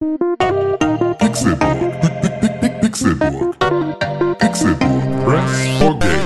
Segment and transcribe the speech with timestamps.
[0.00, 1.92] Pixelbook.
[2.80, 3.56] Pixelbook.
[4.40, 5.24] Pixelbook.
[5.26, 6.19] Press for game.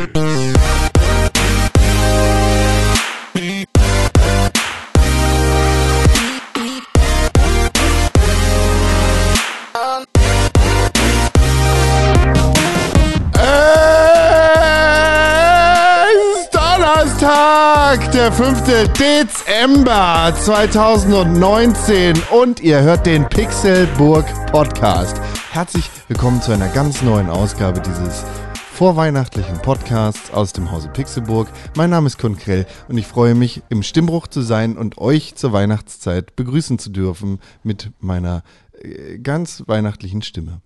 [18.25, 18.63] der 5.
[18.99, 25.21] Dezember 2019 und ihr hört den Pixelburg Podcast.
[25.51, 28.25] Herzlich willkommen zu einer ganz neuen Ausgabe dieses
[28.73, 31.49] vorweihnachtlichen Podcasts aus dem Hause Pixelburg.
[31.77, 35.35] Mein Name ist Kun Krell und ich freue mich, im Stimmbruch zu sein und euch
[35.35, 38.43] zur Weihnachtszeit begrüßen zu dürfen mit meiner
[38.81, 40.63] äh, ganz weihnachtlichen Stimme.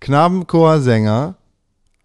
[0.00, 1.34] Knabenchorsänger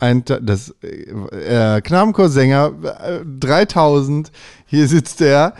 [0.03, 4.31] ein, das äh, Knabenchorsänger äh, 3000.
[4.65, 5.53] Hier sitzt er.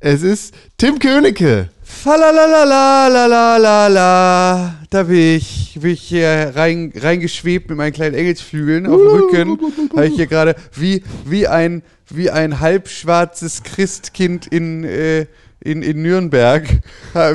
[0.00, 1.68] Es ist Tim Königke.
[1.82, 4.76] Falalalalalalalala.
[4.88, 9.58] Da bin ich, bin ich hier rein, reingeschwebt mit meinen kleinen Engelsflügeln auf dem Rücken.
[9.94, 15.26] Habe ich hier gerade wie, wie, ein, wie ein halbschwarzes Christkind in, äh,
[15.60, 16.66] in, in Nürnberg.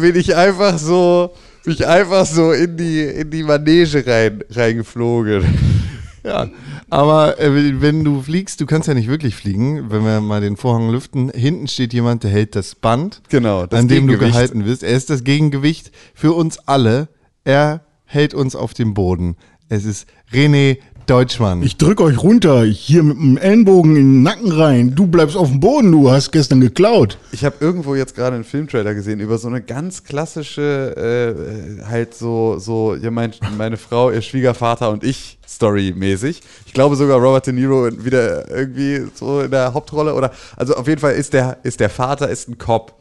[0.01, 5.84] Bin ich einfach so, bin ich einfach so in die, in die Manege rein, reingeflogen.
[6.27, 6.47] Ja,
[6.89, 10.57] aber äh, wenn du fliegst, du kannst ja nicht wirklich fliegen, wenn wir mal den
[10.57, 11.29] Vorhang lüften.
[11.29, 14.81] Hinten steht jemand, der hält das Band, Genau, das an dem du gehalten wirst.
[14.81, 17.09] Er ist das Gegengewicht für uns alle.
[17.43, 19.35] Er hält uns auf dem Boden.
[19.69, 21.61] Es ist René Deutschmann.
[21.63, 24.95] Ich drück euch runter, hier mit dem Ellenbogen in den Nacken rein.
[24.95, 27.17] Du bleibst auf dem Boden, du hast gestern geklaut.
[27.31, 32.15] Ich habe irgendwo jetzt gerade einen Filmtrailer gesehen über so eine ganz klassische, äh, halt
[32.15, 36.41] so, so, ja, mein, meine Frau, ihr Schwiegervater und ich Story-mäßig.
[36.65, 40.87] Ich glaube sogar Robert De Niro wieder irgendwie so in der Hauptrolle oder, also auf
[40.87, 42.93] jeden Fall ist der, ist der Vater ist ein Cop.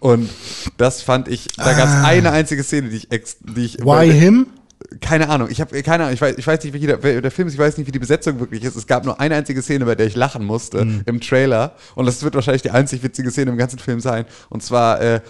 [0.00, 0.28] Und
[0.76, 4.12] das fand ich, da gab es eine einzige Szene, die ich, ex, die ich Why
[4.12, 4.46] him?
[5.00, 7.48] Keine Ahnung, ich habe keine Ahnung, ich weiß, ich weiß nicht, wie der, der Film
[7.48, 8.76] ist, ich weiß nicht, wie die Besetzung wirklich ist.
[8.76, 12.22] Es gab nur eine einzige Szene, bei der ich lachen musste im Trailer und das
[12.22, 14.24] wird wahrscheinlich die einzig witzige Szene im ganzen Film sein.
[14.50, 15.20] Und zwar äh,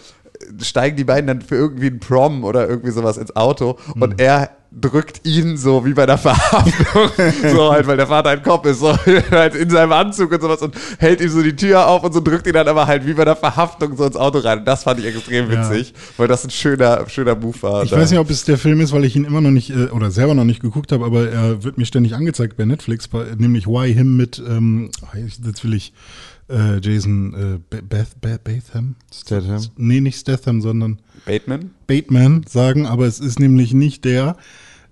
[0.60, 4.50] steigen die beiden dann für irgendwie einen Prom oder irgendwie sowas ins Auto und er
[4.80, 7.08] drückt ihn so wie bei der Verhaftung,
[7.54, 8.96] so halt, weil der Vater ein Kopf ist, so
[9.30, 12.20] halt in seinem Anzug und sowas und hält ihm so die Tür auf und so
[12.20, 14.60] drückt ihn dann aber halt wie bei der Verhaftung so ins Auto rein.
[14.60, 15.70] Und das fand ich extrem Ja.
[15.70, 17.82] witzig, weil das ein schöner, schöner Move war.
[17.84, 19.70] Ich Da- weiß nicht, ob es der Film ist, weil ich ihn immer noch nicht,
[19.70, 23.08] äh, oder selber noch nicht geguckt habe, aber er wird mir ständig angezeigt bei Netflix,
[23.08, 25.92] bei, nämlich Why Him mit, ähm, jetzt will ich
[26.50, 28.96] äh, Jason äh, Be- Beth, Beth, Batham?
[29.14, 29.62] Statham.
[29.78, 31.70] Nee, nicht Statham, sondern Bateman?
[31.86, 34.36] Bateman sagen, aber es ist nämlich nicht der,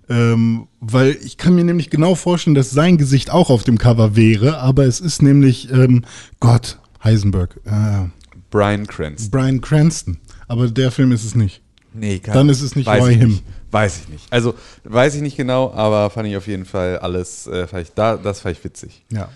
[0.09, 4.15] ähm, weil ich kann mir nämlich genau vorstellen, dass sein Gesicht auch auf dem Cover
[4.15, 6.03] wäre, aber es ist nämlich ähm,
[6.39, 8.07] Gott, Heisenberg, äh,
[8.49, 9.31] Brian Cranston.
[9.31, 10.17] Brian Cranston.
[10.47, 11.61] Aber der Film ist es nicht.
[11.93, 13.29] Nee, kann, Dann ist es nicht weiß Why ich Him.
[13.29, 13.43] Nicht.
[13.71, 14.31] Weiß ich nicht.
[14.31, 14.53] Also,
[14.83, 18.17] weiß ich nicht genau, aber fand ich auf jeden Fall alles, äh, fand ich, da,
[18.17, 19.03] das fand ich witzig.
[19.11, 19.29] Ja.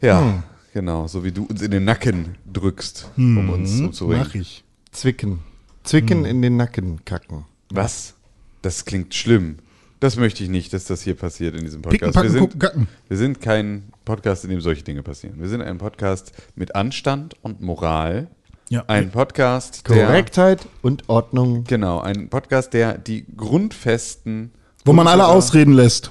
[0.00, 0.42] Ja,
[0.72, 1.06] genau.
[1.06, 4.24] So wie du uns in den Nacken drückst, um uns umzubringen.
[4.26, 4.64] Mach ich.
[4.92, 5.40] Zwicken.
[5.82, 7.44] Zwicken in den Nacken kacken.
[7.70, 8.14] Was?
[8.62, 9.58] Das klingt schlimm.
[10.04, 12.34] Das möchte ich nicht, dass das hier passiert in diesem Picken, Podcast.
[12.34, 15.40] wir, packen, sind, gucken, wir sind kein Podcast, in dem solche Dinge passieren.
[15.40, 18.28] Wir sind ein Podcast mit Anstand und Moral.
[18.68, 18.84] Ja.
[18.86, 20.04] Ein Podcast, der.
[20.04, 21.64] Korrektheit und Ordnung.
[21.64, 24.52] Genau, ein Podcast, der die grundfesten.
[24.84, 26.10] Wo man alle ausreden lässt.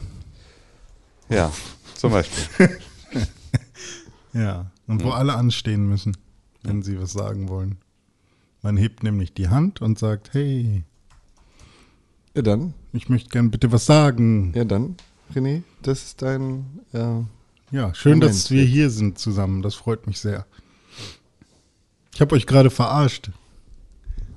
[1.29, 1.51] Ja,
[1.93, 2.69] zum Beispiel.
[4.33, 4.71] Ja.
[4.87, 6.17] Und wo alle anstehen müssen,
[6.63, 7.77] wenn sie was sagen wollen.
[8.63, 10.83] Man hebt nämlich die Hand und sagt, hey,
[12.35, 14.53] Ja dann, ich möchte gern bitte was sagen.
[14.55, 14.95] ja dann,
[15.33, 17.21] René, das ist dein äh,
[17.71, 19.61] Ja, schön, Moment, dass wir hier sind zusammen.
[19.61, 20.45] Das freut mich sehr.
[22.13, 23.31] Ich habe euch gerade verarscht.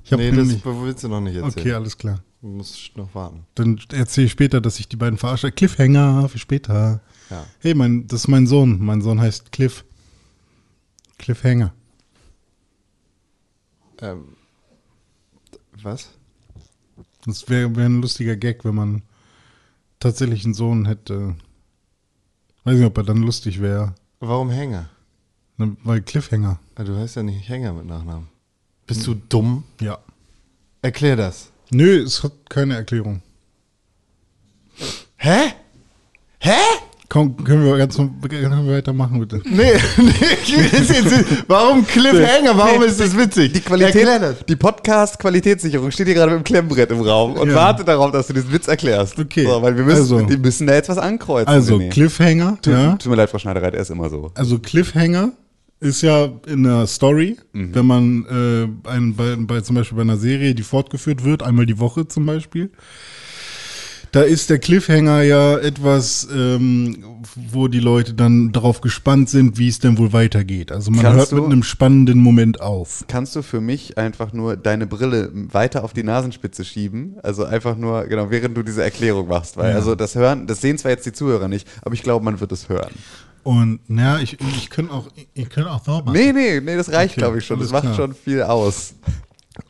[0.03, 1.53] Ich Nee, das willst du noch nicht erzählen.
[1.59, 2.23] Okay, alles klar.
[2.41, 3.45] Du musst noch warten.
[3.55, 5.51] Dann erzähle ich später, dass ich die beiden verarsche.
[5.51, 7.01] Cliffhanger für später.
[7.29, 7.45] Ja.
[7.59, 8.79] Hey, mein, das ist mein Sohn.
[8.79, 9.83] Mein Sohn heißt Cliff.
[11.17, 11.73] Cliffhanger.
[14.01, 14.35] Ähm,
[15.81, 16.16] was?
[17.27, 19.01] Das wäre wär ein lustiger Gag, wenn man
[19.99, 21.35] tatsächlich einen Sohn hätte.
[22.63, 23.93] Weiß nicht, ob er dann lustig wäre.
[24.19, 24.89] Warum Hänger?
[25.57, 26.59] Ne, Weil Cliffhanger.
[26.75, 28.27] Ah, Du heißt ja nicht Hänger mit Nachnamen.
[28.85, 29.63] Bist du dumm?
[29.81, 29.99] Ja.
[30.81, 31.51] Erklär das.
[31.69, 33.21] Nö, es hat keine Erklärung.
[35.17, 35.53] Hä?
[36.39, 36.55] Hä?
[37.17, 39.41] Komm, können wir, ganz, können wir weitermachen, bitte?
[39.43, 40.11] Nee, nee,
[40.71, 42.55] jetzt, warum Cliffhanger?
[42.55, 43.53] Warum ist das witzig?
[43.53, 44.05] Die Qualität,
[44.47, 47.55] die Podcast-Qualitätssicherung steht hier gerade mit dem Klemmbrett im Raum und Ja.
[47.55, 49.17] wartet darauf, dass du diesen Witz erklärst.
[49.17, 49.45] Okay.
[49.47, 50.21] So, weil wir müssen, Also.
[50.21, 51.47] die müssen da jetzt was ankreuzen.
[51.47, 51.89] Also, René.
[51.89, 52.91] Cliffhanger, Tut, ja.
[52.97, 54.29] tut mir leid, Frau Schneidereit, er ist immer so.
[54.35, 55.31] Also Cliffhanger
[55.79, 58.25] ist ja in der Story, wenn man
[58.85, 62.07] äh, ein, bei, bei zum Beispiel bei einer Serie, die fortgeführt wird, einmal die Woche
[62.07, 62.69] zum Beispiel,
[64.11, 67.03] da ist der Cliffhanger ja etwas, ähm,
[67.51, 70.71] wo die Leute dann darauf gespannt sind, wie es denn wohl weitergeht.
[70.71, 73.03] Also man Kannst hört mit du- einem spannenden Moment auf.
[73.07, 77.15] Kannst du für mich einfach nur deine Brille weiter auf die Nasenspitze schieben?
[77.23, 79.57] Also einfach nur, genau, während du diese Erklärung machst.
[79.57, 79.75] Weil, Ja.
[79.75, 82.51] also das hören, das sehen zwar jetzt die Zuhörer nicht, aber ich glaube, man wird
[82.51, 82.91] es hören.
[83.43, 86.11] Und naja, ich, ich könnte auch, ich könnte auch machen.
[86.11, 87.59] Nee, nee, nee, das reicht, Okay, glaube ich, schon.
[87.59, 87.95] Das macht klar.
[87.95, 88.93] schon viel aus.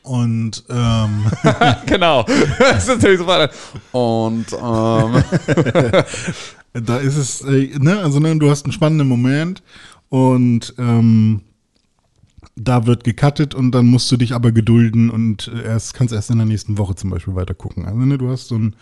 [0.04, 1.26] Und ähm,
[1.86, 2.24] genau.
[2.60, 3.52] Das ist natürlich sofort.
[3.92, 5.24] Und, ähm,
[6.84, 9.64] Da ist es, äh, ne, also ne, du hast einen spannenden Moment
[10.10, 11.42] und ähm,
[12.56, 16.30] da wird gecuttet und dann musst du dich aber gedulden und äh, erst kannst erst
[16.30, 17.86] in der nächsten Woche zum Beispiel weiter gucken.
[17.86, 18.76] Also ne, du hast so ein,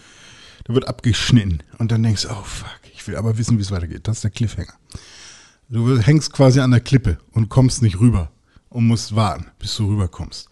[0.65, 3.71] da wird abgeschnitten und dann denkst du, oh fuck, ich will aber wissen, wie es
[3.71, 4.07] weitergeht.
[4.07, 4.73] Das ist der Cliffhanger.
[5.69, 8.31] Du hängst quasi an der Klippe und kommst nicht rüber
[8.69, 10.49] und musst warten, bis du rüberkommst.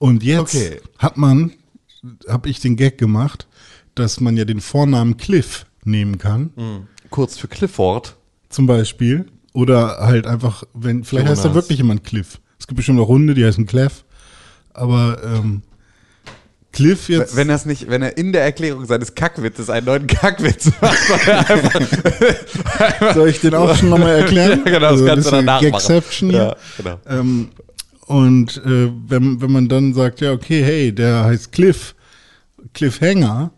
[0.00, 0.80] Und jetzt Okay.
[0.98, 1.52] hat man,
[2.28, 3.46] habe ich den Gag gemacht,
[3.94, 6.50] dass man ja den Vornamen Cliff nehmen kann
[7.10, 8.16] kurz für Clifford.
[8.48, 9.26] zum Beispiel.
[9.52, 11.62] Oder halt einfach, wenn, vielleicht heißt da Jonas.
[11.64, 12.40] wirklich jemand Cliff.
[12.58, 14.04] Es gibt bestimmt auch Hunde, die heißen Clef.
[14.72, 15.62] Aber ähm,
[16.72, 17.34] Cliff jetzt.
[17.34, 21.18] Wenn das nicht, wenn er in der Erklärung seines Kackwitzes einen neuen Kackwitz macht, soll
[21.30, 24.62] einfach, soll ich den auch schon nochmal erklären?
[24.66, 25.72] Ja, genau, das Also kannst du ein bisschen danach machen.
[25.72, 26.38] Gagception hier.
[26.38, 27.00] Ja, genau.
[27.08, 27.48] Ähm,
[28.10, 31.94] und äh, wenn, wenn man dann sagt, ja, okay, hey, der heißt Cliff,
[32.74, 33.52] Cliffhanger,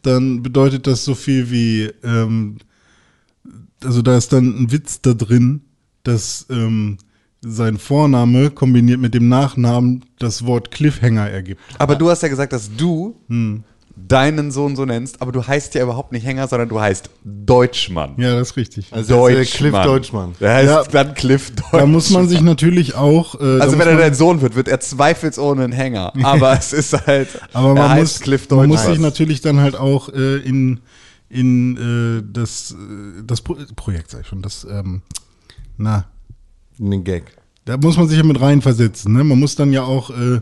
[0.00, 2.56] dann bedeutet das so viel wie, ähm,
[3.84, 5.60] also da ist dann ein Witz da drin,
[6.04, 6.96] dass ähm,
[7.42, 11.60] sein Vorname kombiniert mit dem Nachnamen das Wort Cliffhanger ergibt.
[11.78, 13.62] Aber du hast ja gesagt, dass du Hm.
[13.96, 18.14] Deinen Sohn so nennst, aber du heißt ja überhaupt nicht Hänger, sondern du heißt Deutschmann.
[18.18, 18.92] Ja, das ist richtig.
[18.92, 20.34] Also der Cliff Deutschmann.
[20.38, 20.84] Der heißt Ja.
[20.84, 21.80] dann Cliff Deutschmann.
[21.80, 23.40] da muss man sich natürlich auch.
[23.40, 26.12] Äh, also wenn er dein Sohn wird, wird er zweifelsohne ein Hänger.
[26.22, 28.92] Aber es ist halt, Aber er man heißt muss, Cliff man muss Deutschmann.
[28.94, 30.80] sich natürlich dann halt auch äh, in,
[31.30, 31.76] in
[32.20, 35.02] äh, das, äh, das Pro Projekt, sag ich schon, das, ähm,
[35.78, 36.04] na,
[36.78, 37.24] Den Gag.
[37.64, 39.12] da muss man sich ja mit reinversetzen.
[39.12, 39.24] Ne?
[39.24, 40.40] Man muss dann ja auch äh,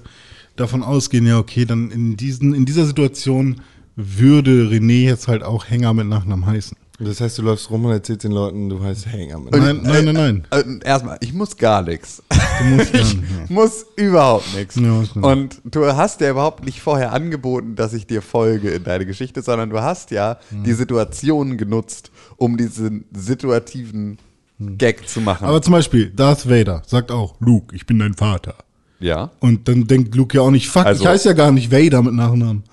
[0.57, 3.61] davon ausgehen, ja, okay, dann in, diesen, in dieser Situation
[3.97, 6.77] würde René jetzt halt auch Hänger mit Nachnamen heißen.
[7.01, 9.41] Das heißt, du läufst rum und erzählst den Leuten, du heißt Hänger.
[9.51, 10.47] Nein, nein, nein, nein.
[10.51, 12.23] Äh, Erstmal, ich muss gar nichts.
[12.31, 13.47] Du musst Ich dann, ja.
[13.49, 14.77] muss überhaupt nichts.
[14.77, 15.03] Ja.
[15.21, 19.43] Und du hast ja überhaupt nicht vorher angeboten, dass ich dir folge in deine Geschichte,
[19.43, 20.63] sondern du hast ja Hm.
[20.63, 24.19] die Situation genutzt, um diesen situativen
[24.61, 25.47] Gag zu machen.
[25.49, 28.55] Aber zum Beispiel, Darth Vader sagt auch, Luke, ich bin dein Vater.
[29.01, 29.31] Ja.
[29.41, 32.03] Und dann denkt Luke ja auch nicht, fuck, Also- ich heiße ja gar nicht Vader
[32.03, 32.65] mit Nachnamen.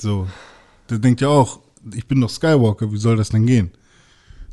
[0.00, 0.26] So.
[0.90, 1.60] Der denkt ja auch,
[1.94, 3.70] ich bin doch Skywalker, wie soll das denn gehen?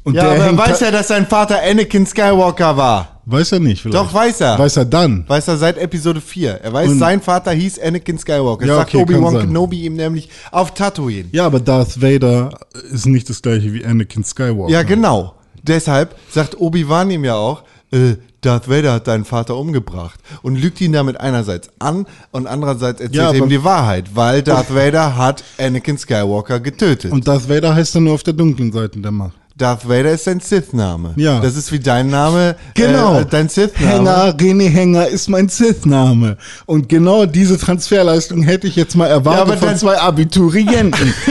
[0.03, 3.21] Und Ja, aber er hängt weiß ja, dass sein Vater Anakin Skywalker war.
[3.25, 3.95] Weiß er nicht, vielleicht.
[4.03, 4.57] Doch, weiß er.
[4.57, 5.25] Weiß er dann.
[5.27, 6.53] Weiß er seit Episode 4.
[6.63, 8.65] Er weiß, Und- sein Vater hieß Anakin Skywalker.
[8.65, 9.41] Ja, sagt okay, kann Obi-Wan.
[9.45, 11.29] Kenobi ihm nämlich auf Tatooine.
[11.31, 12.49] Ja, aber Darth Vader
[12.91, 14.71] ist nicht das gleiche wie Anakin Skywalker.
[14.71, 15.35] Ja, genau.
[15.61, 20.81] Deshalb sagt Obi-Wan ihm ja auch, äh, Darth Vader hat deinen Vater umgebracht und lügt
[20.81, 25.15] ihn damit einerseits an und andererseits erzählt Ja, er ihm die Wahrheit, weil Darth Vader
[25.15, 27.11] hat Anakin Skywalker getötet.
[27.11, 29.33] Und Darth Vader heißt dann nur auf der dunklen Seite der Macht.
[29.55, 31.13] Darth Vader ist sein Sith-Name.
[31.17, 31.39] Ja.
[31.39, 33.19] Das ist wie dein Name, Genau.
[33.19, 33.91] äh, dein Sith-Name.
[33.91, 36.37] Hänger, René Hänger ist mein Sith-Name.
[36.65, 41.13] Und genau diese Transferleistung hätte ich jetzt mal erwartet Ja, aber von zwei Abiturienten.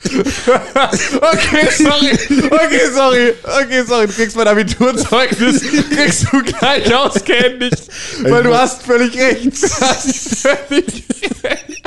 [0.05, 2.11] Okay, sorry.
[2.51, 3.33] Okay, sorry.
[3.43, 4.07] Okay, sorry.
[4.07, 7.89] Du kriegst mein Abiturzeugnis, kriegst du gleich ausgehändigt,
[8.21, 9.45] weil du hast völlig recht.
[9.45, 11.03] Du hast völlig
[11.43, 11.81] recht.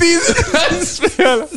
[0.00, 1.48] Diese Transfer.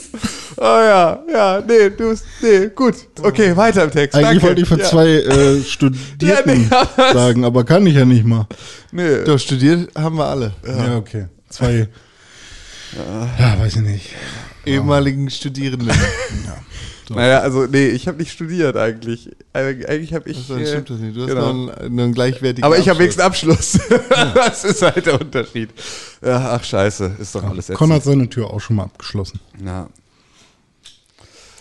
[0.57, 2.95] Oh ja, ja, nee, du, nee, gut.
[3.21, 4.15] Okay, weiter im Text.
[4.15, 4.43] Eigentlich Danke.
[4.43, 4.85] wollte ich von ja.
[4.85, 6.19] zwei äh, Studierten
[6.71, 8.47] Ja, nee, sagen, aber kann ich ja nicht mal.
[8.91, 9.23] Nee.
[9.25, 10.53] Doch, studiert haben wir alle.
[10.65, 11.27] Ja, okay.
[11.49, 11.87] Zwei.
[13.39, 14.09] Ja, weiß ich nicht.
[14.65, 15.91] Ehemaligen Studierenden.
[17.09, 19.29] Naja, also, nee, ich habe nicht studiert eigentlich.
[19.53, 20.47] Eig- Eigentlich habe ich.
[20.47, 21.15] Dann äh, stimmt das nicht.
[21.15, 21.53] Du hast genau.
[21.53, 23.75] noch einen, einen gleichwertigen Aber ich habe wenigstens Abschluss.
[23.75, 24.01] Abschluss.
[24.35, 25.69] das ist halt der Unterschied.
[26.25, 27.17] Ja, ach, scheiße.
[27.19, 29.39] Ist doch alles Con hat seine Tür auch schon mal abgeschlossen.
[29.63, 29.89] Ja.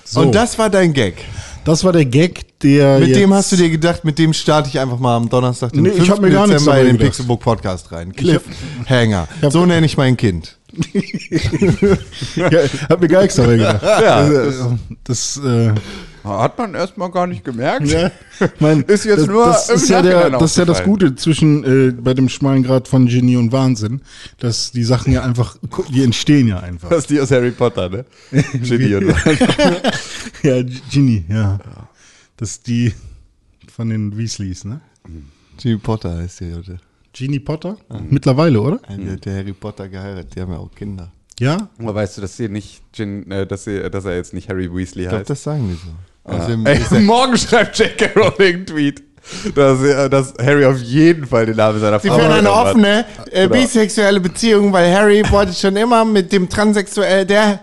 [0.04, 1.16] So, Und das war dein Gag.
[1.64, 3.00] das war der Gag, der.
[3.00, 5.72] Mit jetzt, dem hast du dir gedacht, mit dem starte ich einfach mal am Donnerstag,
[5.72, 6.10] den Nee, ich 5.
[6.10, 6.98] hab mir gar Dezember in den.
[6.98, 8.12] Pixelbook Podcast rein.
[8.12, 9.26] Cliffhanger.
[9.50, 10.56] So nenne ich mein Kind.
[12.36, 12.50] Ja,
[12.88, 13.82] hab mir gar nichts dabei gedacht.
[13.82, 15.72] Ja, Also, äh, das, äh,
[16.24, 17.86] Hat man erstmal gar nicht gemerkt.
[17.88, 18.10] Ja,
[18.60, 20.82] mein, Ist jetzt das, nur das ist ja der, das ist ja das.
[20.84, 24.00] Gute zwischen äh, bei dem schmalen Grad von Genie und Wahnsinn,
[24.38, 25.56] dass die Sachen ja einfach,
[25.90, 26.88] die entstehen ja einfach.
[26.90, 28.04] Das ist die aus Harry Potter, ne?
[28.30, 29.08] Genie und
[30.42, 31.58] ja, G- Genie, ja.
[32.36, 32.92] Das ist die
[33.74, 34.80] von den Weasleys, ne?
[35.58, 36.78] Jimmy Potter heißt die heute.
[37.12, 37.76] Genie Potter?
[38.09, 38.81] Mittlerweile, oder?
[38.88, 41.11] Die hat der Harry Potter geheiratet, die haben ja auch Kinder.
[41.38, 41.69] Ja?
[41.78, 44.73] Aber weißt du, dass sie nicht Gin, äh, dass, sie, dass er jetzt nicht Harry
[44.73, 45.31] Weasley Ich glaube, heißt?
[45.31, 46.31] das sagen die so.
[46.33, 46.38] Ja.
[46.38, 48.11] Außerdem Ey, ist er, morgen schreibt J.K.
[48.14, 49.02] Rowling einen Tweet,
[49.54, 52.66] dass, dass Harry auf jeden Fall den Namen seiner Sie Frau führen eine genommen hat.
[52.75, 53.61] offene äh, Genau.
[53.61, 57.61] bisexuelle Beziehung, weil Harry wollte schon immer mit dem transsexuell der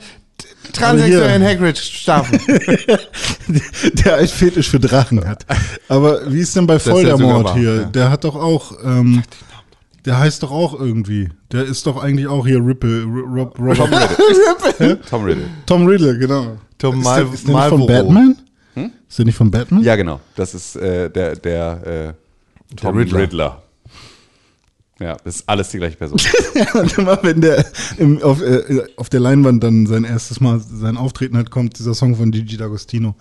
[0.73, 2.39] transsexuellen Hagrid schlafen.
[4.05, 5.45] der ein Fetisch für Drachen hat.
[5.87, 7.75] Aber wie ist denn bei wahr, hier?
[7.75, 7.83] ja.
[7.85, 9.23] Der hat doch auch, ähm,
[10.05, 11.29] der heißt doch auch irgendwie.
[11.51, 13.77] Der ist doch eigentlich auch hier Ripple, R- Rob, Robert.
[13.77, 14.99] Tom Riddle.
[15.09, 15.45] Tom Riddle.
[15.65, 16.57] Tom Riddle, genau.
[16.77, 17.85] Tom ist der, ist der nicht von.
[17.87, 18.35] Batman?
[19.09, 19.83] Ist der nicht von Batman?
[19.83, 20.19] Ja, genau.
[20.35, 22.15] Das ist äh, der, der
[22.71, 23.19] äh, Tom Riddler.
[23.19, 23.63] Riddler.
[24.99, 26.19] Ja, das ist alles die gleiche Person.
[26.73, 27.65] Und immer wenn der
[27.97, 31.93] im, auf, äh, auf der Leinwand dann sein erstes Mal sein Auftreten hat, kommt dieser
[31.93, 33.13] Song von Gigi D'Agostino.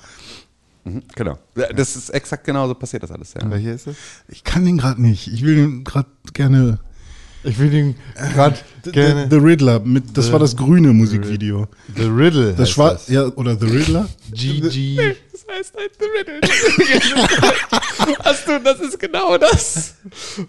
[0.85, 1.39] Mhm, genau.
[1.57, 3.49] Ja, Das ist exakt genauso passiert das alles, ja.
[3.49, 3.97] Welcher ist es?
[4.29, 5.29] Ich kann den gerade nicht.
[5.29, 6.79] Ich will den gerade gerne.
[7.45, 9.29] Ich will den gerade The, gerne.
[9.31, 11.69] The Riddler, mit, das war das grüne Musikvideo.
[11.97, 12.55] The Riddle.
[12.55, 14.09] Das heißt war, ja, oder The Riddler?
[14.33, 15.15] GG.
[15.49, 16.41] Das heißt halt The Riddle.
[18.25, 19.95] Hast du, das ist genau das,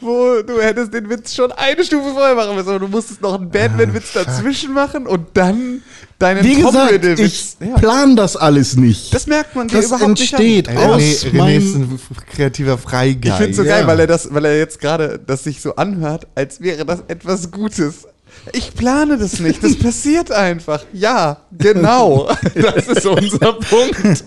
[0.01, 3.35] wo du hättest den Witz schon eine Stufe vorher machen müssen, aber du musstest noch
[3.35, 5.81] einen Batman-Witz dazwischen machen und dann
[6.19, 9.13] deinen Wie gesagt, ich plan das alles nicht.
[9.13, 11.99] Das merkt man dir das überhaupt entsteht nicht aus René, René ist ein
[12.31, 13.25] kreativer Freigeist.
[13.25, 13.77] Ich finde es so Ja.
[13.77, 17.03] geil, weil er das, weil er jetzt gerade das sich so anhört, als wäre das
[17.07, 18.05] etwas Gutes.
[18.53, 20.83] Ich plane das nicht, das passiert einfach.
[20.93, 22.29] Ja, genau.
[22.55, 24.23] Das ist unser Punkt.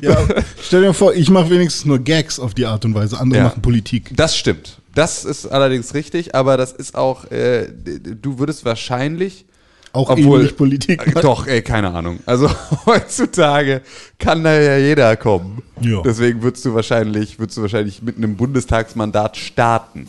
[0.00, 0.16] Ja,
[0.62, 3.44] stell dir vor, ich mache wenigstens nur Gags auf die Art und Weise, andere Ja.
[3.48, 4.10] machen Politik.
[4.16, 4.78] Das stimmt.
[4.94, 9.44] Das ist allerdings richtig, aber das ist auch, äh, du würdest wahrscheinlich.
[9.92, 11.06] Auch Obwohl- ähnlich Politik.
[11.06, 12.18] Äh, Doch, ey, keine Ahnung.
[12.26, 12.50] Also
[12.86, 13.80] heutzutage
[14.18, 15.62] kann da ja jeder kommen.
[15.80, 16.02] Ja.
[16.02, 20.08] Deswegen würdest du wahrscheinlich, würdest du wahrscheinlich mit einem Bundestagsmandat starten.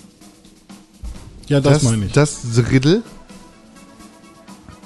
[1.48, 2.12] Ja, das, meine ich.
[2.12, 3.04] Das Riddle.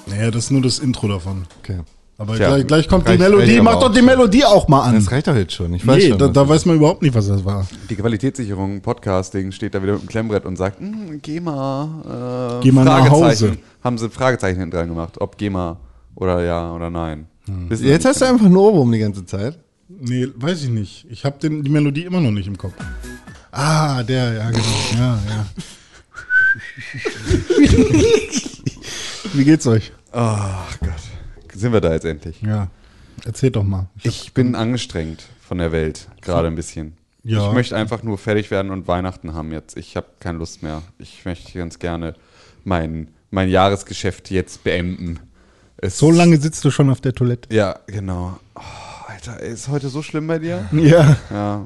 [0.08, 1.46] naja, das ist nur das Intro davon.
[1.60, 1.80] Okay.
[2.20, 3.62] Aber Tja, gleich, gleich kommt die Melodie.
[3.62, 4.02] Mach doch die.
[4.02, 4.96] Melodie auch mal an.
[4.96, 5.74] Das reicht doch jetzt schon.
[5.74, 6.18] Ich weiß nee, schon.
[6.18, 7.66] da, da das weiß man überhaupt nicht, was das war.
[7.90, 12.74] Die Qualitätssicherung Podcasting steht da wieder mit dem Klemmbrett und sagt, hm, GEMA, äh, Geh
[12.74, 13.10] mal nach.
[13.10, 13.58] Hause.
[13.82, 15.78] Haben sie Fragezeichen hinten dran gemacht, ob GEMA
[16.16, 17.28] oder ja oder nein.
[17.46, 17.70] Hm.
[17.70, 18.34] Jetzt hast du nicht.
[18.34, 19.58] einfach einen Ohrwurm die ganze Zeit.
[19.88, 21.06] Nee, weiß ich nicht.
[21.10, 22.74] Ich habe die Melodie immer noch nicht im Kopf.
[23.52, 24.64] Ah, der, ja, genau.
[24.94, 25.46] Ja, ja.
[29.34, 29.92] Wie geht's euch?
[30.12, 30.90] Ach Gott,
[31.54, 32.42] sind wir da jetzt endlich?
[32.42, 32.70] Ja.
[33.26, 33.88] Erzählt doch mal.
[34.04, 36.94] Ich bin angestrengt von der Welt, gerade ein bisschen.
[37.24, 37.48] Ja.
[37.48, 39.78] Ich möchte einfach nur fertig werden und Weihnachten haben jetzt.
[39.78, 40.82] Ich habe keine Lust mehr.
[41.00, 42.16] Ich möchte ganz gerne
[42.64, 45.20] mein, mein Jahresgeschäft jetzt beenden.
[45.78, 47.54] Es So lange sitzt du schon auf der Toilette.
[47.54, 48.40] Ja, genau.
[48.56, 48.62] Oh,
[49.08, 50.68] Alter, ist heute so schlimm bei dir?
[50.72, 51.18] Ja.
[51.30, 51.66] Ja.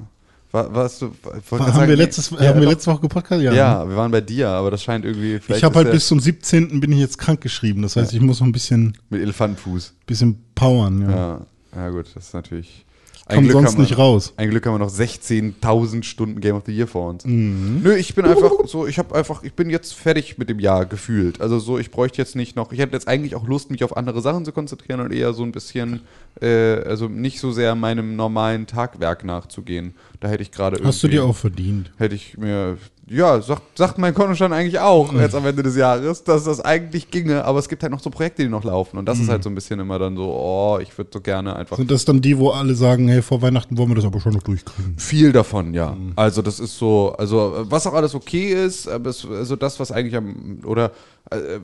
[0.54, 3.42] War, warst du, gerade Haben, sagen, wir, letztes, ja, haben wir letzte Woche gepodcast?
[3.42, 3.54] Ja.
[3.54, 5.40] Ja, wir waren bei dir, aber das scheint irgendwie.
[5.40, 6.80] vielleicht Ich habe halt bis zum 17.
[6.80, 7.82] bin ich jetzt krank geschrieben.
[7.82, 9.94] Das heißt, ich muss noch ein bisschen, Mit Elefantenfuß.
[10.06, 11.02] bisschen powern.
[11.02, 11.10] Ja.
[11.10, 11.42] Ja,
[11.76, 12.86] ja gut, das ist natürlich.
[13.28, 14.34] Komm sonst haben wir, nicht raus.
[14.36, 17.24] Ein Glück haben wir noch 16.000 Stunden Game of the Year vor uns.
[17.24, 17.80] Mhm.
[17.82, 20.86] Nö, ich bin einfach so, ich habe einfach, ich bin jetzt fertig mit dem Jahr
[20.86, 21.40] gefühlt.
[21.40, 23.96] Also so, ich bräuchte jetzt nicht noch, ich hätte jetzt eigentlich auch Lust, mich auf
[23.96, 26.02] andere Sachen zu konzentrieren und eher so ein bisschen,
[26.42, 29.94] äh, also nicht so sehr meinem normalen Tagwerk nachzugehen.
[30.24, 30.88] Da hätte ich gerade irgendwie.
[30.88, 31.92] Hast du dir auch verdient.
[31.98, 32.78] hätte ich mir,
[33.10, 37.12] ja, sagt, sagt mein Kontostand eigentlich auch jetzt am Ende des Jahres, dass das eigentlich
[37.12, 39.24] ginge, aber es gibt halt noch so Projekte, die noch laufen und das Mhm.
[39.26, 41.92] ist halt so ein bisschen immer dann so, oh, ich würde so gerne einfach Sind
[41.92, 44.44] das dann die, wo alle sagen, hey, vor Weihnachten wollen wir das aber schon noch
[44.44, 44.96] durchkriegen?
[44.98, 45.92] viel davon, ja.
[45.92, 46.14] Mhm.
[46.16, 49.92] Also das ist so, also was auch alles okay ist, aber es, also das, was
[49.92, 50.92] eigentlich am, oder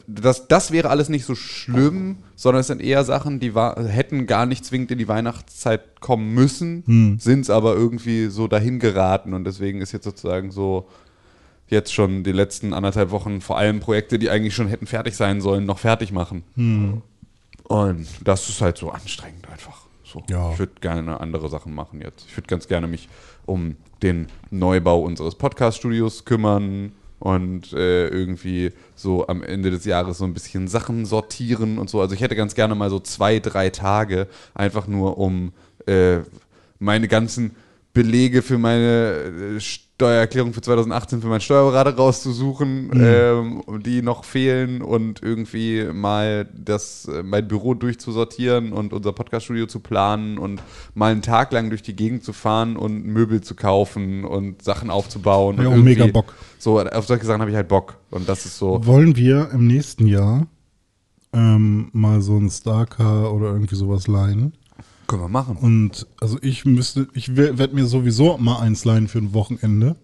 [0.07, 4.25] das, das wäre alles nicht so schlimm, sondern es sind eher Sachen, die war, hätten
[4.25, 7.19] gar nicht zwingend in die Weihnachtszeit kommen müssen, Hm.
[7.19, 10.87] sind es aber irgendwie so dahin geraten und deswegen ist jetzt sozusagen so
[11.67, 15.39] jetzt schon die letzten anderthalb Wochen vor allem Projekte, die eigentlich schon hätten fertig sein
[15.41, 16.43] sollen, noch fertig machen.
[16.55, 17.01] Hm.
[17.65, 19.85] Und das ist halt so anstrengend einfach.
[20.03, 20.23] So.
[20.29, 20.51] Ja.
[20.53, 22.25] Ich würde gerne andere Sachen machen jetzt.
[22.27, 23.07] Ich würde ganz gerne mich
[23.45, 30.25] um den Neubau unseres Podcast-Studios kümmern und äh, irgendwie so am Ende des Jahres so
[30.25, 32.01] ein bisschen Sachen sortieren und so.
[32.01, 35.51] Also ich hätte ganz gerne mal so zwei, drei Tage einfach nur um
[35.85, 36.19] äh,
[36.79, 37.55] meine ganzen
[37.93, 44.81] Belege für meine äh, Steuererklärung für 2018 für meinen Steuerberater rauszusuchen, ähm, die noch fehlen
[44.81, 50.61] und irgendwie mal das, äh, mein Büro durchzusortieren und unser Podcaststudio zu planen und
[50.93, 54.89] mal einen Tag lang durch die Gegend zu fahren und Möbel zu kaufen und Sachen
[54.89, 55.57] aufzubauen.
[55.57, 56.33] Ja, und auch mega Bock.
[56.59, 57.97] So, auf solche Sachen habe ich halt Bock.
[58.11, 58.85] Und das ist so.
[58.85, 60.47] Wollen wir im nächsten Jahr
[61.33, 64.53] ähm, mal so ein Starcar oder irgendwie sowas leihen?
[65.09, 65.57] Können wir machen.
[65.57, 69.95] Und also ich müsste, ich werde mir sowieso mal eins leihen für ein Wochenende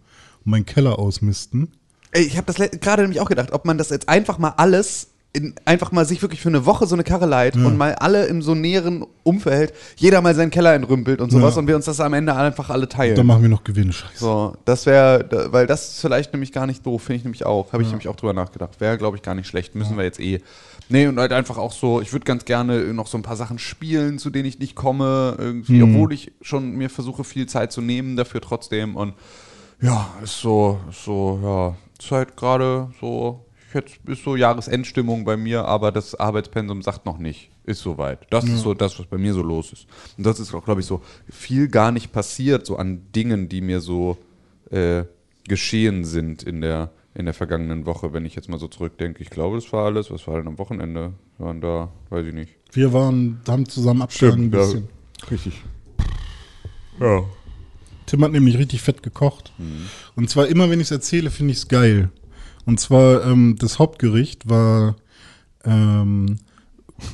[0.43, 1.71] und meinen Keller ausmisten.
[2.09, 5.09] Ey, ich habe das gerade nämlich auch gedacht, ob man das jetzt einfach mal alles,
[5.36, 8.25] in, einfach mal sich wirklich für eine Woche so eine Karre leiht und mal alle
[8.25, 11.60] im so näheren Umfeld, jeder mal seinen Keller entrümpelt und sowas Ja.
[11.60, 13.15] und wir uns das am Ende einfach alle teilen.
[13.15, 13.92] Dann machen wir noch Gewinn.
[13.92, 14.13] Scheiße.
[14.18, 17.74] so, das wäre, weil das ist vielleicht nämlich gar nicht doof, finde ich nämlich auch.
[17.74, 18.80] Habe ich nämlich auch drüber nachgedacht.
[18.80, 19.75] Wäre, glaube ich, gar nicht schlecht.
[19.75, 20.42] Müssen wir jetzt eh.
[20.88, 23.58] Nee, und halt einfach auch so, ich würde ganz gerne noch so ein paar Sachen
[23.60, 27.82] spielen, zu denen ich nicht komme, irgendwie, obwohl ich schon mir versuche, viel Zeit zu
[27.82, 28.96] nehmen dafür trotzdem.
[28.96, 29.13] Und
[29.82, 33.44] ja, ist so, ist so, ja, ist halt gerade so,
[33.75, 38.25] hätte, ist so Jahresendstimmung bei mir, aber das Arbeitspensum sagt noch nicht, ist soweit.
[38.32, 39.88] Das ist so das, was bei mir so los ist.
[40.17, 43.62] Und das ist auch, glaube ich, so viel gar nicht passiert, so an Dingen, die
[43.62, 44.17] mir so
[44.72, 45.03] äh,
[45.48, 49.22] geschehen sind in der, in der vergangenen Woche, wenn ich jetzt mal so zurückdenke.
[49.22, 51.13] Ich glaube, das war alles, was war denn am Wochenende?
[51.38, 52.53] Wir waren da, weiß ich nicht.
[52.72, 54.88] Wir waren, haben zusammen abgehangen ein bisschen.
[55.29, 55.62] richtig.
[57.00, 57.24] Ja.
[58.05, 59.51] Tim hat nämlich richtig fett gekocht.
[59.58, 59.88] Mhm.
[60.15, 62.10] Und zwar immer, wenn ich es erzähle, finde ich es geil.
[62.65, 64.95] Und zwar ähm, das Hauptgericht war
[65.63, 66.38] ähm,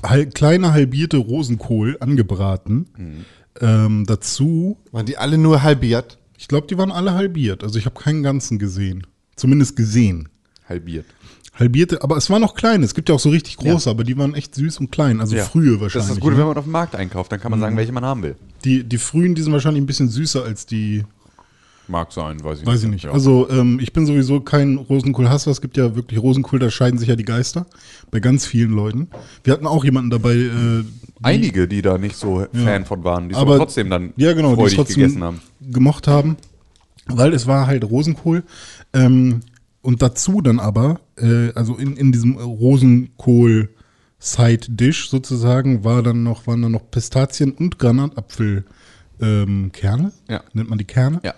[0.03, 2.86] hal kleine halbierte Rosenkohl angebraten.
[2.98, 3.25] Mhm.
[3.60, 6.17] Ähm, dazu, Waren die alle nur halbiert?
[6.38, 7.63] ich glaube, die waren alle halbiert.
[7.63, 9.05] Also ich habe keinen ganzen gesehen.
[9.36, 10.29] Zumindest gesehen.
[10.67, 11.05] Halbiert.
[11.53, 12.86] Halbierte, aber es waren noch kleine.
[12.86, 15.20] Es gibt ja auch so richtig große, aber die waren echt süß und klein.
[15.20, 15.43] Also Ja.
[15.43, 16.10] frühe Das wahrscheinlich.
[16.10, 16.39] ist das Gute, ne?
[16.41, 18.36] wenn man auf dem Markt einkauft, dann kann man sagen, welche man haben will.
[18.63, 21.03] die, die frühen, die sind wahrscheinlich ein bisschen süßer als die
[21.91, 23.03] Mag sein, weiß ich Weiß ich nicht.
[23.03, 23.12] Ja.
[23.12, 25.51] Also ähm, ich bin sowieso kein Rosenkohl-Hasser.
[25.51, 27.65] Es gibt ja wirklich Rosenkohl, da scheiden sich ja die Geister.
[28.10, 29.10] Bei ganz vielen Leuten.
[29.43, 30.86] Wir hatten auch jemanden dabei, äh, die,
[31.21, 34.55] Einige, die da nicht so Fan von waren, die es aber trotzdem dann ja, genau,
[34.55, 35.41] die es freudig trotzdem gegessen haben.
[35.62, 36.38] gemocht haben.
[37.07, 38.43] Weil es war halt Rosenkohl.
[38.93, 39.41] Ähm,
[39.81, 43.69] und dazu dann aber, äh, also in, in diesem Rosenkohl
[44.19, 48.65] Side-Dish sozusagen, war dann noch, waren dann noch Pistazien und Granatapfel
[49.19, 50.12] ähm, Kerne.
[50.29, 50.43] Ja.
[50.53, 51.19] Nennt man die Kerne.
[51.24, 51.33] Ja.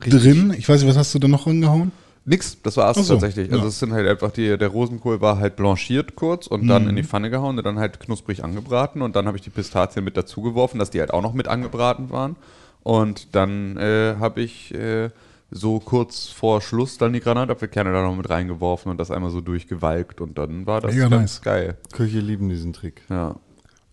[0.00, 0.54] Drin.
[0.56, 1.92] Ich weiß nicht, was hast du da noch angehauen?
[2.26, 3.50] Nix, das war es Ach so, tatsächlich.
[3.50, 3.68] Also ja.
[3.68, 6.68] es sind halt einfach die, der Rosenkohl war halt blanchiert kurz und Mhm.
[6.68, 9.50] dann in die Pfanne gehauen und dann halt knusprig angebraten und dann habe ich die
[9.50, 12.36] Pistazien mit dazu geworfen, dass die halt auch noch mit angebraten waren.
[12.82, 15.10] Und dann äh, habe ich äh,
[15.50, 19.40] so kurz vor Schluss dann die Granatapfelkerne da noch mit reingeworfen und das einmal so
[19.40, 21.42] durchgewalkt und dann war das Mega ganz nice.
[21.42, 21.78] geil.
[21.92, 23.02] Köche lieben diesen Trick.
[23.10, 23.36] Ja.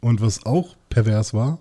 [0.02, 1.60] Und was auch pervers war,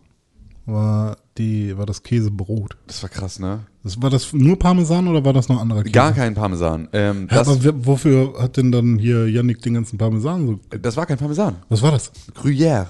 [0.67, 2.77] war die, war das Käsebrot.
[2.87, 3.61] Das war krass, ne?
[3.83, 5.93] Das, war das nur Parmesan oder war das noch anderer Käse?
[5.93, 6.89] Gar kein Parmesan.
[6.93, 10.61] Ähm, Ja, aber wer, wofür hat denn dann hier Yannick den ganzen Parmesan so?
[10.79, 11.57] das war kein Parmesan.
[11.69, 12.11] Was war das?
[12.35, 12.87] Gruyère.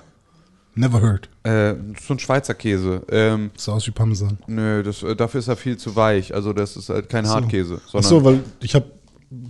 [0.75, 1.29] Never heard.
[1.43, 1.75] Äh,
[2.07, 3.03] so ein Schweizer Käse.
[3.11, 4.39] Ähm, Das sah aus wie Parmesan.
[4.47, 6.35] Nö, das, äh, dafür ist er viel zu weich.
[6.35, 7.33] Also das ist halt kein so.
[7.33, 7.81] Hartkäse.
[7.83, 8.85] Ach Sondern so, weil ich habe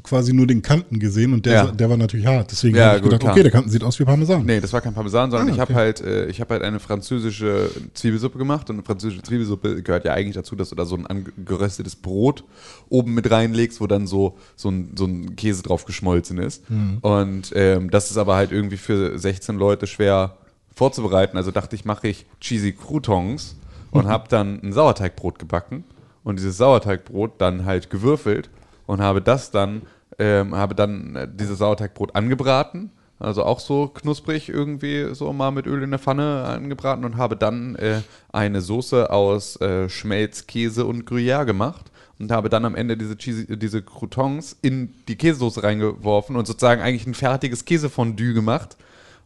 [0.03, 1.67] quasi nur den Kanten gesehen und der, Ja.
[1.67, 2.51] der war natürlich hart.
[2.51, 3.33] Deswegen Ja, habe ich gut, gedacht, klar.
[3.35, 4.45] okay, der Kanten sieht aus wie Parmesan.
[4.47, 5.81] Nee, das war kein Parmesan, sondern Ah, ich habe okay.
[5.81, 10.15] halt, äh, ich hab halt eine französische Zwiebelsuppe gemacht und eine französische Zwiebelsuppe gehört ja
[10.15, 12.45] eigentlich dazu, dass du da so ein angeröstetes Brot
[12.89, 16.69] oben mit reinlegst, wo dann so, so, ein, so ein Käse drauf geschmolzen ist.
[16.71, 16.99] Mhm.
[17.03, 20.39] Und ähm, das ist aber halt irgendwie für 16 Leute schwer
[20.75, 21.37] vorzubereiten.
[21.37, 23.57] Also dachte ich, mache ich cheesy Croutons
[23.91, 25.85] und habe dann ein Sauerteigbrot gebacken
[26.25, 28.49] und dieses Sauerteigbrot dann halt gewürfelt
[28.87, 29.83] und habe das dann,
[30.19, 35.67] ähm, habe dann äh, dieses Sauerteigbrot angebraten, also auch so knusprig irgendwie so mal mit
[35.67, 40.85] Öl in der Pfanne angebraten und habe dann äh, eine Soße aus äh, Schmelz, Käse
[40.85, 45.63] und Gruyère gemacht und habe dann am Ende diese, cheesy, diese Croutons in die Käsesoße
[45.63, 48.77] reingeworfen und sozusagen eigentlich ein fertiges Käsefondue gemacht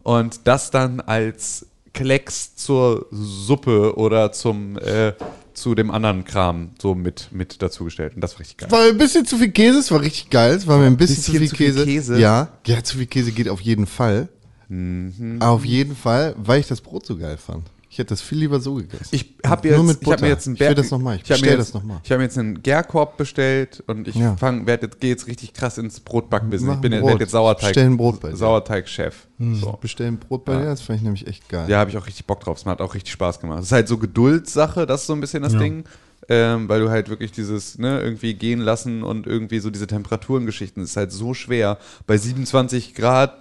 [0.02, 5.12] und das dann als Klecks zur Suppe oder zum äh,
[5.52, 8.14] zu dem anderen Kram so mit, mit dazugestellt.
[8.14, 8.70] Und das war richtig geil.
[8.70, 10.54] War ein bisschen zu viel Käse, es war richtig geil.
[10.54, 11.84] Es war mir ein bisschen, Bisschen zu, viel zu viel Käse.
[11.84, 12.20] Käse?
[12.20, 14.28] Ja, ja, zu viel Käse geht auf jeden Fall.
[14.68, 15.42] Mhm.
[15.42, 17.66] Auf jeden Fall, weil ich das Brot so geil fand.
[17.92, 19.08] Ich hätte das viel lieber so gegessen.
[19.10, 21.16] Ich habe Nur jetzt, mit ich hab mir jetzt einen Ich will das noch mal.
[21.16, 22.00] Ich hab mir bestell jetzt- das noch mal.
[22.04, 24.36] Ich habe mir jetzt einen Gärkorb bestellt und ich Ja.
[24.40, 26.76] gehe jetzt richtig krass ins Brotbackbusiness.
[26.76, 27.18] Ich bin Brot.
[27.18, 28.36] jetzt Sauerteig, Bestell ein Brot bei dir.
[28.36, 29.26] Sauerteig-Chef.
[29.40, 29.72] So.
[29.80, 31.68] Bestellen Brot bei dir, das fand ich nämlich echt geil.
[31.68, 32.58] Ja, habe ich auch richtig Bock drauf.
[32.58, 33.58] Es hat auch richtig Spaß gemacht.
[33.58, 35.84] Es ist halt so Geduldssache, das ist so ein bisschen das Ding.
[36.28, 40.80] Ähm, weil du halt wirklich dieses, ne, irgendwie gehen lassen und irgendwie so diese Temperaturengeschichten,
[40.80, 41.78] das ist halt so schwer.
[42.06, 43.36] Bei 27 Grad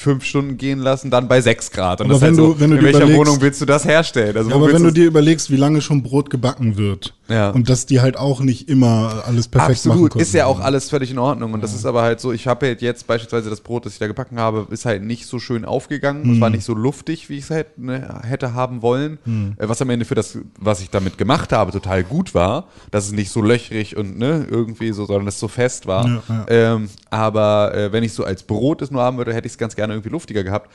[0.00, 2.00] fünf Stunden gehen lassen, dann bei sechs Grad.
[2.00, 3.66] Und Aber das ist halt wenn so, du- wenn du in welcher Wohnung willst du
[3.66, 4.36] das herstellen?
[4.36, 7.50] Also Ja, aber wenn du dir überlegst, wie lange schon Brot gebacken wird Ja.
[7.50, 10.90] und dass die halt auch nicht immer alles perfekt machen Absolut, ist ja auch alles
[10.90, 11.52] völlig in Ordnung.
[11.52, 13.98] Und das ist aber halt so, ich habe halt jetzt beispielsweise das Brot, das ich
[13.98, 16.32] da gebacken habe, ist halt nicht so schön aufgegangen.
[16.34, 19.18] Es war nicht so luftig, wie ich es halt, ne, hätte haben wollen.
[19.58, 22.64] Äh, Was am Ende für das, was ich damit gemacht habe, total gut war.
[22.90, 26.06] Dass es nicht so löchrig und ne, irgendwie so, sondern dass es so fest war.
[26.28, 26.46] Ja.
[26.48, 29.58] Ähm, aber äh, wenn ich so als Brot es nur haben würde, hätte ich es
[29.58, 30.70] ganz gerne irgendwie luftiger gehabt.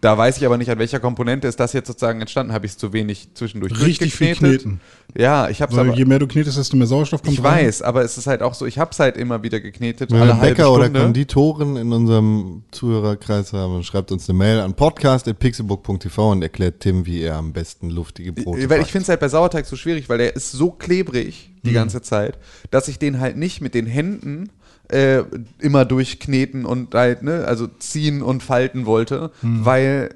[0.00, 2.52] Da weiß ich aber nicht, an welcher Komponente ist das jetzt sozusagen entstanden.
[2.52, 4.62] Habe ich es zu wenig zwischendurch Richtig viel durchgeknetet?
[4.64, 4.80] kneten.
[5.16, 5.94] Ja, ich habe es aber.
[5.94, 7.64] je mehr du knetest, desto mehr Sauerstoff kommt Ich rein.
[7.66, 10.26] weiß, aber es ist halt auch so, ich habe es halt immer wieder geknetet, Wenn
[10.26, 10.90] wir Bäcker oder.
[10.90, 17.22] Konditoren in unserem Zuhörerkreis haben, schreibt uns eine Mail an podcast.pixelbook.tv und erklärt Tim, wie
[17.22, 20.18] er am besten luftige Brote weil ich finde es halt bei Sauerteig so schwierig, weil
[20.18, 21.74] der ist so klebrig die Mhm.
[21.74, 22.38] ganze Zeit,
[22.70, 24.50] dass ich den halt nicht mit den Händen
[24.88, 25.22] äh,
[25.58, 29.64] immer durchkneten und halt, ne, also ziehen und falten wollte, Mhm.
[29.64, 30.14] weil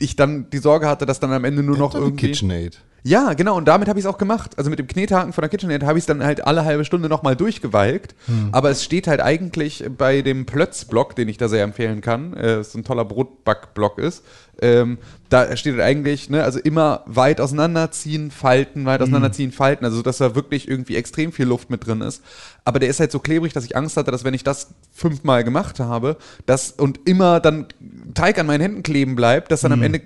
[0.00, 2.26] ich dann die Sorge hatte, dass dann am Ende nur noch irgendwie.
[2.28, 2.80] KitchenAid.
[3.06, 4.52] Ja, genau, und damit habe ich es auch gemacht.
[4.56, 7.10] Also mit dem Knethaken von der KitchenAid habe ich es dann halt alle halbe Stunde
[7.10, 8.14] nochmal durchgewalkt.
[8.50, 12.56] Aber es steht halt eigentlich bei dem Plötz-Block, den ich da sehr empfehlen kann, äh,
[12.56, 14.24] das ein toller Brotback-Block ist,
[14.60, 20.00] ähm, da steht halt eigentlich, ne, also immer weit auseinanderziehen, falten, weit auseinanderziehen, falten, also
[20.02, 22.22] dass da wirklich irgendwie extrem viel Luft mit drin ist.
[22.64, 25.42] Aber der ist halt so klebrig, dass ich Angst hatte, dass wenn ich das fünfmal
[25.44, 27.66] gemacht habe, dass und immer dann
[28.14, 30.02] Teig an meinen Händen kleben bleibt, dass dann am Ende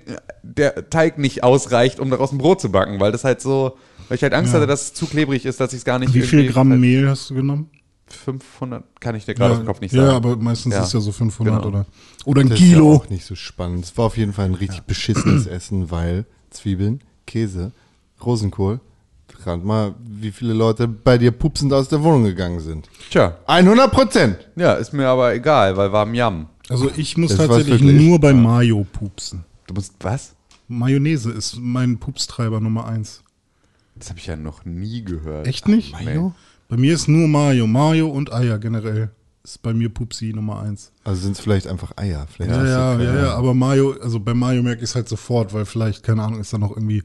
[0.57, 4.15] der Teig nicht ausreicht, um daraus ein Brot zu backen, weil das halt so, weil
[4.15, 6.21] ich halt Angst hatte, dass es zu klebrig ist, dass ich es gar nicht Wie
[6.21, 7.69] viel Gramm Mehl hast du genommen?
[8.07, 10.07] 500, kann ich dir gerade aus dem Kopf nicht sagen.
[10.07, 10.81] Ja, aber meistens Ja.
[10.83, 11.67] ist ja so 500 Genau.
[11.67, 11.85] oder,
[12.25, 12.95] oder ein Das ist ja Kilo.
[12.95, 13.85] auch nicht so spannend.
[13.85, 17.71] Es war auf jeden Fall ein richtig beschissenes Essen, weil Zwiebeln, Käse,
[18.25, 18.79] Rosenkohl,
[19.45, 22.89] rat mal, wie viele Leute bei dir pupsend aus der Wohnung gegangen sind.
[23.11, 24.37] Tja, 100 Prozent.
[24.55, 26.47] ja, ist mir aber egal, weil war Yum.
[26.67, 29.45] Also ich muss Das tatsächlich nur bei Mayo pupsen.
[29.67, 30.33] Du musst, was?
[30.69, 33.23] Mayonnaise ist mein Pupstreiber Nummer eins.
[33.95, 35.47] Das habe ich ja noch nie gehört.
[35.47, 35.91] Echt nicht?
[35.91, 36.33] Mayo?
[36.69, 37.67] Bei mir ist nur Mayo.
[37.67, 39.09] Mayo und Eier generell.
[39.43, 40.91] Ist bei mir Pupsi Nummer eins.
[41.03, 42.27] Also sind es vielleicht einfach Eier.
[42.31, 45.53] Vielleicht Ja, ja, ja, ja, aber Mayo, also bei Mayo merke ich es halt sofort,
[45.53, 47.03] weil vielleicht, keine Ahnung, ist da noch irgendwie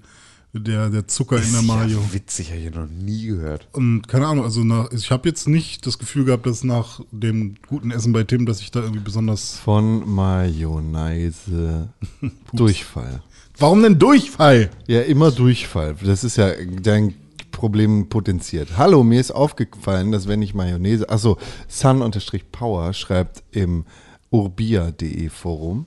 [0.53, 1.99] der, der Zucker in der Mayo.
[1.99, 3.67] Ja, witzig, habe ich noch nie gehört.
[3.73, 7.55] Und keine Ahnung, also nach, ich habe jetzt nicht das Gefühl gehabt, dass nach dem
[7.67, 9.57] guten Essen bei Tim, dass ich da irgendwie besonders.
[9.59, 11.89] Von Mayonnaise
[12.53, 13.23] Durchfall.
[13.59, 14.71] Warum denn Durchfall?
[14.87, 15.95] Ja, immer Durchfall.
[16.05, 17.15] Das ist ja dein
[17.53, 18.77] Problem potenziert.
[18.77, 21.39] Hallo, mir ist aufgefallen, dass wenn ich Mayonnaise, achso,
[21.69, 23.85] sun-power schreibt im
[24.31, 25.87] urbia.de Forum,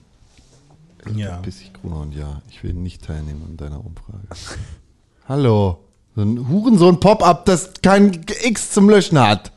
[1.14, 1.36] Ja.
[1.36, 4.26] bis ich Grunhorn, ja, ich will nicht teilnehmen an deiner Umfrage.
[5.28, 5.78] Hallo,
[6.16, 9.52] so ein Hurensohn-Pop-Up, das kein X zum Löschen hat.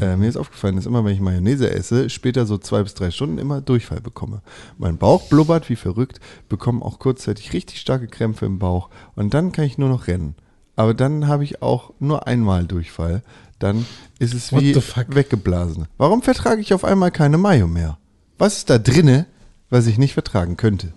[0.00, 3.10] Äh, mir ist aufgefallen, dass immer, wenn ich Mayonnaise esse, später so zwei bis drei
[3.10, 4.42] Stunden immer Durchfall bekomme.
[4.78, 9.52] Mein Bauch blubbert wie verrückt, bekomme auch kurzzeitig richtig starke Krämpfe im Bauch und dann
[9.52, 10.34] kann ich nur noch rennen.
[10.74, 13.22] Aber dann habe ich auch nur einmal Durchfall.
[13.58, 13.86] Dann
[14.18, 15.86] ist es What wie weggeblasen.
[15.96, 17.96] Warum vertrage ich auf einmal keine Mayo mehr?
[18.38, 19.26] Was ist da drinne,
[19.70, 20.92] was ich nicht vertragen könnte?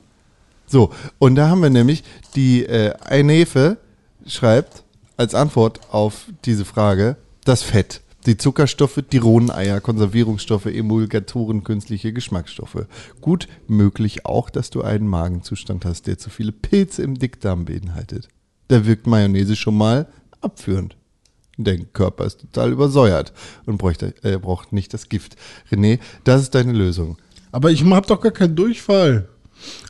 [0.67, 2.04] So, und da haben wir nämlich
[2.36, 3.78] die äh, Einefe
[4.28, 4.84] schreibt
[5.15, 12.13] als Antwort auf diese Frage das Fett, die Zuckerstoffe, die rohen Eier, Konservierungsstoffe, Emulgatoren, künstliche
[12.13, 12.86] Geschmacksstoffe.
[13.22, 18.28] Gut möglich auch, dass du einen Magenzustand hast, der zu viele Pilze im Dickdarm beinhaltet.
[18.68, 20.08] Da wirkt Mayonnaise schon mal
[20.42, 20.96] abführend.
[21.58, 23.34] Dein Körper ist total übersäuert
[23.65, 25.36] und bräuchte, äh, braucht nicht das Gift.
[25.72, 27.18] René, das ist deine Lösung.
[27.52, 29.28] Aber ich habe doch gar keinen Durchfall.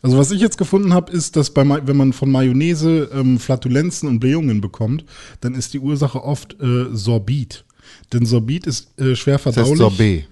[0.02, 4.08] Also was ich jetzt gefunden habe, ist, dass bei, wenn man von Mayonnaise ähm, Flatulenzen
[4.08, 5.04] und Blähungen bekommt,
[5.42, 7.66] dann ist die Ursache oft äh, Sorbit.
[8.14, 10.28] Denn Sorbit ist äh, schwer Das heißt verdaulich, Sorbet.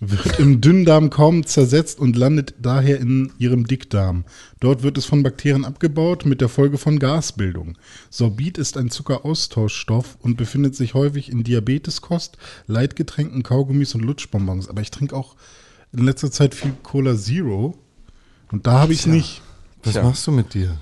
[0.00, 4.24] wird im Dünndarm kaum zersetzt und landet daher in ihrem Dickdarm.
[4.60, 7.76] Dort wird es von Bakterien abgebaut mit der Folge von Gasbildung.
[8.08, 14.68] Sorbit ist ein Zuckeraustauschstoff und befindet sich häufig in Diabeteskost, Leitgetränken, Kaugummis und Lutschbonbons.
[14.68, 15.36] Aber ich trinke auch
[15.92, 17.76] in letzter Zeit viel Cola Zero
[18.52, 19.42] und da habe ich es nicht.
[19.82, 20.02] Was Tja.
[20.02, 20.78] machst du mit dir?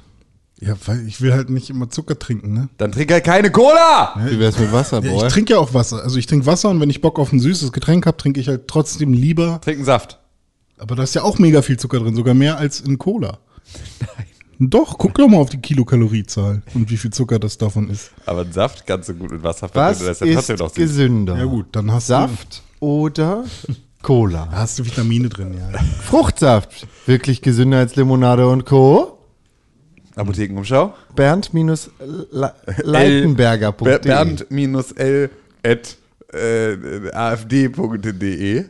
[0.61, 2.68] Ja, weil ich will halt nicht immer Zucker trinken, ne?
[2.79, 4.14] Dann trink halt keine Cola!
[4.29, 5.27] Wie wär's mit Wasser, Ja, Boy?
[5.27, 6.03] ich trinke ja auch Wasser.
[6.03, 8.49] Also ich trinke Wasser und wenn ich Bock auf ein süßes Getränk habe, trinke ich
[8.49, 9.61] halt trotzdem lieber.
[9.61, 10.18] Trink einen Saft.
[10.79, 13.38] Aber da ist ja auch mega viel Zucker drin, sogar mehr als in Cola.
[14.01, 14.27] Nein.
[14.71, 18.11] Doch, guck doch mal auf die Kilokaloriezahl und wie viel Zucker das davon ist.
[18.27, 20.75] Aber einen Saft kannst du gut mit Wasser Was ist ja ist süß.
[20.75, 21.37] gesünder?
[21.38, 24.49] Ja gut, dann hast Saft oder du, Cola?
[24.51, 25.79] da hast du Vitamine drin, ja.
[26.03, 26.88] Fruchtsaft.
[27.07, 29.17] Wirklich gesünder als Limonade und Co.
[30.18, 30.94] Apothekenumschau.
[31.16, 35.31] Bernd-Leitenberger.de Bernd minus L
[35.64, 35.96] at
[36.33, 36.76] äh,
[37.12, 38.64] afd.de.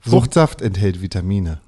[0.00, 1.60] Fruchtsaft enthält Vitamine.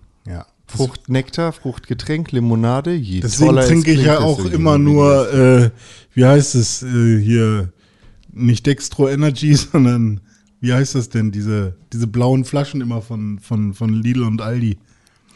[0.70, 5.70] Fruchtnektar, Fruchtgetränk, Limonade, je Deswegen trinke ich ja auch immer nur, äh,
[6.14, 7.72] wie heißt es äh, hier,
[8.32, 10.20] nicht Dextro Energy, sondern
[10.60, 14.78] wie heißt das denn, diese, diese blauen Flaschen immer von, von, von Lidl und Aldi.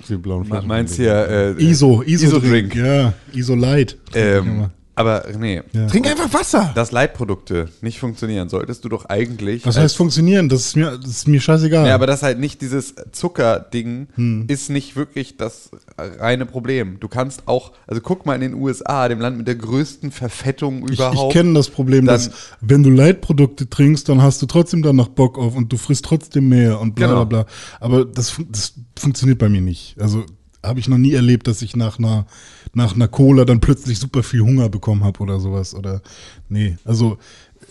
[0.08, 0.68] Die blauen Flaschen.
[0.68, 2.74] Meinst hier äh, ISO, ISO, Isodrink.
[2.74, 3.96] Ja, ISO Light.
[4.14, 4.70] Ähm.
[4.96, 6.70] Aber nee, Trink einfach Wasser.
[6.74, 9.66] dass Leitprodukte nicht funktionieren, solltest du doch eigentlich.
[9.66, 10.48] Was heißt funktionieren?
[10.48, 11.86] Das ist mir, das ist mir scheißegal.
[11.86, 14.44] Ja, aber das halt nicht dieses Zuckerding Hm.
[14.48, 16.98] ist nicht wirklich das reine Problem.
[17.00, 20.84] Du kannst auch, also guck mal in den USA, dem Land mit der größten Verfettung
[20.88, 21.32] ich, überhaupt.
[21.34, 22.30] ich kenne das Problem, Dann- dass
[22.60, 26.48] wenn du Leitprodukte trinkst, dann hast du trotzdem danach Bock auf und du frisst trotzdem
[26.48, 27.24] mehr und bla Genau.
[27.24, 27.52] bla bla.
[27.80, 29.96] Aber das, das funktioniert bei mir nicht.
[30.00, 30.24] Also
[30.64, 32.26] habe ich noch nie erlebt, dass ich nach einer,
[32.72, 35.74] nach einer Cola dann plötzlich super viel Hunger bekommen habe oder sowas.
[35.74, 36.02] Oder
[36.48, 37.18] nee, also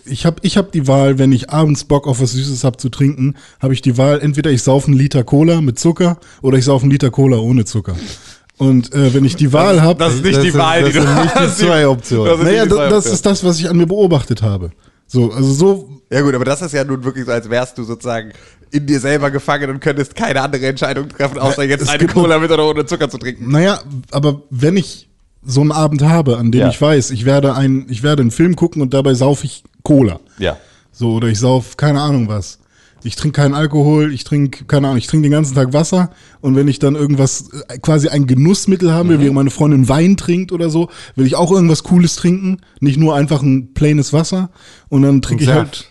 [0.05, 2.89] ich habe ich hab die Wahl, wenn ich abends Bock auf was Süßes habe zu
[2.89, 6.65] trinken, habe ich die Wahl, entweder ich saufe einen Liter Cola mit Zucker oder ich
[6.65, 7.95] saufe einen Liter Cola ohne Zucker.
[8.57, 10.99] Und äh, wenn ich die Wahl habe, das ist nicht Das die Wahl, das die
[10.99, 11.57] du sind nicht die hast.
[11.57, 12.25] zwei Optionen.
[12.27, 14.71] Das ist naja, das, das ist das, was ich an mir beobachtet habe.
[15.13, 17.83] So, also so Ja gut, aber das ist ja nun wirklich so, als wärst du
[17.83, 18.33] sozusagen
[18.71, 22.39] in dir selber gefangen und könntest keine andere Entscheidung treffen, außer jetzt es eine Cola
[22.39, 23.51] mit oder ohne Zucker zu trinken.
[23.51, 25.07] Naja, aber wenn ich
[25.43, 26.69] so einen Abend habe, an dem Ja.
[26.69, 30.19] ich weiß, ich werde, ein, ich werde einen Film gucken und dabei saufe ich Cola.
[30.39, 30.57] Ja.
[30.91, 32.57] So, oder ich sauf keine Ahnung was.
[33.05, 36.11] Ich trinke keinen Alkohol, ich trinke, keine Ahnung, ich trinke den ganzen Tag Wasser
[36.41, 40.15] und wenn ich dann irgendwas, äh, quasi ein Genussmittel haben will, während meine Freundin Wein
[40.17, 44.49] trinkt oder so, will ich auch irgendwas Cooles trinken, nicht nur einfach ein plaines Wasser
[44.89, 45.89] und dann trinke ich halt,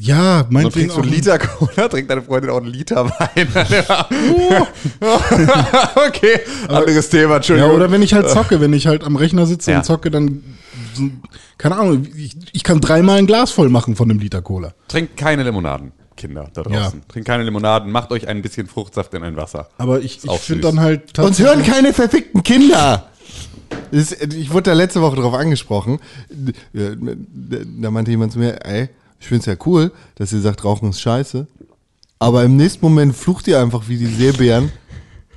[0.00, 3.48] ja, Dann meinetwegen trinkst du einen Liter Cola, trinkt deine Freundin auch einen Liter Wein.
[6.08, 7.70] okay, anderes Thema, Ja, Entschuldigung.
[7.74, 9.78] oder wenn ich halt zocke, wenn ich halt am Rechner sitze Ja.
[9.78, 10.42] und zocke, dann,
[11.56, 14.74] keine Ahnung, ich, ich kann dreimal ein Glas voll machen von einem Liter Cola.
[14.88, 16.98] Trinkt keine Limonaden, Kinder da draußen.
[16.98, 17.04] Ja.
[17.08, 19.68] Trinkt keine Limonaden, macht euch ein bisschen Fruchtsaft in ein Wasser.
[19.78, 23.08] Aber ich, ich finde dann halt Uns hören keine verfickten Kinder.
[23.90, 26.00] Ist, ich wurde da letzte Woche drauf angesprochen.
[26.74, 26.90] Ja,
[27.80, 28.88] Da meinte jemand zu mir, ey,
[29.20, 31.46] ich finde es ja cool, dass ihr sagt, Rauchen ist scheiße.
[32.18, 34.72] Aber im nächsten Moment flucht ihr einfach wie die Seebären.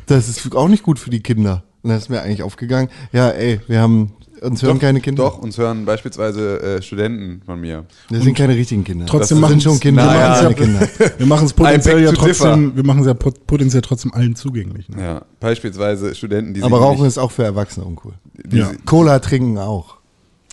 [0.08, 1.64] Das ist auch nicht gut für die Kinder.
[1.84, 5.24] Und dann ist mir eigentlich aufgegangen, ja, ey, wir haben, uns hören keine Kinder.
[5.24, 7.86] Doch, uns hören beispielsweise äh, Studenten von mir.
[8.10, 9.06] Das sind keine richtigen Kinder.
[9.06, 10.34] Trotzdem das machen sind schon Kinder, Naja.
[10.34, 10.88] aber keine Kinder.
[11.18, 14.90] wir machen es potenziell ja trotzdem, wir machen es ja pot- potenziell trotzdem allen zugänglich.
[14.90, 15.02] Ne?
[15.02, 18.14] Ja, beispielsweise Studenten, die Aber sich Rauchen nicht, ist auch für Erwachsene uncool.
[18.52, 18.72] Ja.
[18.86, 19.98] Cola trinken auch.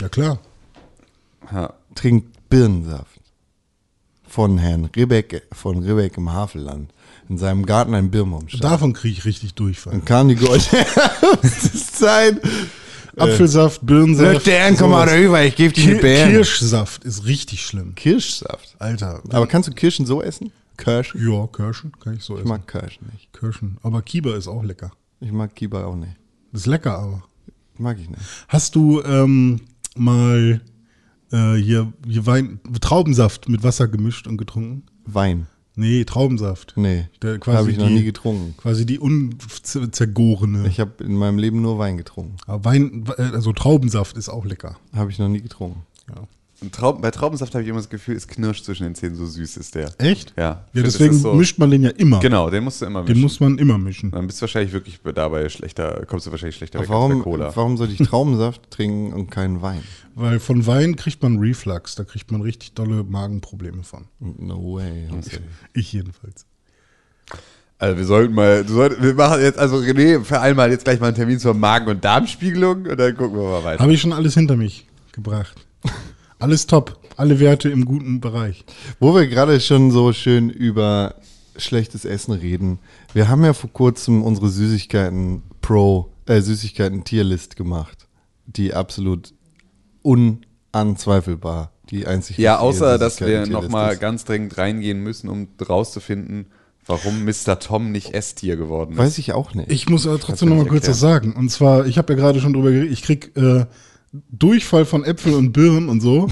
[0.00, 0.38] Ja klar.
[1.52, 1.72] ja.
[1.94, 3.20] trinkt Birnensaft
[4.26, 6.92] von Herrn Ribbeck von Ribbeck im Havelland.
[7.30, 8.64] In seinem Garten ein Birnbaum stand.
[8.64, 9.92] Davon kriege ich richtig Durchfall.
[9.92, 10.86] Dann kam die goldene
[11.92, 12.40] Zeit.
[13.20, 14.46] Apfelsaft, Birnensaft.
[14.46, 16.30] Dern, komm mal rüber, ich gebe dir Kir die Beeren.
[16.30, 17.94] Kirschsaft ist richtig schlimm.
[17.94, 18.76] Kirschsaft.
[18.78, 19.22] Alter.
[19.30, 20.52] Aber kannst du Kirschen so essen?
[20.76, 21.20] Kirschen?
[21.28, 22.48] ja, Kirschen kann ich so Ich essen.
[22.48, 23.32] mag Kirschen nicht.
[23.32, 23.78] Kirschen.
[23.82, 24.90] Aber Kiba ist auch lecker.
[25.20, 26.12] Ich mag Kiba auch nicht.
[26.52, 27.24] Ist lecker, aber.
[27.76, 28.20] Mag ich nicht.
[28.48, 29.60] Hast du ähm,
[29.96, 30.60] mal
[31.32, 34.84] äh, hier, hier Wein, Traubensaft mit Wasser gemischt und getrunken?
[35.04, 35.46] Wein.
[35.78, 36.72] Nee, Traubensaft.
[36.76, 38.54] Nee, Der quasi habe ich noch die- nie getrunken.
[38.56, 40.66] Quasi die unzergorene.
[40.66, 42.36] Ich habe in meinem Leben nur Wein getrunken.
[42.46, 44.76] Aber Wein, äh, also Traubensaft ist auch lecker.
[44.94, 45.82] Habe ich noch nie getrunken.
[46.08, 46.22] Ja.
[46.60, 49.24] Und Trauben, bei Traubensaft habe ich immer das Gefühl, es knirscht zwischen den Zähnen, so
[49.26, 49.92] süß ist der.
[49.98, 50.34] Echt?
[50.36, 50.64] Ja.
[50.72, 52.18] Ja, deswegen so- mischt man den ja immer.
[52.18, 53.14] Genau, den musst du immer mischen.
[53.14, 54.10] Den muss man immer mischen.
[54.10, 57.22] Dann bist du wahrscheinlich wirklich dabei schlechter, kommst du wahrscheinlich schlechter weg als Warum, bei
[57.22, 57.54] Cola.
[57.54, 59.82] warum soll ich Traubensaft trinken und keinen Wein?
[60.16, 64.06] Weil von Wein kriegt man Reflux, da kriegt man richtig dolle Magenprobleme von.
[64.18, 65.06] No way.
[65.12, 65.38] Jose.
[65.74, 66.44] Ich jedenfalls.
[67.78, 71.06] Also wir sollten mal, du sollst, wir machen jetzt, also René, vereinbaren jetzt gleich mal
[71.06, 73.80] einen Termin zur Magen- und Darmspiegelung und dann gucken wir mal weiter.
[73.80, 75.54] Habe ich schon alles hinter mich gebracht.
[76.38, 76.98] alles top.
[77.16, 78.64] Alle Werte im guten Bereich.
[79.00, 81.16] Wo wir gerade schon so schön über
[81.56, 82.78] schlechtes Essen reden.
[83.12, 88.06] Wir haben ja vor kurzem unsere Süßigkeiten Pro, äh, Süßigkeiten Tierlist gemacht,
[88.46, 89.34] die absolut
[90.02, 96.46] unanzweifelbar die einzig Ja, außer dass wir nochmal ganz dringend reingehen müssen, um rauszufinden,
[96.86, 97.58] warum Mr.
[97.58, 98.98] Tom nicht Esstier geworden ist.
[98.98, 99.70] Weiß ich auch nicht.
[99.70, 101.32] Ich muss aber trotzdem mir noch mal nicht kurz was sagen.
[101.32, 103.66] Und zwar, ich habe ja gerade schon drüber geredet, ich krieg äh,
[104.30, 106.28] Durchfall von Äpfeln und Birnen und so.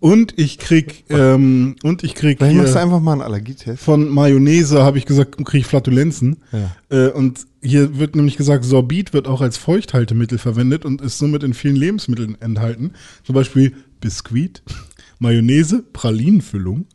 [0.00, 3.82] Und ich krieg, ähm, und ich krieg Vielleicht machst du einfach mal einen Allergietest.
[3.82, 6.36] von Mayonnaise, habe ich gesagt, kriege ich Flatulenzen.
[6.52, 7.06] Ja.
[7.06, 11.42] Äh, und hier wird nämlich gesagt, Sorbit wird auch als Feuchthaltemittel verwendet und ist somit
[11.42, 12.92] in vielen Lebensmitteln enthalten.
[13.24, 14.62] Zum Beispiel Biskuit,
[15.18, 16.86] Mayonnaise, Pralinenfüllung.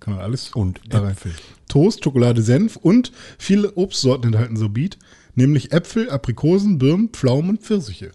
[0.00, 0.80] Kann man alles Und.
[0.92, 1.32] Äpfel.
[1.68, 4.98] Toast, Schokolade, Senf und viele Obstsorten enthalten Sorbit,
[5.34, 8.12] nämlich Äpfel, Aprikosen, Birnen, Pflaumen und Pfirsiche.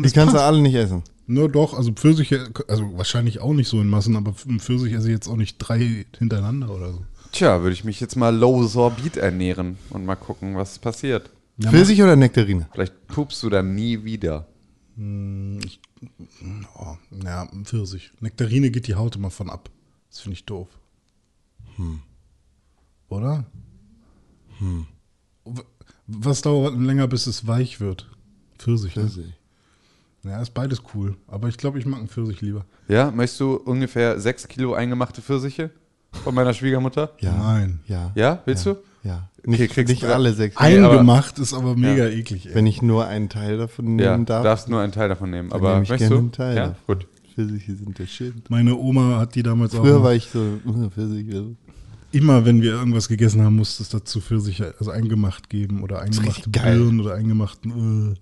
[0.00, 0.48] Und Die kannst du passt.
[0.48, 1.02] alle nicht essen.
[1.26, 5.12] Nur doch, also Pfirsiche, also wahrscheinlich auch nicht so in Massen, aber Pfirsich esse ich
[5.14, 7.04] jetzt auch nicht drei hintereinander oder so.
[7.32, 11.30] Tja, würde ich mich jetzt mal low sorbit ernähren und mal gucken, was passiert.
[11.58, 12.66] Ja, Pfirsich oder Nektarine?
[12.72, 14.48] Vielleicht pupst du dann nie wieder.
[14.98, 18.10] Oh, ja, Pfirsich.
[18.20, 19.70] Nektarine geht die Haut immer von ab.
[20.08, 20.68] Das finde ich doof.
[21.76, 22.00] Hm.
[23.08, 23.44] Oder?
[24.58, 24.86] Hm.
[26.06, 28.10] Was dauert länger, bis es weich wird?
[28.58, 28.96] Pfirsich.
[28.96, 29.10] Ne?
[30.24, 31.16] Ja, ist beides cool.
[31.28, 32.64] Aber ich glaube, ich mag einen Pfirsich lieber.
[32.88, 35.70] Ja, möchtest du ungefähr 6 Kilo eingemachte Pfirsiche
[36.12, 37.12] von meiner Schwiegermutter?
[37.20, 37.32] Ja.
[37.36, 37.80] Nein.
[37.86, 38.12] Ja.
[38.14, 38.74] Ja, willst ja.
[38.74, 38.78] du?
[39.02, 39.30] Ja.
[39.38, 40.56] Okay, Nicht, kriegst nicht alle sechs.
[40.60, 42.46] Nee, aber- Eingemacht ist aber mega eklig.
[42.46, 42.54] Ey.
[42.54, 45.30] Wenn ich nur einen Teil davon Ja, nehmen du darf, darfst nur einen Teil davon
[45.30, 45.50] nehmen.
[45.52, 46.20] Aber nehme ich möchtest gerne du?
[46.26, 46.84] einen Teil ja, davon.
[46.98, 47.06] gut.
[47.34, 48.50] Pfirsiche sind der Shit.
[48.50, 49.80] Meine Oma hat die damals auch.
[49.80, 50.58] Früher immer- war ich so,
[50.94, 51.56] Pfirsiche.
[52.12, 56.50] immer, wenn wir irgendwas gegessen haben, musste es dazu Pfirsiche, also eingemacht geben oder eingemachte.
[56.50, 58.14] Birnen oder eingemachten.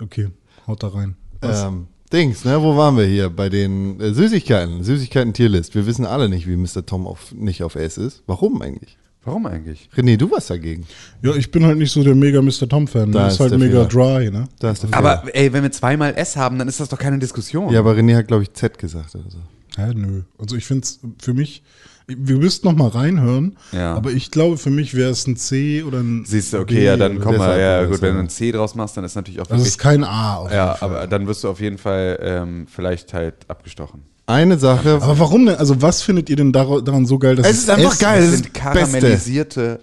[0.00, 0.02] Äh.
[0.02, 0.30] Okay,
[0.66, 1.14] haut da rein.
[1.54, 3.30] Ähm, Dings, ne, wo waren wir hier?
[3.30, 5.74] Bei den äh, Süßigkeiten, Süßigkeiten-Tierlist.
[5.74, 6.86] Wir wissen alle nicht, wie Mr.
[6.86, 8.22] Tom auf, nicht auf S ist.
[8.26, 8.96] Warum eigentlich?
[9.24, 9.88] Warum eigentlich?
[9.96, 10.86] René, du warst dagegen.
[11.20, 12.68] Ja, ich bin halt nicht so der mega Mr.
[12.68, 13.10] Tom-Fan.
[13.10, 14.20] Da Das ist ist halt der mega Fehler.
[14.20, 14.44] dry, ne?
[14.60, 15.34] Da ist der Aber Fehler.
[15.34, 17.72] ey, wenn wir zweimal S haben, dann ist das doch keine Diskussion.
[17.72, 19.38] Ja, aber René hat, glaube ich, Z gesagt oder so.
[19.76, 20.22] Hä, nö.
[20.38, 21.64] Also ich finde es für mich,
[22.08, 23.94] wir müssten noch mal reinhören, Ja.
[23.94, 26.84] aber ich glaube, für mich wäre es ein C oder ein Siehst du, okay, B
[26.84, 29.16] ja, dann komm mal, ja, gut, das, wenn du ein C draus machst, dann ist
[29.16, 30.36] natürlich auch Also es wirklich, ist kein A.
[30.36, 30.88] Auf ja, jeden Fall.
[30.98, 34.02] aber dann wirst du auf jeden Fall ähm, vielleicht halt abgestochen.
[34.26, 35.54] Eine Sache, Aber warum denn?
[35.56, 38.20] Also was findet ihr denn dar- daran so geil, dass Es ist einfach geil.
[38.22, 38.90] Das das sind ist das Beste.
[38.98, 39.80] karamellisierte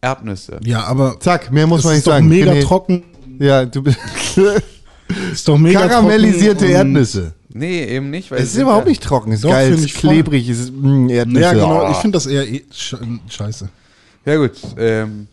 [0.00, 0.60] Erdnüsse.
[0.64, 2.28] Ja, aber zack, mehr muss es man ist nicht doch sagen.
[2.28, 3.02] mega René, trocken.
[3.38, 3.98] Ja, du bist
[5.32, 7.32] Ist doch mega karamellisierte Erdnüsse.
[7.54, 9.78] Nee, eben nicht, weil Es ist überhaupt nicht trocken, es ist Doch, geil, es find
[9.80, 10.10] ist ich voll.
[10.10, 11.40] klebrig, es ist mh, Erdnüsse.
[11.42, 11.86] Ja, genau.
[11.86, 11.90] Oh.
[11.90, 13.68] Ich finde das eher eh sche- scheiße.
[14.24, 15.26] Ja gut, ähm,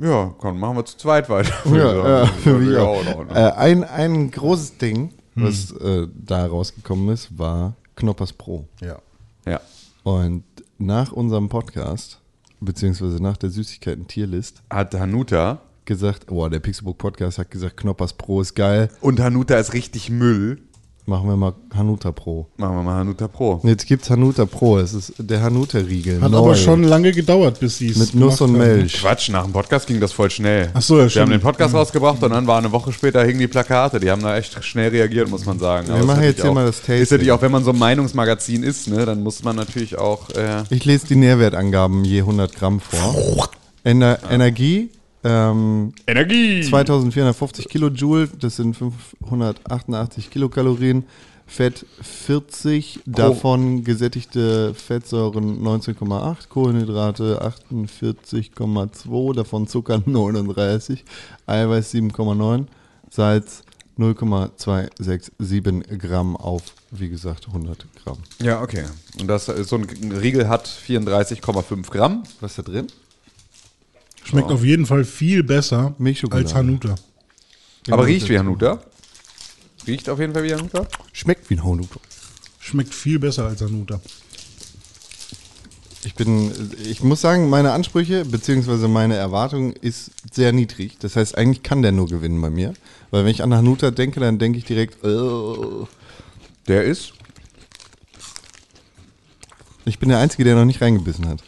[0.00, 1.52] ja, komm, machen wir zu zweit weiter.
[1.72, 3.04] Ja, ja, für mich auch.
[3.04, 3.34] noch, ne?
[3.34, 5.44] Äh, ein, ein großes Ding, Hm.
[5.44, 8.66] was äh, da rausgekommen ist, war Knoppers Pro.
[8.80, 8.98] Ja.
[9.46, 9.60] Ja.
[10.04, 10.44] Und
[10.78, 12.18] nach unserem Podcast,
[12.60, 18.40] beziehungsweise nach der Süßigkeiten-Tierlist, Hat Hanuta gesagt, oh, der Pixelbook Podcast hat gesagt, Knoppers Pro
[18.40, 20.62] ist geil, und Hanuta ist richtig Müll.
[21.06, 22.46] Machen wir mal Hanuta Pro.
[22.56, 23.60] Machen wir mal Hanuta Pro.
[23.64, 26.20] Jetzt gibt's Hanuta Pro, es ist der Hanuta-Riegel.
[26.20, 28.52] Hat neu, aber schon lange gedauert, bis sie es Mit Nuss und.
[28.52, 28.94] Milch.
[29.00, 30.70] Quatsch, nach dem Podcast ging das voll schnell.
[30.74, 31.22] Ach so, ja, Wir stimmt.
[31.24, 34.00] haben den Podcast rausgebracht und dann war eine Woche später hingen die Plakate.
[34.00, 35.88] Die haben da echt schnell reagiert, muss man sagen.
[35.88, 37.02] Wir Aber machen jetzt hier mal das Tasting.
[37.02, 40.30] Ist natürlich auch, wenn man so ein Meinungsmagazin ist, ne, dann muss man natürlich auch.
[40.30, 43.50] Äh, Ich lese die Nährwertangaben je 100 Gramm vor.
[43.84, 44.88] Ener Energie,
[45.24, 46.62] ähm, Energie!
[46.62, 51.04] 2450 Kilojoule, das sind 588 Kilokalorien.
[51.46, 61.04] Fett 40, davon gesättigte Fettsäuren 19,8, Kohlenhydrate 48,2, davon Zucker 39,
[61.46, 62.64] Eiweiß 7,9,
[63.10, 63.62] Salz
[63.96, 68.18] 0,267 Gramm auf, wie gesagt, 100 Gramm.
[68.40, 68.84] Ja, okay.
[69.20, 72.24] Und das so ein Riegel hat 34,5 Gramm.
[72.40, 72.86] Was ist da drin?
[74.24, 76.46] Schmeckt auf jeden Fall viel besser Milchschokolade.
[76.46, 76.94] als Hanuta.
[77.90, 78.80] aber riecht wie Hanuta.
[79.86, 80.86] Riecht auf jeden Fall wie Hanuta.
[81.12, 82.00] Schmeckt wie ein Hanuta.
[82.58, 84.00] Schmeckt viel besser als Hanuta.
[86.06, 86.50] Ich bin,
[86.84, 88.88] ich muss sagen, meine Ansprüche bzw.
[88.88, 90.98] meine Erwartung ist sehr niedrig.
[90.98, 92.74] Das heißt, eigentlich kann der nur gewinnen bei mir.
[93.10, 95.86] Weil wenn ich an Hanuta denke, dann denke ich direkt, äh,
[96.68, 97.12] Der ist.
[99.86, 101.42] ich bin der Einzige, der noch nicht reingebissen hat.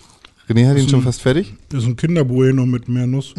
[0.49, 1.55] René hat ihn schon fast fertig.
[1.69, 3.35] Das ist ein Kinderbueno mit mehr Nuss.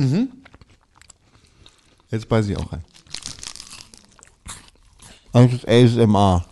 [2.11, 2.83] Jetzt beiße ich auch rein.
[5.33, 6.45] Eigentlich ist ASMR.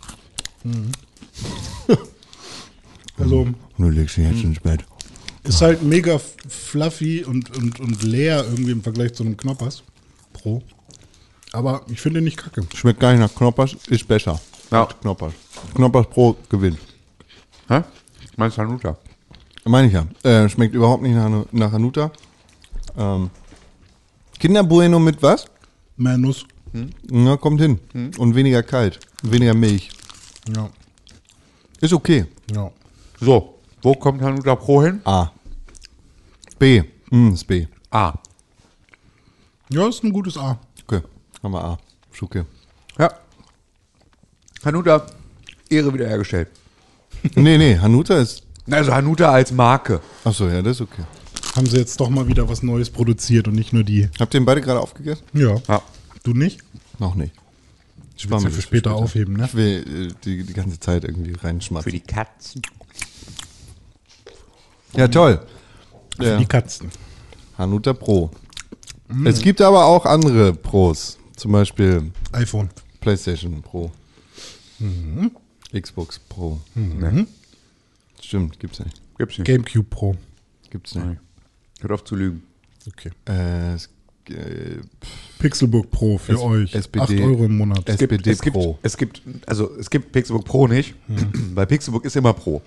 [3.18, 4.84] Also Du legst dich jetzt ins Bett.
[5.44, 9.82] ist halt mega fluffy und, und, und leer irgendwie im Vergleich zu einem Knoppers
[10.32, 10.62] Pro.
[11.52, 12.66] Aber ich finde ihn nicht kacke.
[12.74, 14.40] Schmeckt gar nicht nach Knoppers, ist besser.
[14.70, 14.86] Ja.
[14.86, 15.32] Knoppers.
[15.74, 16.78] Knoppers Pro gewinnt.
[17.68, 17.82] Hä?
[18.36, 18.98] Meinst Hanuta?
[19.66, 20.06] Meine ich ja.
[20.22, 22.12] Äh, schmeckt überhaupt nicht nach, nach Hanuta.
[22.96, 23.30] Ähm,
[24.38, 25.46] Kinderbueno mit was?
[25.96, 26.46] Mehr Nuss.
[27.10, 27.80] Na, kommt hin.
[28.18, 29.00] Und weniger kalt.
[29.22, 29.90] Weniger Milch.
[30.54, 30.68] Ja.
[31.80, 32.26] Ist okay.
[32.52, 32.70] Ja.
[33.20, 35.00] So, wo kommt Hanuta Pro hin?
[35.04, 35.30] A.
[36.58, 36.82] B.
[37.10, 37.66] Mm, ist B.
[37.90, 38.14] A.
[39.70, 40.58] Ja, ist ein gutes A.
[40.86, 41.00] Okay.
[41.42, 41.78] Haben wir A.
[42.12, 42.44] Ist okay.
[42.98, 43.10] Ja.
[44.64, 45.06] Hanuta,
[45.68, 46.48] Ehre wiederhergestellt.
[47.34, 47.76] nee, nee.
[47.78, 48.45] Hanuta ist.
[48.70, 50.00] Also Hanuta als Marke.
[50.24, 51.04] Achso, ja, das ist okay.
[51.54, 54.08] Haben sie jetzt doch mal wieder was Neues produziert und nicht nur die.
[54.18, 55.24] Habt ihr den beide gerade aufgegessen?
[55.32, 55.56] Ja.
[55.68, 55.82] Ja.
[56.22, 56.60] Du nicht?
[56.98, 57.32] Noch nicht.
[58.16, 59.44] Ich will für später aufheben, ne?
[59.44, 61.92] Ich will äh, die, die ganze Zeit irgendwie reinschmatzen.
[61.92, 62.62] die Katzen.
[64.94, 65.40] Ja, toll.
[66.18, 66.38] Ja.
[66.38, 66.90] Die Katzen.
[67.58, 68.30] Hanuta Pro.
[69.24, 71.18] Es gibt aber auch andere Pros.
[71.36, 72.70] Zum Beispiel iPhone.
[73.00, 73.92] PlayStation Pro.
[75.78, 76.60] Xbox Pro.
[78.26, 79.00] Stimmt, gibt's nicht.
[79.18, 79.46] gibt's nicht.
[79.46, 80.16] GameCube Pro.
[80.70, 81.20] Gibt's nicht.
[81.80, 82.42] Hört auf zu lügen.
[82.88, 83.10] Okay.
[83.28, 83.88] Äh, es,
[84.28, 84.78] äh,
[85.38, 86.74] Pixelbook Pro für S- euch.
[86.74, 87.02] SPD.
[87.02, 87.88] 8 Euro im Monat.
[87.88, 88.78] SPD es gibt, Pro.
[88.82, 90.94] Es gibt, also es gibt Pixelbook Pro nicht,
[91.54, 92.62] weil Pixelbook ist immer Pro.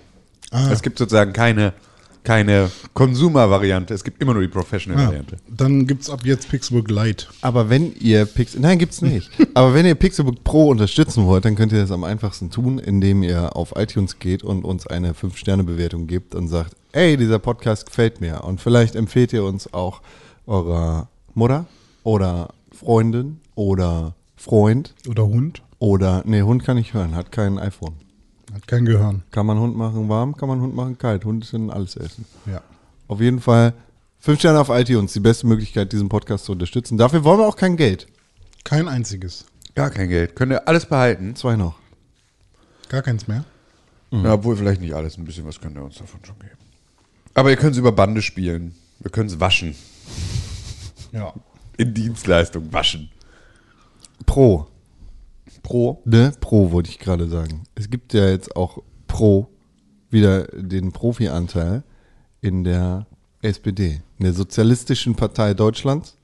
[0.50, 1.72] Es gibt sozusagen keine,
[2.24, 5.36] keine Consumer-Variante, es gibt immer nur die Professional-Variante.
[5.48, 7.26] dann gibt es ab jetzt Pixelbook Lite.
[7.40, 9.30] aber wenn ihr Pixel, nein, gibt's nicht.
[9.54, 13.22] aber wenn ihr Pixelbook Pro unterstützen wollt, dann könnt ihr das am einfachsten tun, indem
[13.22, 18.20] ihr auf iTunes geht und uns eine 5-Sterne-Bewertung gebt und sagt, ey, dieser Podcast gefällt
[18.20, 18.44] mir.
[18.44, 20.02] Und vielleicht empfehlt ihr uns auch
[20.46, 21.66] eurer Mutter
[22.02, 25.62] oder Freundin oder Freund Oder Hund.
[25.78, 27.94] oder, nee, Hund kann ich hören, hat kein iPhone.
[28.54, 29.22] Hat kein Gehirn.
[29.30, 31.24] Kann man Hund machen warm, kann man Hund machen kalt.
[31.24, 32.24] Hunde sind alles essen.
[32.46, 32.62] Ja.
[33.08, 33.74] Auf jeden Fall
[34.20, 36.98] 5 Sterne auf iTunes, die beste Möglichkeit, diesen Podcast zu unterstützen.
[36.98, 38.06] Dafür wollen wir auch kein Geld.
[38.64, 39.46] Kein einziges.
[39.74, 40.36] Gar kein Geld.
[40.36, 41.36] Könnt ihr alles behalten.
[41.36, 41.76] Zwei noch.
[42.88, 43.44] Gar keins mehr.
[44.10, 46.58] Ja, obwohl vielleicht nicht alles, ein bisschen was könnt ihr uns davon schon geben.
[47.34, 48.74] Aber ihr könnt es über Bande spielen.
[48.98, 49.76] Wir können es waschen.
[51.12, 51.32] Ja.
[51.76, 53.10] In Dienstleistung waschen.
[54.26, 54.66] Pro.
[55.62, 56.00] Pro.
[56.04, 56.32] Ne?
[56.40, 57.62] Pro wollte ich gerade sagen.
[57.74, 59.48] Es gibt ja jetzt auch Pro
[60.10, 61.82] wieder den Profi-Anteil
[62.40, 63.06] in der
[63.42, 66.16] SPD, in der Sozialistischen Partei Deutschlands.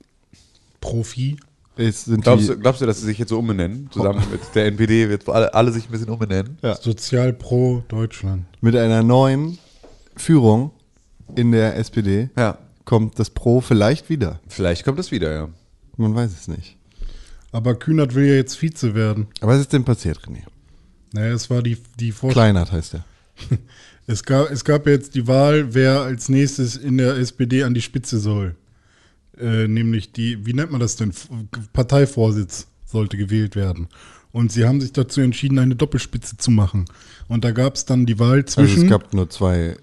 [0.81, 1.37] Profi.
[1.75, 3.87] Es sind Glaubst die, du, glaubst du, dass sie sich jetzt so umbenennen?
[3.91, 6.57] Zusammen mit der NPD wird alle, alle sich ein bisschen umbenennen?
[6.63, 6.75] Ja.
[6.75, 8.45] Sozial Pro Deutschland.
[8.61, 9.59] mit einer neuen
[10.15, 10.71] Führung
[11.35, 12.57] in der SPD Ja.
[12.85, 14.39] kommt das Pro vielleicht wieder.
[14.47, 15.49] Vielleicht kommt es wieder, ja.
[15.97, 16.76] Man weiß es nicht.
[17.51, 19.27] Aber Kühnert will ja jetzt Vize werden.
[19.41, 20.43] Aber was ist denn passiert, René?
[21.13, 22.33] Naja, es war die, die Vorstellung.
[22.53, 23.05] Kleinert heißt er.
[24.09, 27.81] Es gab, es gab jetzt die Wahl, wer als nächstes in der SPD an die
[27.81, 28.55] Spitze soll.
[29.37, 31.11] Äh, nämlich die, wie nennt man das denn?
[31.73, 33.89] Parteivorsitz sollte gewählt werden.
[34.31, 36.85] Und sie haben sich dazu entschieden, eine Doppelspitze zu machen.
[37.27, 38.83] Und da gab es dann die Wahl Also zwischen.
[38.83, 39.75] es gab nur zwei,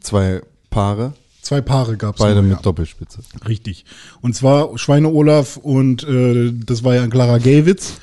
[0.00, 2.20] zwei Paare, zwei Paare gab es.
[2.20, 2.62] beide nur, mit ja.
[2.62, 3.20] Doppelspitze.
[3.46, 3.84] Richtig.
[4.20, 7.94] Und zwar Schweine Olaf und äh, das war ja Clara Gawitz.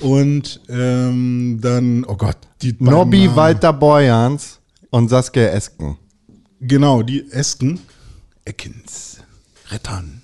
[0.00, 3.36] Und ähm, dann, oh Gott, die beiden Nobby Namen.
[3.36, 4.58] Walter Borjans
[4.90, 5.96] und Saskia Esken.
[6.60, 7.80] Genau, die Esken.
[8.44, 9.18] Eckens.
[9.70, 10.22] Rettern.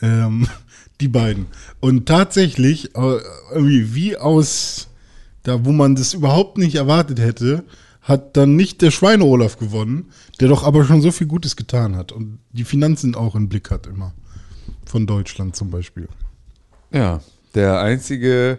[0.00, 0.48] Ähm,
[1.00, 1.46] die beiden.
[1.80, 3.18] Und tatsächlich, äh,
[3.52, 4.88] irgendwie wie aus,
[5.42, 7.64] da wo man das überhaupt nicht erwartet hätte,
[8.02, 11.96] hat dann nicht der Schweine Olaf gewonnen, der doch aber schon so viel Gutes getan
[11.96, 14.12] hat und die Finanzen auch im Blick hat immer.
[14.84, 16.08] Von Deutschland zum Beispiel.
[16.92, 17.20] Ja,
[17.54, 18.58] der einzige,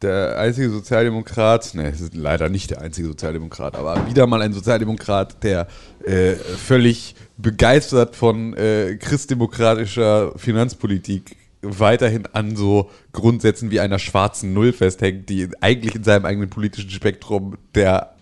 [0.00, 4.52] der einzige Sozialdemokrat, ne, es ist leider nicht der einzige Sozialdemokrat, aber wieder mal ein
[4.52, 5.66] Sozialdemokrat, der
[6.04, 14.72] äh, völlig begeistert von äh, christdemokratischer Finanzpolitik weiterhin an so Grundsätzen wie einer schwarzen Null
[14.72, 18.14] festhängt, die eigentlich in seinem eigenen politischen Spektrum der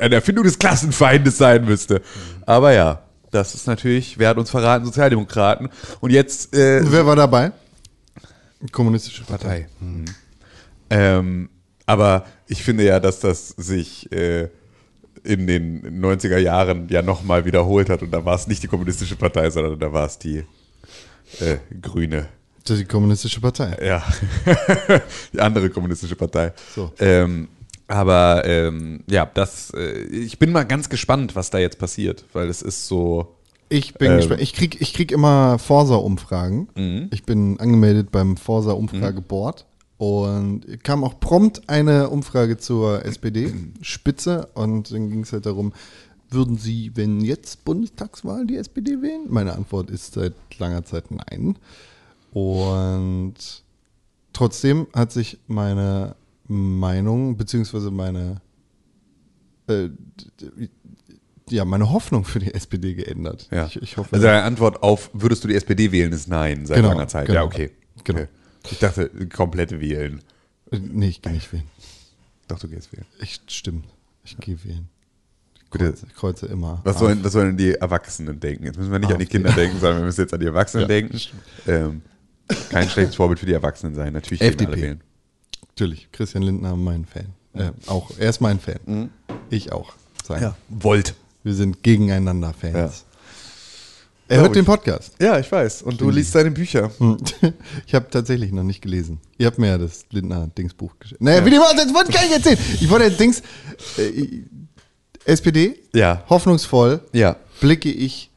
[0.00, 2.02] eine Erfindung des Klassenfeindes sein müsste.
[2.46, 5.68] Aber ja, das ist natürlich, wer hat uns verraten, Sozialdemokraten.
[6.00, 7.52] Und jetzt äh, Wer war dabei?
[8.72, 9.66] Kommunistische Partei.
[9.68, 9.68] Partei.
[9.80, 10.04] Mhm.
[10.90, 11.50] Ähm,
[11.86, 14.48] aber ich finde ja, dass das sich äh,
[15.22, 19.16] in den 90er Jahren ja nochmal wiederholt hat und da war es nicht die kommunistische
[19.16, 20.44] Partei, sondern da war es die
[21.38, 22.28] äh, grüne.
[22.68, 23.76] Die Kommunistische Partei.
[23.84, 24.04] Ja,
[25.32, 26.52] die andere kommunistische Partei.
[26.74, 26.92] So.
[26.98, 27.48] Ähm,
[27.90, 32.48] aber ähm, ja, das, äh, ich bin mal ganz gespannt, was da jetzt passiert, weil
[32.48, 33.36] es ist so.
[33.68, 34.16] Ich bin Ähm.
[34.18, 34.40] gespannt.
[34.40, 36.68] Ich krieg, ich krieg immer Forsa-Umfragen.
[36.74, 37.08] Mhm.
[37.12, 39.66] Ich bin angemeldet beim Forsa-Umfrageboard.
[39.98, 44.48] Und kam auch prompt eine Umfrage zur SPD-Spitze.
[44.54, 45.72] Und dann ging es halt darum,
[46.30, 49.26] würden Sie, wenn jetzt Bundestagswahl die SPD wählen?
[49.28, 51.56] Meine Antwort ist seit langer Zeit nein.
[52.32, 53.34] Und
[54.32, 56.14] trotzdem hat sich meine
[56.50, 58.40] Meinung, beziehungsweise meine,
[59.68, 59.88] äh,
[61.48, 63.48] ja, meine Hoffnung für die SPD geändert.
[63.50, 63.66] Ja.
[63.66, 66.76] Ich, ich hoffe, also deine Antwort auf, würdest du die SPD wählen, ist nein, seit
[66.78, 67.26] Genau, langer Zeit.
[67.26, 67.40] genau.
[67.40, 67.70] Ja, okay.
[68.04, 68.20] Genau.
[68.20, 68.28] okay.
[68.70, 70.20] Ich dachte, komplett wählen.
[70.72, 71.64] Äh, nee, ich gehe nicht wählen.
[72.48, 73.06] Doch, du gehst wählen.
[73.20, 73.84] Ich, stimmt.
[74.24, 74.88] Ich gehe wählen.
[75.70, 76.80] Kreuze, ich kreuze immer.
[76.82, 78.64] Was Ah, sollen, was sollen die Erwachsenen denken?
[78.64, 79.38] Jetzt müssen wir nicht an die AfD.
[79.38, 81.20] Kinder denken, sondern wir müssen jetzt an die Erwachsenen Ja, denken.
[81.68, 82.02] Ähm,
[82.70, 84.12] kein schlechtes Vorbild für die Erwachsenen sein.
[84.12, 84.72] Natürlich FDP.
[84.72, 85.00] alle wählen.
[85.80, 86.12] Natürlich.
[86.12, 87.32] Christian Lindner, mein Fan.
[87.54, 89.08] Äh, auch, er ist mein Fan.
[89.48, 89.94] Ich auch.
[90.22, 90.52] Sein.
[90.68, 91.14] Volt.
[91.42, 92.74] Wir sind gegeneinander Fans.
[94.28, 94.36] Ja.
[94.36, 94.66] Er hört den ich.
[94.66, 95.14] Podcast.
[95.22, 95.80] Ja, ich weiß.
[95.80, 96.90] Und du liest seine Bücher.
[96.98, 97.16] Hm.
[97.86, 99.20] Ich habe tatsächlich noch nicht gelesen.
[99.38, 101.22] Ihr habt mir ja das Lindner-Dingsbuch geschickt.
[101.22, 102.58] Naja, wie dem auch, das wollte ich gar nicht erzählen.
[102.78, 103.42] Ich wollte Dings.
[103.96, 104.42] Äh,
[105.24, 106.24] SPD, Ja.
[106.28, 107.36] hoffnungsvoll Ja.
[107.60, 108.30] blicke ich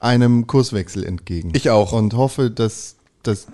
[0.00, 1.52] einem Kurswechsel entgegen.
[1.54, 1.92] Ich auch.
[1.92, 3.48] Und hoffe, dass, dass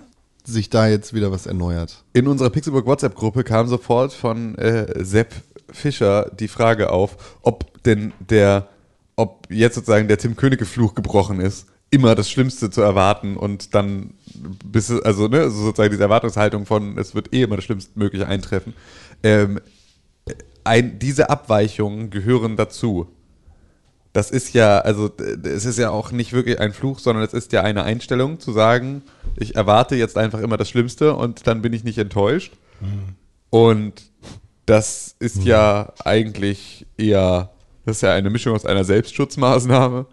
[0.51, 2.03] sich da jetzt wieder was erneuert.
[2.13, 5.33] In unserer Pixelburg WhatsApp-Gruppe kam sofort von äh, Sepp
[5.71, 8.67] Fischer die Frage auf, ob denn der
[9.15, 14.13] ob jetzt sozusagen der Tim Königke-Fluch gebrochen ist, immer das Schlimmste zu erwarten und dann
[14.65, 18.73] bis also ne, sozusagen diese Erwartungshaltung von es wird eh immer das Schlimmstmögliche eintreffen.
[19.21, 19.59] Ähm,
[20.63, 23.07] ein, diese Abweichungen gehören dazu.
[24.13, 25.09] Das ist ja, also
[25.43, 28.51] es ist ja auch nicht wirklich ein Fluch, sondern es ist ja eine Einstellung zu
[28.51, 29.03] sagen,
[29.37, 32.53] ich erwarte jetzt einfach immer das Schlimmste und dann bin ich nicht enttäuscht.
[33.49, 34.11] Und
[34.65, 37.51] das ist ja eigentlich eher,
[37.85, 40.05] das ist ja eine Mischung aus einer Selbstschutzmaßnahme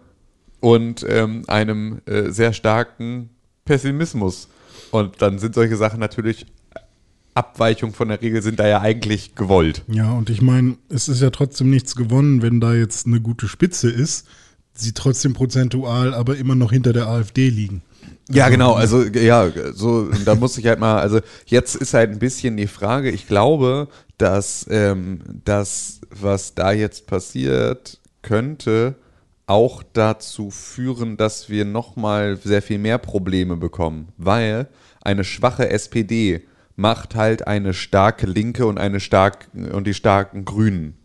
[0.59, 3.29] und ähm, einem äh, sehr starken
[3.65, 4.49] Pessimismus.
[4.91, 6.45] Und dann sind solche Sachen natürlich
[7.39, 9.83] Abweichungen von der Regel sind da ja eigentlich gewollt.
[9.87, 13.47] Ja, und ich meine, es ist ja trotzdem nichts gewonnen, wenn da jetzt eine gute
[13.47, 14.27] Spitze ist,
[14.73, 17.81] sie trotzdem prozentual aber immer noch hinter der AfD liegen.
[18.29, 22.19] Ja, genau, also ja, so, da muss ich halt mal, also jetzt ist halt ein
[22.19, 23.87] bisschen die Frage, ich glaube,
[24.17, 28.95] dass ähm, das, was da jetzt passiert, könnte
[29.47, 34.67] auch dazu führen, dass wir nochmal sehr viel mehr Probleme bekommen, weil
[35.01, 36.43] eine schwache SPD
[36.79, 40.95] macht halt eine starke Linke und eine stark und die starken Grünen.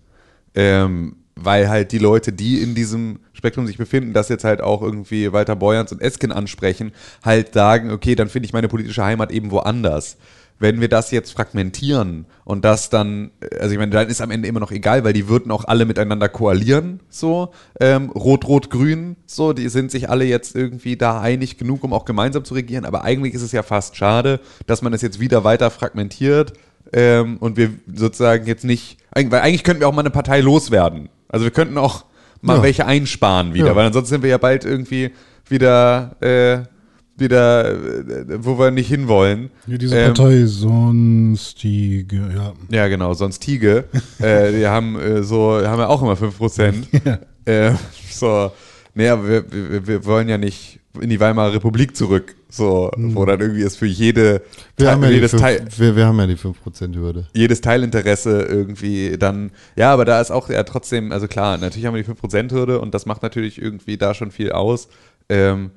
[0.55, 4.83] Ähm, weil halt die Leute, die in diesem Spektrum sich befinden, das jetzt halt auch
[4.83, 6.93] irgendwie Walter Beuerns und Esken ansprechen,
[7.25, 10.16] halt sagen, okay, dann finde ich meine politische Heimat eben woanders.
[10.59, 14.49] Wenn wir das jetzt fragmentieren und das dann, also ich meine, dann ist am Ende
[14.49, 17.51] immer noch egal, weil die würden auch alle miteinander koalieren, so,
[17.81, 22.45] ähm, Rot-Rot-Grün, so, die sind sich alle jetzt irgendwie da einig genug, um auch gemeinsam
[22.45, 25.71] zu regieren, aber eigentlich ist es ja fast schade, dass man es jetzt wieder weiter
[25.71, 26.53] fragmentiert,
[26.93, 31.09] ähm, und wir sozusagen jetzt nicht, weil eigentlich könnten wir auch mal eine Partei loswerden.
[31.29, 32.05] Also wir könnten auch
[32.43, 32.63] mal Ja.
[32.63, 33.77] welche einsparen wieder, Ja.
[33.77, 35.11] weil ansonsten sind wir ja bald irgendwie
[35.49, 36.74] wieder, äh,
[37.17, 39.51] wieder, äh, wo wir nicht hinwollen.
[39.67, 42.53] Ja, diese Ähm, Partei sonstige, ja.
[42.71, 43.85] ja, genau, sonst Tiege.
[44.19, 47.19] äh, die haben äh, so, haben ja auch immer 5%.
[47.45, 47.73] äh,
[48.11, 48.53] so,
[48.95, 53.25] nee, aber wir, wir, wir wollen ja nicht in die Weimarer Republik zurück, so, wo
[53.25, 54.43] dann irgendwie es für jede,
[54.77, 57.27] Wir haben, ja die jedes fünf, Teil, wir, wir haben ja die 5%-Hürde.
[57.33, 61.95] jedes Teilinteresse irgendwie dann, ja, aber da ist auch ja trotzdem, also klar, natürlich haben
[61.95, 64.89] wir die 5%-Hürde und das macht natürlich irgendwie da schon viel aus.
[65.29, 65.73] Ähm,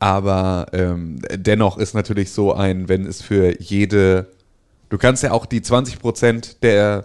[0.00, 4.32] aber ähm, dennoch ist natürlich so ein, wenn es für jede,
[4.88, 7.04] du kannst ja auch die 20% der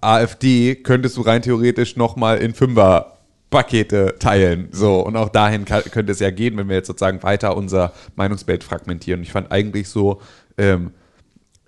[0.00, 4.68] AfD könntest du rein theoretisch nochmal in Fünfer-Pakete teilen.
[4.72, 7.92] So, und auch dahin kann, könnte es ja gehen, wenn wir jetzt sozusagen weiter unser
[8.16, 9.22] Meinungsbild fragmentieren.
[9.22, 10.22] Ich fand eigentlich so,
[10.56, 10.92] ähm,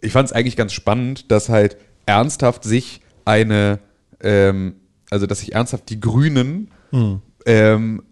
[0.00, 3.78] ich fand es eigentlich ganz spannend, dass halt ernsthaft sich eine,
[4.20, 4.76] ähm,
[5.10, 6.70] also dass sich ernsthaft die Grünen
[7.44, 8.02] ähm,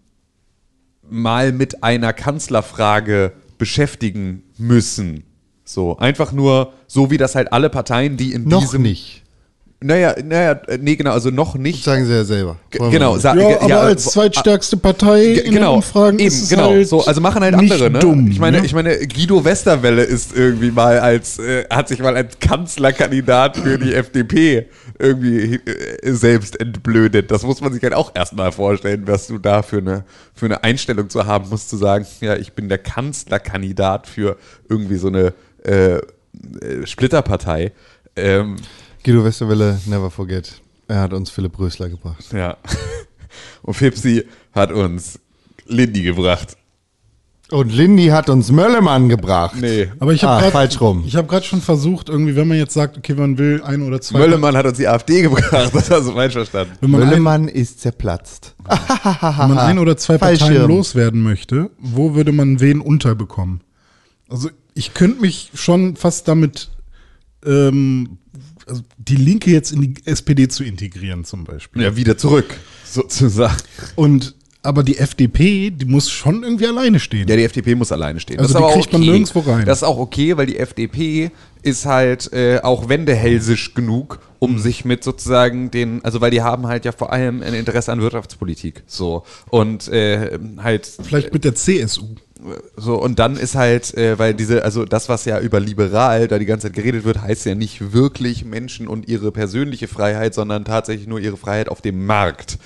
[1.11, 5.25] mal mit einer Kanzlerfrage beschäftigen müssen.
[5.65, 8.83] So, einfach nur, so wie das halt alle Parteien, die in Noch diesem.
[8.83, 9.24] nicht.
[9.87, 11.85] Naja, naja, äh, nee, genau, also noch nicht.
[11.85, 12.57] Sagen sie ja selber.
[12.79, 16.19] Wollen wir genau, sa- Ja, aber ja, als zweitstärkste Partei Ge- in den genau, Umfragen
[16.19, 16.71] eben, ist es genau.
[16.71, 17.99] halt so, also machen halt nicht andere, ne?
[17.99, 18.29] dumm.
[18.31, 18.65] ich meine, ne?
[18.67, 23.79] ich meine, Guido Westerwelle ist irgendwie mal als, äh, hat sich mal als Kanzlerkandidat für
[23.79, 24.69] die FDP
[24.99, 27.31] irgendwie äh, selbst entblödet.
[27.31, 30.05] Das muss man sich halt auch erstmal vorstellen, was du da für eine,
[30.35, 34.97] für eine Einstellung zu haben musst, zu sagen, ja, ich bin der Kanzlerkandidat für irgendwie
[34.97, 36.01] so eine äh, äh,
[36.87, 37.73] Splitterpartei.
[38.17, 38.57] Ähm,
[39.05, 40.61] Guido Westerwelle, never forget.
[40.89, 42.25] Er hat uns Philipp Rösler gebracht.
[42.33, 42.57] ja.
[43.63, 45.19] Und Fipsi hat uns
[45.67, 46.57] Lindy gebracht.
[47.51, 49.57] Und Lindy hat uns Möllemann gebracht.
[49.61, 49.91] Nee.
[49.99, 51.03] aber ich Ah, habe gerade falsch rum.
[51.07, 54.01] Ich habe gerade schon versucht, irgendwie, wenn man jetzt sagt, okay, man will ein oder
[54.01, 54.21] zwei.
[54.21, 56.73] Möllemann hat uns die AfD gebracht, das hast du falsch verstanden.
[56.81, 58.55] ein, Möllemann ist zerplatzt.
[58.65, 60.69] wenn man ein oder zwei Parteien Fallschirm.
[60.69, 63.63] loswerden möchte, wo würde man wen unterbekommen?
[64.29, 66.71] Also ich könnte mich schon fast damit
[67.45, 68.19] ähm,
[68.67, 71.83] also die Linke jetzt in die SPD zu integrieren zum Beispiel.
[71.83, 72.55] Ja, wieder zurück,
[72.85, 73.57] sozusagen.
[73.97, 77.29] Und aber die FDP, die muss schon irgendwie alleine stehen.
[77.29, 78.39] Ja, die FDP muss alleine stehen.
[78.39, 79.67] Also ist die aber kriegt man nirgendwo rein.
[79.67, 84.59] Das ist auch okay, weil die FDP ist halt äh, auch wendehälsisch genug, um Mhm.
[84.59, 88.01] sich mit sozusagen den, also weil die haben halt ja vor allem ein Interesse an
[88.01, 88.85] Wirtschaftspolitik.
[88.87, 89.25] So.
[89.51, 92.15] Und äh, halt Vielleicht mit der CSU.
[92.77, 96.39] So, und dann ist halt, äh, weil diese, also das, was ja über liberal da
[96.39, 100.65] die ganze Zeit geredet wird, heißt ja nicht wirklich Menschen und ihre persönliche Freiheit, sondern
[100.65, 102.59] tatsächlich nur ihre Freiheit auf dem Markt.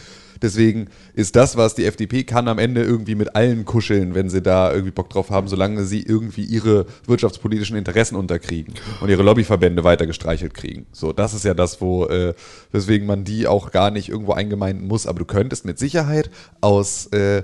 [0.43, 4.43] Deswegen ist das, was die FDP kann, am Ende irgendwie mit allen kuscheln, wenn sie
[4.43, 9.85] da irgendwie Bock drauf haben, solange sie irgendwie ihre wirtschaftspolitischen Interessen unterkriegen und ihre Lobbyverbände
[9.85, 10.87] weiter gestreichelt kriegen.
[10.93, 12.35] So, das ist ja das, wo, äh,
[12.73, 15.07] weswegen man die auch gar nicht irgendwo eingemeinden muss.
[15.07, 17.43] Aber du könntest mit Sicherheit aus, äh,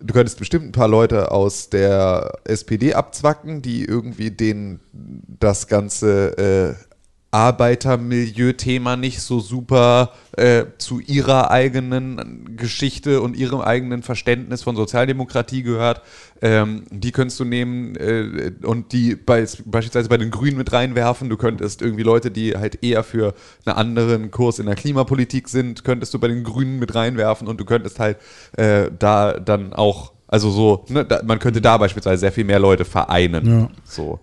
[0.00, 6.76] du könntest bestimmt ein paar Leute aus der SPD abzwacken, die irgendwie denen das Ganze
[6.80, 6.89] äh,
[7.32, 15.62] Arbeitermilieu-Thema nicht so super äh, zu ihrer eigenen Geschichte und ihrem eigenen Verständnis von Sozialdemokratie
[15.62, 16.02] gehört.
[16.42, 21.28] Ähm, die könntest du nehmen äh, und die bei, beispielsweise bei den Grünen mit reinwerfen.
[21.28, 25.84] Du könntest irgendwie Leute, die halt eher für einen anderen Kurs in der Klimapolitik sind,
[25.84, 28.16] könntest du bei den Grünen mit reinwerfen und du könntest halt
[28.56, 32.58] äh, da dann auch, also so, ne, da, man könnte da beispielsweise sehr viel mehr
[32.58, 33.60] Leute vereinen.
[33.60, 33.70] Ja.
[33.84, 34.18] So.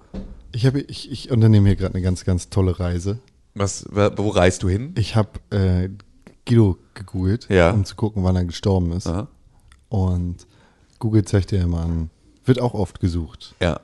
[0.51, 3.19] Ich, habe, ich, ich unternehme hier gerade eine ganz, ganz tolle Reise.
[3.53, 4.93] Was, wo reist du hin?
[4.97, 5.89] Ich habe äh,
[6.45, 7.71] Guido gegoogelt, Ja.
[7.71, 9.07] um zu gucken, wann er gestorben ist.
[9.07, 9.27] Aha.
[9.89, 10.45] Und
[10.99, 12.09] Google zeigt dir immer an.
[12.45, 13.55] Wird auch oft gesucht.
[13.61, 13.79] Ja.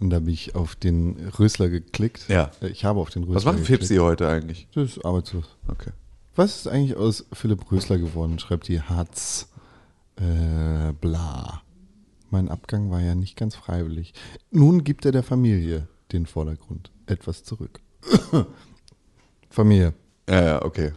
[0.00, 2.28] Und da bin ich auf den Rösler geklickt.
[2.28, 2.50] Ja.
[2.62, 3.80] Ich habe auf den Rösler Was macht geklickt.
[3.82, 4.66] Fipsi heute eigentlich?
[4.74, 5.44] Das ist arbeitslos.
[5.68, 5.90] Okay.
[6.36, 8.38] Was ist eigentlich aus Philipp Rösler geworden?
[8.38, 9.48] Schreibt die Hatz.
[10.16, 11.62] Äh, bla.
[12.30, 14.14] Mein Abgang war ja nicht ganz freiwillig.
[14.50, 16.90] Nun gibt er der Familie den Vordergrund.
[17.06, 17.80] Etwas zurück.
[19.50, 19.94] Familie.
[20.28, 20.92] Ja, ja, okay.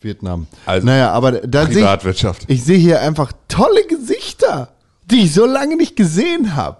[0.00, 0.46] Vietnam.
[0.66, 2.44] Also, naja, aber da sehe ich, Privatwirtschaft.
[2.48, 4.72] ich sehe hier einfach tolle Gesichter,
[5.10, 6.78] die ich so lange nicht gesehen habe.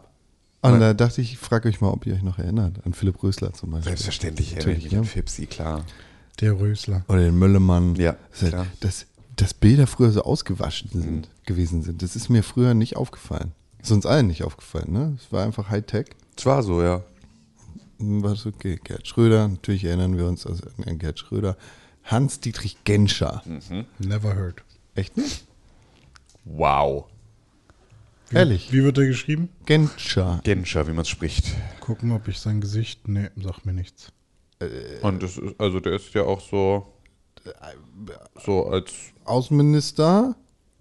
[0.62, 3.22] Und da dachte ich, ich frage euch mal, ob ihr euch noch erinnert an Philipp
[3.22, 3.90] Rösler zum Beispiel.
[3.90, 5.08] Selbstverständlich erinnere ich an ja.
[5.08, 5.84] Fipsi, klar.
[6.40, 7.04] Der Rösler.
[7.08, 7.94] Oder den Möllemann.
[7.96, 8.66] Ja, Das, klar.
[8.80, 9.06] dass,
[9.36, 11.00] dass Bilder früher so ausgewaschen Mhm.
[11.02, 12.02] sind, gewesen sind.
[12.02, 13.52] Das ist mir früher nicht aufgefallen.
[13.80, 15.16] Ist uns allen nicht aufgefallen, ne?
[15.20, 16.06] Es war einfach Hightech.
[16.36, 17.02] Es war so, ja.
[17.98, 18.78] Das okay?
[18.82, 21.56] Gerd Schröder, natürlich erinnern wir uns an Gerd Schröder.
[22.04, 23.42] Hans-Dietrich Genscher.
[23.44, 23.86] Mhm.
[23.98, 24.62] Never heard.
[24.94, 25.44] Echt nicht?
[26.44, 27.06] Wow.
[28.32, 28.72] Ehrlich?
[28.72, 29.48] Wie wird der geschrieben?
[29.66, 30.40] Genscher.
[30.44, 31.54] Genscher, wie man es spricht.
[31.80, 33.08] Gucken, ob ich sein Gesicht.
[33.08, 34.12] Nee, sagt mir nichts.
[35.02, 36.86] Und das ist, also der ist ja auch so,
[38.44, 38.92] so als
[39.24, 40.34] Außenminister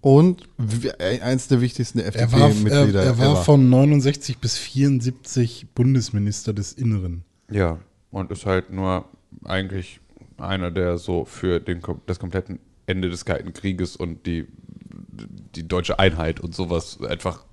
[0.06, 3.04] und w- eins der wichtigsten Er war, er, FDP-Mitglieder.
[3.04, 3.36] er war ever.
[3.44, 7.24] von 69 bis 74 Bundesminister des Inneren.
[7.50, 7.80] Ja,
[8.12, 9.06] und ist halt nur
[9.46, 10.00] eigentlich
[10.38, 14.46] einer, der so für den, das komplette Ende des Kalten Krieges und die,
[15.56, 17.44] die deutsche Einheit und sowas einfach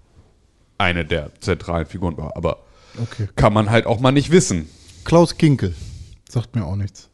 [0.77, 2.37] eine der zentralen Figuren war.
[2.37, 2.59] Aber
[3.01, 3.29] Okay.
[3.35, 4.69] kann man halt auch mal nicht wissen.
[5.05, 5.75] Klaus Kinkel.
[6.29, 7.09] Sagt mir auch nichts.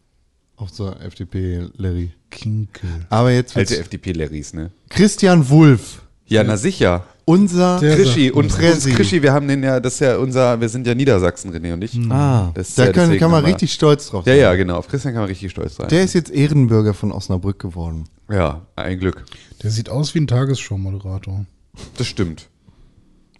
[0.56, 2.10] Auch so FDP-Larry.
[2.30, 2.88] Kinkel.
[3.10, 4.70] Aber jetzt Alte FDP-Larrys, ne?
[4.88, 6.02] Christian Wulff.
[6.26, 7.04] Ja, na sicher.
[7.24, 8.48] Unser Krischi, und.
[8.56, 11.84] Krischi, wir haben den ja, das ist ja unser, wir sind ja Niedersachsen, René und
[11.84, 11.98] ich.
[12.10, 14.40] Ah, Das ist da ja können, kann man richtig stolz drauf Ja, sein.
[14.40, 14.76] ja, genau.
[14.78, 15.88] Auf Christian kann man richtig stolz sein.
[15.88, 18.04] Der ist jetzt Ehrenbürger von Osnabrück geworden.
[18.30, 19.24] ja, ein Glück.
[19.62, 21.44] Der sieht aus wie ein Tagesschau-Moderator.
[21.98, 22.48] Das stimmt.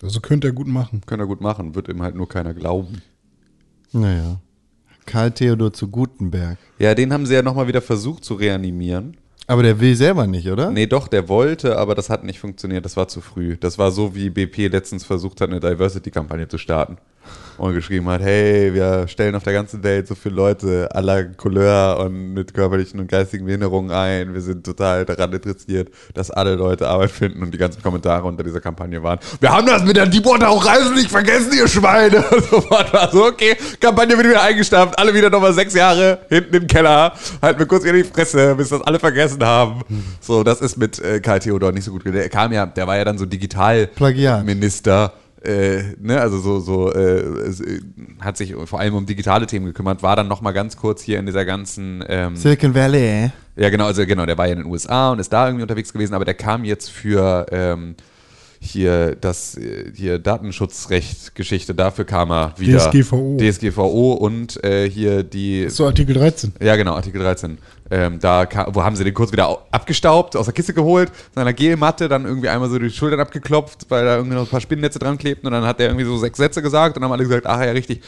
[0.02, 1.00] Also könnte er gut machen.
[1.06, 3.00] Kann er gut machen, wird ihm halt nur keiner glauben.
[3.92, 4.38] Naja.
[5.08, 6.58] Karl Theodor zu Gutenberg.
[6.78, 9.16] Ja, den haben sie ja nochmal wieder versucht zu reanimieren.
[9.46, 10.70] Aber der will selber nicht, oder?
[10.70, 12.84] Nee, doch, der wollte, aber das hat nicht funktioniert.
[12.84, 13.56] Das war zu früh.
[13.58, 16.98] Das war so, wie BP letztens versucht hat, eine Diversity-Kampagne zu starten.
[17.58, 21.98] Und geschrieben hat, hey, wir stellen auf der ganzen Welt so viele Leute aller Couleur
[21.98, 24.32] und mit körperlichen und geistigen Behinderungen ein.
[24.32, 27.42] Wir sind total daran interessiert, dass alle Leute Arbeit finden.
[27.42, 30.94] Und die ganzen Kommentare unter dieser Kampagne waren, wir haben das mit der Deepwater Horizon
[30.94, 32.24] nicht vergessen, ihr Schweine.
[32.30, 36.54] Und sofort war so, okay, Kampagne wird wieder eingestampft, alle wieder nochmal sechs Jahre hinten
[36.54, 37.12] im Keller.
[37.42, 39.82] Halten wir kurz in die Fresse, bis das alle vergessen haben.
[40.20, 42.04] So, das ist mit äh, Karl Theodor nicht so gut.
[42.06, 44.44] Der kam ja, der war ja dann so digital Plagiat.
[44.44, 45.12] Minister.
[45.42, 47.80] Äh, ne, also so, so äh, äh,
[48.20, 51.18] hat sich vor allem um digitale Themen gekümmert, war dann noch mal ganz kurz hier
[51.18, 53.30] in dieser ganzen ähm, Silicon Valley.
[53.56, 55.92] ja, genau, also genau, der war ja in den USA und ist da irgendwie unterwegs
[55.92, 57.94] gewesen, aber der kam jetzt für ähm,
[58.60, 62.78] hier das äh, hier Datenschutzrecht-Geschichte, dafür kam er wieder.
[62.78, 63.36] DSGVO.
[63.38, 66.52] DSGVO und äh, hier die So, Artikel 13.
[66.60, 67.58] ja, genau, Artikel 13.
[67.90, 71.10] Ähm, da kam, wo haben sie den kurz wieder au- abgestaubt, aus der Kiste geholt,
[71.34, 74.60] seiner Gelmatte, dann irgendwie einmal so die Schultern abgeklopft, weil da irgendwie noch ein paar
[74.60, 77.14] Spinnennetze dran klebten und dann hat er irgendwie so sechs Sätze gesagt und dann haben
[77.18, 78.02] alle gesagt, ach ja, richtig.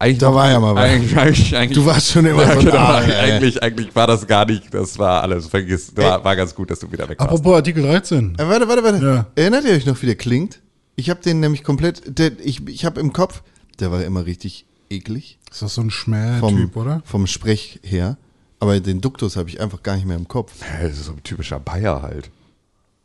[0.00, 0.82] Eigentlich Da war ja mal was.
[0.84, 3.32] Eigentlich, eigentlich, eigentlich, Du warst schon immer ja, so genau, Arsch, ey.
[3.32, 6.80] eigentlich, eigentlich war das gar nicht, das war alles, vergiss, war, war ganz gut, dass
[6.80, 7.30] du wieder weg warst.
[7.30, 8.34] Apropos Artikel 13.
[8.38, 9.04] Äh, warte, warte, warte.
[9.04, 9.26] Ja.
[9.34, 10.60] Erinnert ihr euch noch, wie der klingt?
[10.96, 12.18] Ich habe den nämlich komplett.
[12.18, 13.42] Der, ich ich habe im Kopf,
[13.78, 15.38] der war immer richtig eklig.
[15.50, 17.02] Ist das so ein Vom, Schmäh-Typ, oder?
[17.04, 18.16] vom Sprech her.
[18.58, 20.52] Aber den Duktus habe ich einfach gar nicht mehr im Kopf.
[20.60, 22.30] Ja, Das ist so ein typischer Bayer halt.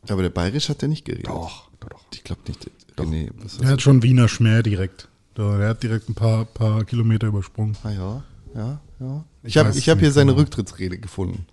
[0.08, 1.28] Aber der Bayerisch hat der nicht geredet.
[1.28, 2.00] Doch, doch, doch.
[2.14, 2.70] Ich glaube nicht.
[2.98, 5.08] René, was ist Der hat schon Wiener Schmäh direkt.
[5.36, 7.76] Der der hat direkt ein paar, paar Kilometer übersprungen.
[7.82, 8.24] Ah, ja,
[8.54, 9.24] ja, ja.
[9.42, 10.42] Ich habe ich hab hier seine genau.
[10.42, 11.46] Rücktrittsrede gefunden.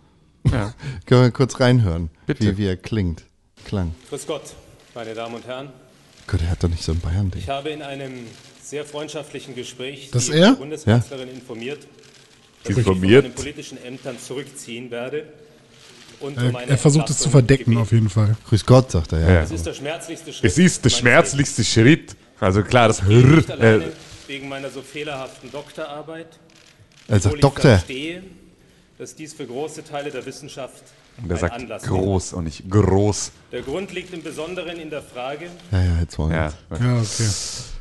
[0.50, 0.74] Ja.
[1.06, 2.44] Können wir kurz reinhören, Bitte.
[2.44, 3.24] Wie, wie er klingt.
[3.66, 3.94] Klang.
[4.10, 4.54] Grüß Gott,
[4.96, 5.70] meine Damen und Herren.
[6.28, 7.42] Gott, er hat doch nicht so ein Bayern-Ding.
[7.42, 8.14] Ich habe in einem
[8.62, 10.54] sehr freundschaftlichen Gespräch Das die er?
[10.54, 11.80] Bundeskanzlerin informiert,
[12.64, 13.24] dass ich mich Informiert?
[13.24, 15.26] von meinen politischen Ämtern zurückziehen werde.
[16.20, 17.82] Und Er, um eine er versucht es zu verdecken, gebeten.
[17.82, 18.38] auf jeden Fall.
[18.48, 19.34] Grüß Gott, sagt er, ja.
[19.34, 19.42] Ja.
[19.42, 20.46] Es ist der schmerzlichste Schritt.
[20.52, 20.90] Es ist der
[24.50, 24.76] meines
[27.08, 27.72] Er sagt Obwohl Doktor.
[27.76, 28.24] Ich verstehe,
[28.98, 30.84] dass dies für große Teile der Wissenschaft
[31.22, 33.32] Und er ein sagt Anlass groß und nicht groß.
[33.52, 36.38] Der Grund liegt im Besonderen in der Frage, Ja, ja, jetzt wollen wir.
[36.38, 36.54] Ja.
[36.72, 37.30] Ja, okay.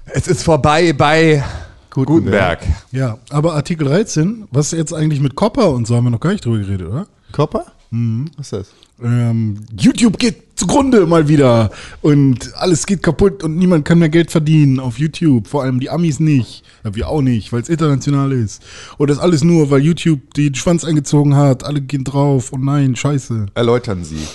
[0.07, 1.45] Es ist vorbei bei
[1.91, 2.61] Gutenberg.
[2.91, 6.21] Ja, aber Artikel 13, was ist jetzt eigentlich mit Copper und so haben wir noch
[6.21, 7.07] gar nicht drüber geredet, oder?
[7.33, 7.67] Copper?
[7.91, 8.31] Mhm.
[8.37, 8.73] Was ist das?
[9.03, 11.71] Ähm, YouTube geht zugrunde mal wieder
[12.03, 15.49] und alles geht kaputt und niemand kann mehr Geld verdienen auf YouTube.
[15.49, 18.63] Vor allem die Amis nicht, ja, wir auch nicht, weil es international ist.
[18.99, 21.65] Und das alles nur, weil YouTube den Schwanz eingezogen hat.
[21.65, 23.47] Alle gehen drauf und nein, scheiße.
[23.55, 24.27] Erläutern Sie.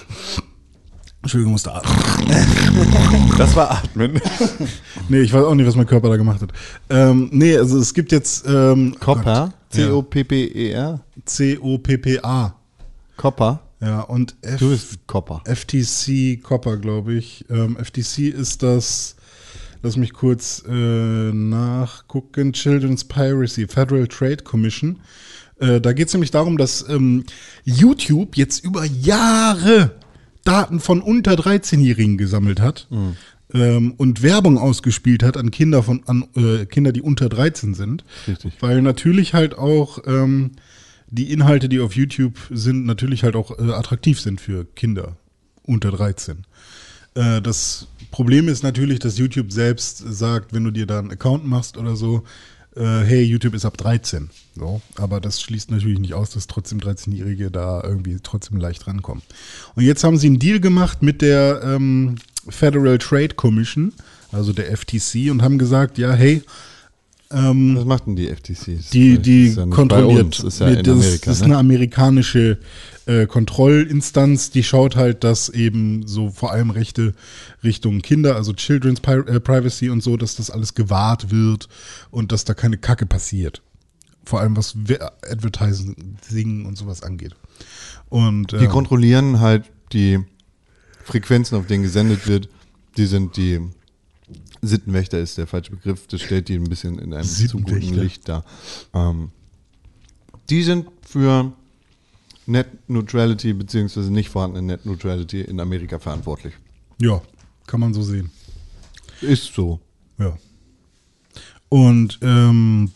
[1.22, 1.96] Entschuldigung, musste atmen.
[3.38, 4.20] Das war Atmen.
[5.10, 6.52] Nee, ich weiß auch nicht, was mein Körper da gemacht hat.
[6.90, 9.54] Ähm, nee, also es gibt jetzt ähm, Copper?
[9.70, 9.86] Gott, ja.
[9.88, 11.00] C-O-P-P-E-R?
[11.26, 12.56] C-O-P-P-A.
[13.16, 13.67] Copper?
[13.80, 15.42] Ja, und F Du bist Copper.
[15.46, 17.46] FTC Copper, glaube ich.
[17.50, 19.16] Ähm, FTC ist das,
[19.84, 25.00] lass mich kurz äh, nachgucken, Children's Piracy, Federal Trade Commission.
[25.60, 27.24] Äh, da geht es nämlich darum, dass ähm,
[27.64, 29.92] YouTube jetzt über Jahre
[30.44, 32.88] Daten von unter 13-Jährigen gesammelt hat
[33.54, 38.06] ähm, und Werbung ausgespielt hat an Kinder von an äh, Kinder, die unter 13 sind.
[38.28, 38.54] Richtig.
[38.62, 40.52] Weil natürlich halt auch ähm,
[41.08, 45.18] die Inhalte, die auf YouTube sind, natürlich halt auch äh, attraktiv sind für Kinder
[45.64, 46.46] unter 13.
[47.16, 51.46] Äh, das Problem ist natürlich, dass YouTube selbst sagt, wenn du dir da einen Account
[51.46, 52.24] machst oder so,
[52.76, 54.30] äh, hey, YouTube ist ab 13.
[54.56, 59.24] So, aber das schließt natürlich nicht aus, dass trotzdem 13-Jährige da irgendwie trotzdem leicht rankommen.
[59.76, 62.16] Und jetzt haben sie einen Deal gemacht mit der ähm,
[62.48, 63.94] Federal Trade Commission,
[64.32, 66.44] also der FTC, und haben gesagt, ja, hey,
[67.30, 68.80] Was macht denn die FTC?
[68.94, 70.44] Die, die ja kontrolliert.
[70.44, 71.32] Uns, ja das, Amerika.
[71.32, 71.46] ist ne?
[71.46, 72.58] eine amerikanische
[73.06, 77.14] äh, Kontrollinstanz, die schaut halt, dass eben so vor allem Rechte
[77.64, 81.68] Richtung Kinder, also Children's Pri äh, Privacy und so, dass das alles gewahrt wird
[82.12, 83.62] und dass da keine Kacke passiert.
[84.24, 84.76] Vor allem was
[85.30, 87.36] Advertising und sowas angeht.
[88.10, 90.20] Und Die ähm, kontrollieren halt die
[91.04, 92.50] Frequenzen, auf denen gesendet wird.
[92.98, 93.62] Die sind die
[94.62, 96.08] Sittenwächter ist der falsche Begriff.
[96.08, 97.94] Das stellt die ein bisschen in einem zu guten.
[97.94, 98.44] Licht dar.
[98.94, 99.32] Ähm,
[100.50, 101.52] die sind für
[102.46, 106.54] Net Neutrality beziehungsweise nicht vorhandene Net Neutrality in Amerika verantwortlich.
[107.00, 107.22] ja,
[107.66, 108.32] kann man so sehen.
[109.22, 109.80] Ist so.
[110.18, 110.38] Ja.
[111.70, 112.92] Und ähm,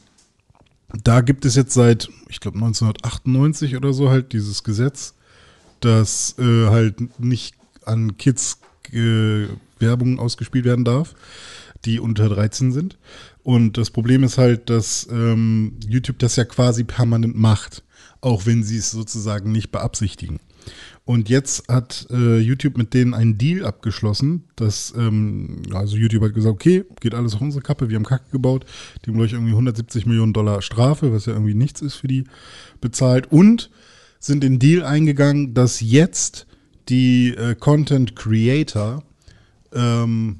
[1.03, 5.13] da gibt es jetzt seit, ich glaube 1998 oder so halt dieses Gesetz,
[5.81, 7.55] dass äh, halt nicht
[7.85, 8.59] an Kids
[8.93, 9.47] äh,
[9.81, 11.15] Werbung ausgespielt werden darf,
[11.85, 12.97] die unter 13 sind.
[13.43, 17.83] Und das Problem ist halt, dass ähm, YouTube das ja quasi permanent macht,
[18.21, 20.39] auch wenn sie es sozusagen nicht beabsichtigen.
[21.03, 26.33] Und jetzt hat äh, YouTube mit denen einen Deal abgeschlossen, dass, ähm, also YouTube hat
[26.35, 28.65] gesagt, okay, geht alles auf unsere Kappe, wir haben Kacke gebaut,
[29.01, 32.07] die haben, glaube ich, irgendwie 170 Millionen Dollar Strafe, was ja irgendwie nichts ist für
[32.07, 32.25] die,
[32.79, 33.71] bezahlt und
[34.19, 36.45] sind den Deal eingegangen, dass jetzt
[36.89, 39.03] die äh, Content Creator
[39.73, 40.39] ähm,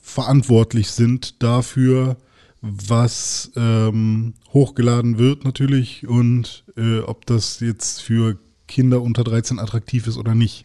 [0.00, 2.16] verantwortlich sind dafür,
[2.60, 8.38] was ähm, hochgeladen wird natürlich und äh, ob das jetzt für
[8.68, 10.64] Kinder unter 13 attraktiv ist oder nicht.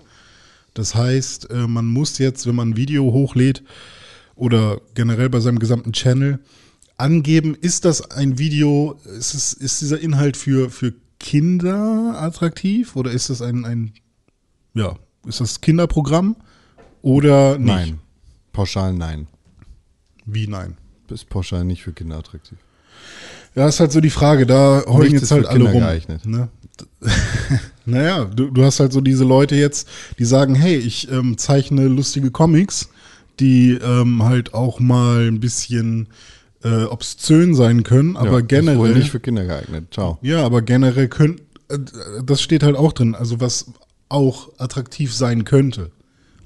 [0.73, 3.63] Das heißt, äh, man muss jetzt, wenn man ein Video hochlädt
[4.35, 6.39] oder generell bei seinem gesamten Channel,
[6.97, 13.11] angeben, ist das ein Video, ist, es, ist dieser Inhalt für, für Kinder attraktiv oder
[13.11, 13.93] ist das ein, ein
[14.73, 16.35] ja, ist das Kinderprogramm
[17.01, 17.67] oder nicht?
[17.67, 17.99] Nein.
[18.53, 19.27] Pauschal nein.
[20.25, 20.77] Wie nein?
[21.09, 22.57] Ist pauschal nicht für Kinder attraktiv.
[23.55, 25.79] Ja, ist halt so die Frage, da heulen jetzt ist halt alle Kinder rum.
[25.81, 26.25] geeignet.
[26.25, 26.49] Ne?
[27.85, 29.87] naja, du, du hast halt so diese Leute jetzt,
[30.19, 32.89] die sagen, hey, ich ähm, zeichne lustige Comics,
[33.39, 36.07] die ähm, halt auch mal ein bisschen
[36.63, 38.93] äh, obszön sein können, aber Ja, Ist generell.
[38.95, 39.93] nicht für Kinder geeignet.
[39.93, 40.17] Ciao.
[40.21, 41.39] Ja, aber generell können,
[41.69, 41.77] äh,
[42.25, 43.71] das steht halt auch drin, also was
[44.09, 45.91] auch attraktiv sein könnte.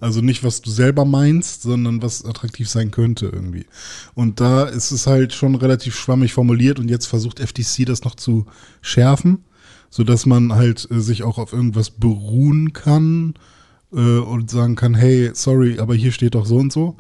[0.02, 3.68] Also nicht, was du selber meinst, sondern was attraktiv sein könnte irgendwie.
[4.16, 8.16] Und da ist es halt schon relativ schwammig formuliert und jetzt versucht FTC das noch
[8.16, 8.48] zu
[8.82, 9.46] schärfen,
[9.92, 13.36] sodass man halt äh, sich auch auf irgendwas beruhen kann
[13.94, 16.98] äh, und sagen kann, hey, sorry, aber hier steht doch so und so.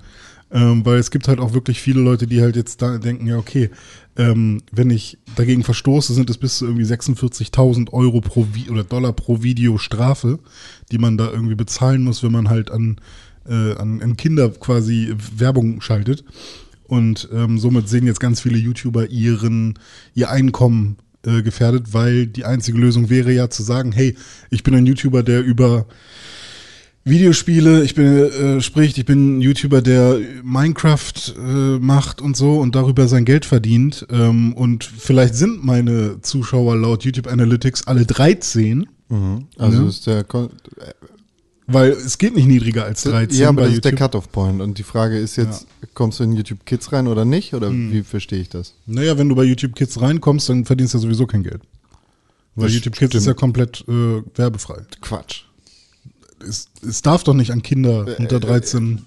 [0.54, 3.38] Ähm, weil es gibt halt auch wirklich viele Leute, die halt jetzt da denken, ja,
[3.38, 3.70] okay,
[4.18, 8.84] ähm, wenn ich dagegen verstoße, sind es bis zu irgendwie 46.000 Euro pro Vi oder
[8.84, 10.39] Dollar pro Video Strafe,
[10.91, 12.99] die man da irgendwie bezahlen muss, wenn man halt an,
[13.47, 16.26] äh, an, an Kinder quasi Werbung schaltet.
[16.84, 19.80] Und ähm, somit sehen jetzt ganz viele YouTuber ihren,
[20.14, 24.18] ihr Einkommen äh, gefährdet, weil die einzige Lösung wäre ja zu sagen, hey,
[24.49, 25.86] ich bin ein YouTuber, der über
[27.04, 32.60] Videospiele, ich bin, äh, sprich, ich bin ein YouTuber, der Minecraft äh, macht und so
[32.60, 34.06] und darüber sein Geld verdient.
[34.12, 38.88] Ähm, und vielleicht sind meine Zuschauer laut YouTube Analytics alle 13,
[39.58, 39.89] Also Ja.
[39.89, 40.49] ist der Kon
[41.68, 44.12] weil es geht nicht niedriger als 13 Ja, aber das ist der YouTube.
[44.12, 44.62] Cut-Off-Point.
[44.62, 47.54] Und die Frage ist jetzt, kommst du in YouTube Kids rein oder nicht?
[47.54, 47.93] Oder Hm.
[47.93, 48.74] wie verstehe ich das?
[48.88, 51.62] Naja, wenn du bei YouTube Kids reinkommst, dann verdienst du ja sowieso kein Geld.
[52.56, 54.82] Weil Das YouTube Kids ist ja komplett äh, werbefrei.
[54.99, 55.43] Quatsch.
[56.48, 59.02] Es, es darf doch nicht an Kinder Äh, unter 13.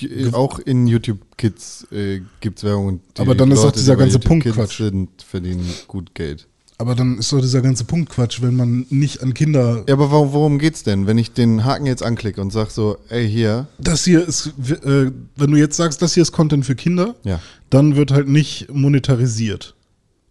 [0.00, 3.00] Die- Auch in YouTube Kids äh, gibt es Werbung.
[3.18, 4.76] Aber dann ist doch Leute, dieser die bei ganze YouTube Punkt Kids Quatsch.
[4.78, 6.46] Sind, verdienen gut Geld.
[6.78, 9.84] Aber dann ist doch dieser ganze Punkt Quatsch, wenn man nicht an Kinder.
[9.86, 11.06] Ja, aber worum, worum geht's denn?
[11.06, 15.10] Wenn ich den Haken jetzt anklicke und sag so, ey, hier, Das hier ist, äh,
[15.36, 17.38] wenn du jetzt sagst, das hier ist Content für Kinder, Ja.
[17.68, 19.74] dann wird halt nicht monetarisiert,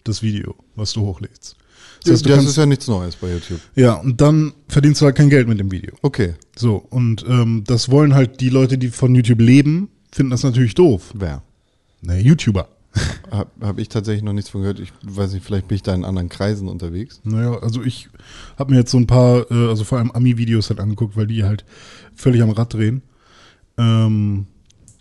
[0.04, 1.56] das Video, was du hochlädst.
[2.04, 3.60] Das heißt, du das kannst, ist ja nichts Neues bei YouTube.
[3.76, 5.94] ja, und dann verdienst du halt kein Geld mit dem Video.
[6.02, 10.44] Okay, So, und ähm, das wollen halt die Leute, die von YouTube leben, finden das
[10.44, 11.14] natürlich doof.
[11.14, 11.42] wer?
[12.02, 12.68] Ne, YouTuber.
[13.32, 14.80] Habe hab ich tatsächlich noch nichts von gehört.
[14.80, 17.22] Ich weiß nicht, vielleicht bin ich da in anderen Kreisen unterwegs.
[17.24, 18.10] Naja, also ich
[18.58, 21.46] habe mir jetzt so ein paar, äh, also vor allem Ami-Videos halt angeguckt, weil die
[21.46, 21.64] halt
[22.14, 23.04] völlig am Rad drehen.
[23.78, 24.48] Ähm,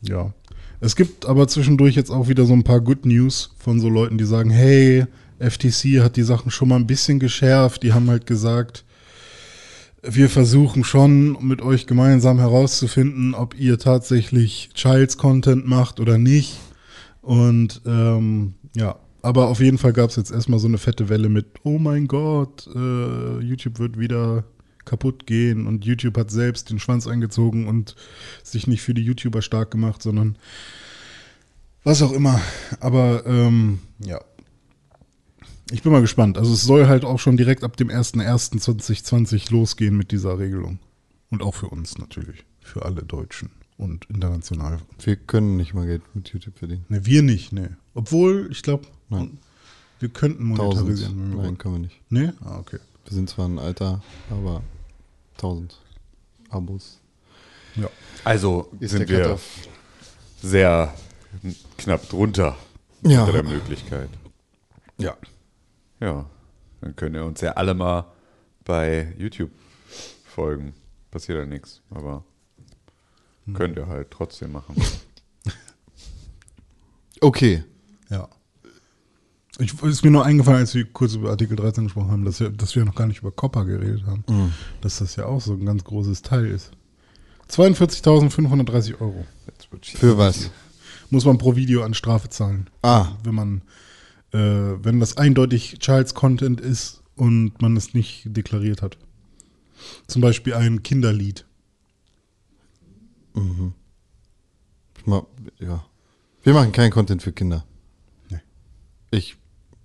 [0.02, 0.32] ja.
[0.80, 4.16] Es gibt aber zwischendurch jetzt auch wieder so ein paar Good News von so Leuten,
[4.16, 5.06] die sagen, hey,
[5.40, 7.82] FTC hat die Sachen schon mal ein bisschen geschärft.
[7.82, 8.84] Die haben halt gesagt,
[10.02, 16.58] wir versuchen schon mit euch gemeinsam herauszufinden, ob ihr tatsächlich Childs Content macht oder nicht.
[17.20, 21.28] Und ähm, ja, aber auf jeden Fall gab es jetzt erstmal so eine fette Welle
[21.28, 24.44] mit, oh mein Gott, äh, YouTube wird wieder
[24.84, 27.94] kaputt gehen und YouTube hat selbst den Schwanz eingezogen und
[28.42, 30.38] sich nicht für die YouTuber stark gemacht, sondern
[31.84, 32.40] was auch immer.
[32.80, 34.20] Aber ähm, ja.
[35.70, 36.38] Ich bin mal gespannt.
[36.38, 40.78] Also es soll halt auch schon direkt ab dem 01.01.2020 losgehen mit dieser Regelung.
[41.30, 42.44] Und auch für uns natürlich.
[42.60, 44.78] Für alle Deutschen und international.
[45.02, 46.84] Wir können nicht mal Geld mit YouTube verdienen.
[46.88, 47.76] Ne, wir nicht, ne.
[47.94, 49.38] Obwohl, ich glaube, Nein.
[50.00, 50.58] wir könnten Tausend.
[50.86, 51.16] monetarisieren.
[51.18, 51.58] wir Nein, wollen.
[51.58, 52.00] können wir nicht.
[52.10, 52.34] Ne?
[52.40, 52.78] Ah, okay.
[53.04, 54.62] Wir sind zwar ein Alter, aber
[55.36, 55.78] 1000
[56.50, 56.98] Abos.
[57.76, 57.88] Ja.
[58.24, 59.38] Also Ist sind der wir
[60.42, 60.94] sehr
[61.76, 62.56] knapp drunter
[63.02, 63.20] Ja.
[63.24, 64.08] unter der Möglichkeit.
[64.98, 65.16] Ja.
[66.00, 66.26] Ja,
[66.80, 68.06] dann könnt ihr uns ja alle mal
[68.64, 69.50] bei YouTube
[70.24, 70.74] folgen.
[71.10, 72.24] Passiert ja nichts, aber
[73.54, 74.76] könnt ihr halt trotzdem machen.
[77.20, 77.64] Okay.
[78.10, 78.28] Ja.
[79.58, 82.50] Ich, ist mir nur eingefallen, als wir kurz über Artikel 13 gesprochen haben, dass wir,
[82.50, 84.24] dass wir noch gar nicht über Copper geredet haben.
[84.28, 84.52] Mhm.
[84.82, 86.70] Dass das ja auch so ein ganz großes Teil ist.
[87.50, 89.26] 42.530 Euro
[89.82, 90.50] Für was?
[91.10, 92.68] muss man pro Video an Strafe zahlen.
[92.82, 93.08] Ah.
[93.24, 93.62] Wenn man,
[94.32, 98.98] äh, wenn das eindeutig Child's Content ist und man es nicht deklariert hat.
[100.06, 101.44] Zum Beispiel ein Kinderlied.
[104.96, 105.26] Ich ma-
[105.58, 105.84] Ja.
[106.42, 107.64] Wir machen keinen Content für Kinder.
[108.30, 108.40] Nee.
[109.10, 109.36] Ich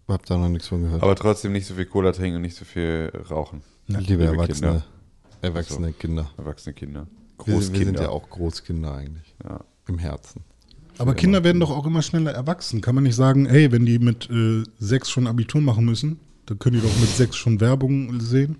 [0.08, 1.04] habe da noch nichts von gehört.
[1.04, 3.62] Aber trotzdem nicht so viel Cola trinken und nicht so viel rauchen.
[3.88, 4.56] liebe liebe Erwachsene.
[4.72, 4.86] Kinder.
[5.42, 6.00] Erwachsene Also.
[6.00, 6.32] Kinder.
[6.38, 7.08] Erwachsene Kinder.
[7.38, 7.86] Wir, wir Großkinder.
[7.86, 9.36] sind ja auch Großkinder eigentlich.
[9.44, 9.64] Ja.
[9.88, 10.44] Im Herzen.
[10.98, 12.82] Aber Kinder werden doch auch immer schneller erwachsen.
[12.82, 16.60] Kann man nicht sagen, hey, wenn die mit äh, sechs schon Abitur machen müssen, dann
[16.60, 18.58] können die doch mit sechs schon Werbung sehen.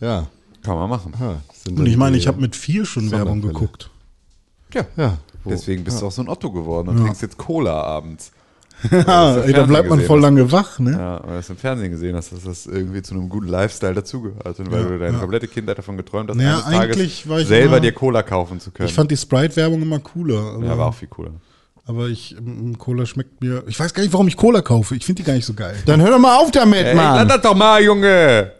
[0.00, 0.26] Ja.
[0.62, 1.14] Kann man machen.
[1.18, 3.90] ja Und ich meine, ich habe mit vier schon Werbung geguckt.
[4.74, 4.84] Ja.
[4.96, 5.18] Ja.
[5.44, 6.00] wo- Deswegen bist ja.
[6.00, 8.32] du auch so ein Otto geworden und trinkst jetzt Cola abends.
[9.06, 10.92] Ah, ey, da bleibt man voll lange wach, ne?
[10.92, 13.94] Ja, weil du es im Fernsehen gesehen hast, dass das irgendwie zu einem guten Lifestyle
[13.94, 14.58] dazugehört.
[14.60, 15.18] Und weil Ja, du deine ja.
[15.18, 18.22] komplette Kindheit davon geträumt hast, Naja, eines Tages eigentlich war ich selber immer- dir Cola
[18.22, 18.88] kaufen zu können.
[18.88, 20.54] Ich fand die Sprite-Werbung immer cooler.
[20.56, 21.30] Aber, ja, war auch viel cooler.
[21.86, 23.64] aber ich, ähm, Cola schmeckt mir.
[23.66, 24.94] Ich weiß gar nicht, warum ich Cola kaufe.
[24.94, 25.76] Ich finde die gar nicht so geil.
[25.86, 27.14] Dann hör doch mal auf damit, Ey, Mann.
[27.16, 28.52] lass das doch mal, Junge!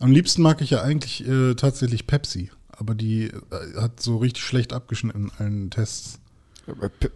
[0.00, 2.50] Am liebsten mag ich ja eigentlich äh, tatsächlich Pepsi.
[2.76, 6.18] Aber die äh, hat so richtig schlecht abgeschnitten in allen Tests.
[6.66, 7.10] Pe-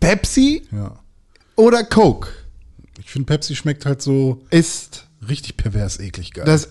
[0.00, 0.92] Pepsi Ja.
[1.56, 2.28] Oder Coke
[3.00, 6.44] Ich finde, Pepsi schmeckt halt so ist richtig pervers eklig geil.
[6.46, 6.68] das,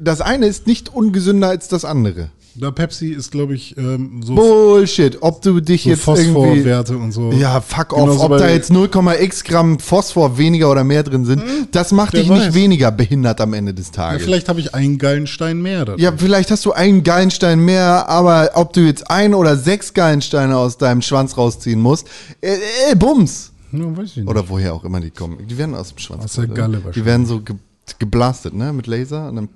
[0.00, 2.30] das eine ist nicht ungesünder als das andere.
[2.54, 5.16] Da Pepsi ist, glaube ich, ähm, so, Bullshit.
[5.22, 7.32] Ob du dich so jetzt Phosphorwerte und so.
[7.32, 8.00] ja, fuck off.
[8.00, 12.28] Genauso Ob da jetzt 0,x Gramm Phosphor weniger oder mehr drin sind, das macht dich
[12.28, 12.38] weiß.
[12.38, 14.24] nicht weniger behindert am Ende des Ja, Tages.
[14.24, 15.86] vielleicht habe ich einen geilen Stein mehr.
[15.86, 19.94] Da Ja, vielleicht hast du einen Gallenstein mehr, aber ob du jetzt ein oder sechs
[19.94, 22.06] Gallensteine aus deinem Schwanz rausziehen musst,
[22.42, 22.56] äh,
[22.90, 23.51] äh, Bums.
[23.72, 24.28] Ja, weiß ich nicht.
[24.28, 25.46] Oder woher auch immer die kommen.
[25.46, 26.24] Die werden aus dem Schwanz.
[26.24, 26.46] Aus der?
[26.48, 27.04] Galle Die wahrscheinlich.
[27.06, 27.56] werden so ge
[27.98, 28.72] geblastet, ne?
[28.72, 29.48] Mit Laser und dann.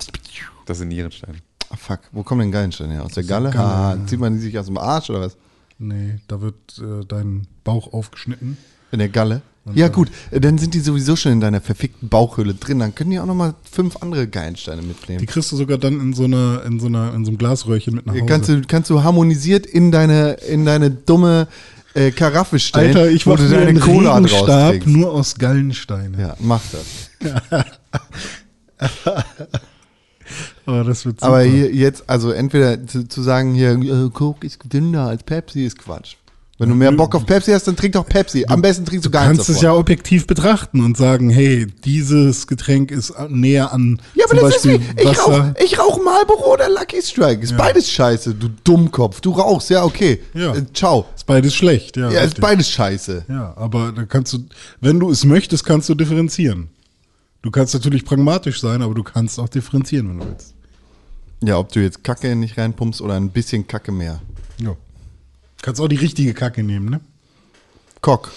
[0.66, 1.38] Das sind Nierensteine.
[1.70, 3.04] Ah, fuck, wo kommen denn Gallensteine her?
[3.04, 3.50] Aus der Galle?
[3.50, 4.06] Galle, Ah, ja.
[4.06, 5.36] zieht man die sich aus dem Arsch oder was?
[5.78, 8.56] Nee, da wird äh, dein Bauch aufgeschnitten.
[8.92, 9.42] In der Galle?
[9.74, 12.78] Ja, gut, äh, dann sind die sowieso schon in deiner verfickten Bauchhöhle drin.
[12.78, 15.18] Dann können die auch nochmal fünf andere Geilensteine mitnehmen.
[15.18, 17.94] Die kriegst du sogar dann in so einer, in so einer, in so einem Glasröhrchen
[17.96, 18.26] mit nach Hause.
[18.26, 21.48] kannst, du, kannst du harmonisiert in deine, in deine dumme
[21.96, 24.86] äh, Karaffe stellen, Alter, ich wo mach du deine einen Cola draus trinkst.
[24.86, 26.18] nur aus Gallensteinen.
[26.18, 27.10] Ja, mach das.
[30.66, 31.28] Oh, das wird super.
[31.28, 35.64] Aber hier jetzt, also entweder zu, zu sagen, hier, äh, Coke ist dünner als Pepsi,
[35.64, 36.16] ist Quatsch.
[36.58, 38.46] Wenn du mehr Bock auf Pepsi hast, dann trink doch Pepsi.
[38.48, 42.46] Am besten trinkst du gar nichts kannst es ja objektiv betrachten und sagen, hey, dieses
[42.46, 45.54] Getränk ist näher an Ja, aber zum das Beispiel ist wie, ich rauch, Wasser.
[45.62, 47.42] ich rauch Marlboro oder Lucky Strike.
[47.42, 49.20] Ist beides scheiße, du Dummkopf.
[49.20, 50.22] Du rauchst, ja, okay.
[50.32, 50.54] Ja.
[50.54, 51.04] Äh, ciao.
[51.14, 52.10] Ist beides schlecht, ja.
[52.10, 52.40] Ja, ist richtig.
[52.40, 53.26] beides scheiße.
[53.28, 54.38] Ja, aber da kannst du,
[54.80, 56.70] wenn du es möchtest, kannst du differenzieren.
[57.42, 60.54] Du kannst natürlich pragmatisch sein, aber du kannst auch differenzieren, wenn du willst.
[61.44, 64.20] Ja, ob du jetzt Kacke nicht reinpumpst oder ein bisschen Kacke mehr.
[64.58, 64.74] Ja.
[65.62, 67.00] Kannst auch die richtige Kacke nehmen, ne?
[68.00, 68.30] Cock.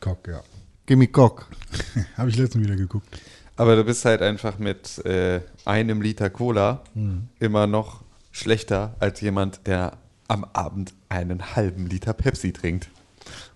[0.00, 0.42] Cock, ja.
[0.86, 1.46] Gimme Cock.
[2.16, 3.06] Habe ich letztens wieder geguckt.
[3.56, 6.82] Aber du bist halt einfach mit äh, einem Liter Cola
[7.38, 8.00] immer noch
[8.32, 9.98] schlechter als jemand, der
[10.28, 12.88] am Abend einen halben Liter Pepsi trinkt.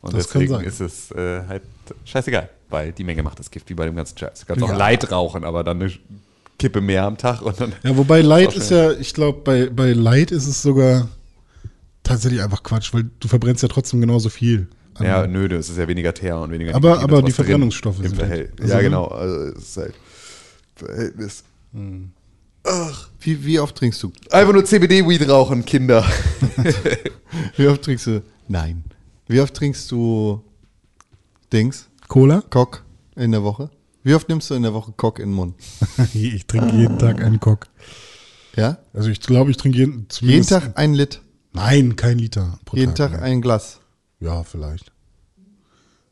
[0.03, 1.63] Und Das kann deswegen ist es äh, halt
[2.05, 4.41] scheißegal, weil die Menge macht das Gift, wie bei dem ganzen Scheiß.
[4.41, 4.75] Du kannst Ja.
[4.75, 5.93] auch Light rauchen, aber dann eine
[6.59, 7.73] Kippe mehr am Tag und dann.
[7.83, 8.77] Ja, wobei Light ist schön.
[8.77, 11.09] ja, ich glaube, bei, bei Light ist es sogar
[12.05, 14.69] tatsächlich einfach Quatsch, weil du verbrennst ja trotzdem genauso viel.
[14.95, 17.99] an- Ja, nö, das ist ja weniger Teer und weniger Aber- Nikotin, aber die Verbrennungsstoffe
[17.99, 18.83] im sind halt- also, ja, ne?
[18.85, 19.07] genau.
[19.07, 19.95] Also es ist halt
[20.77, 21.45] Verhältnis.
[23.21, 24.13] Wie, wie oft trinkst du?
[24.31, 26.05] Einfach nur CBD-Weed rauchen, Kinder.
[27.57, 28.23] Wie oft trinkst du?
[28.49, 28.85] Nein.
[29.27, 30.43] Wie oft trinkst du
[31.53, 31.89] Dings?
[32.09, 32.43] Cola?
[32.51, 32.85] Cock
[33.17, 33.71] in der Woche?
[34.03, 35.55] Wie oft nimmst du in der Woche Cock in den Mund?
[36.15, 37.67] ich trinke jeden Tag einen Cock.
[38.57, 38.79] Ja?
[38.93, 41.21] Also ich glaube, ich trinke jeden, Jeden Tag ein Lit.
[41.55, 43.23] Nein, kein Liter pro Jeden Tag ne.
[43.23, 43.81] ein Glas.
[44.21, 44.93] Ja, vielleicht.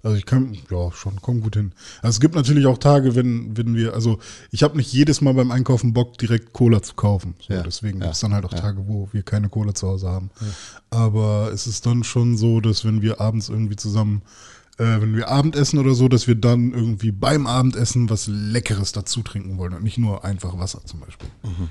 [0.05, 1.72] Also ich kann, ja, schon, komm gut hin.
[2.01, 4.18] Also es gibt natürlich auch Tage, wenn, wenn wir, also
[4.51, 7.34] ich habe nicht jedes Mal beim Einkaufen Bock, direkt Cola zu kaufen.
[7.40, 9.86] So, Ja, deswegen ja, gibt es dann halt auch Tage, wo wir keine Cola zu
[9.86, 10.30] Hause haben.
[10.90, 14.22] Aber es ist dann schon so, dass wenn wir abends irgendwie zusammen,
[14.78, 19.22] äh, wenn wir Abendessen oder so, dass wir dann irgendwie beim Abendessen was Leckeres dazu
[19.22, 21.28] trinken wollen und nicht nur einfach Wasser zum Beispiel.
[21.42, 21.68] Mhm,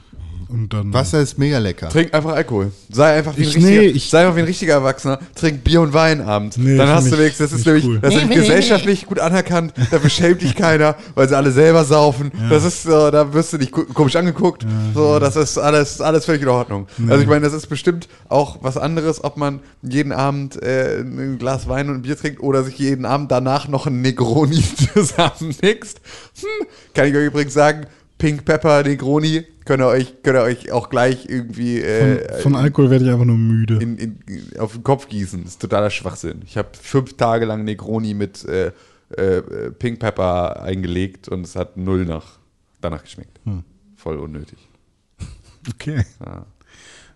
[0.55, 1.89] Und dann Wasser ist mega lecker.
[1.89, 2.71] Trink einfach Alkohol.
[2.91, 5.19] Sei einfach wie ein, Ich- richtiger, nee, ich- sei einfach wie ein richtiger Erwachsener.
[5.35, 6.57] Trink Bier und Wein abends.
[6.57, 7.99] Nee, Dann hast du wenigstens, das ist nämlich, cool.
[8.01, 9.73] das ist gesellschaftlich gut anerkannt.
[9.89, 12.31] Dafür schämt dich keiner, weil sie alle selber saufen.
[12.49, 14.65] Das ist so, da wirst du nicht ko- komisch angeguckt.
[14.93, 16.87] So, das ist alles, alles völlig in Ordnung.
[17.07, 21.37] Also ich meine, das ist bestimmt auch was anderes, ob man jeden Abend äh, ein
[21.39, 24.61] Glas Wein und ein Bier trinkt oder sich jeden Abend danach noch ein Negroni
[24.93, 26.01] zusammenmixt.
[26.41, 27.87] Hm, kann ich euch übrigens sagen,
[28.17, 32.55] Pink Pepper Negroni könnt ihr euch, könnt ihr euch auch gleich irgendwie äh, von, von
[32.55, 33.79] Alkohol werde ich einfach nur müde.
[33.81, 34.19] in, in,
[34.59, 35.43] auf den Kopf gießen.
[35.43, 36.41] Das ist totaler Schwachsinn.
[36.45, 38.71] Ich habe fünf Tage lang Negroni mit äh,
[39.17, 42.39] äh, Pink Pepper eingelegt und es hat null nach,
[42.79, 43.39] danach geschmeckt.
[43.95, 44.57] Voll unnötig.
[45.69, 46.03] Okay.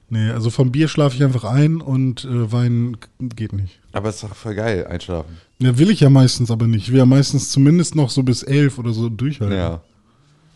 [0.09, 3.79] Nee, also vom Bier schlafe ich einfach ein und äh, Wein geht nicht.
[3.91, 5.37] Aber es ist doch voll geil, einschlafen.
[5.59, 6.83] Ja, will ich ja meistens aber nicht.
[6.87, 9.57] Ich will ja meistens zumindest noch so bis elf oder so durchhalten.
[9.57, 9.81] Ja.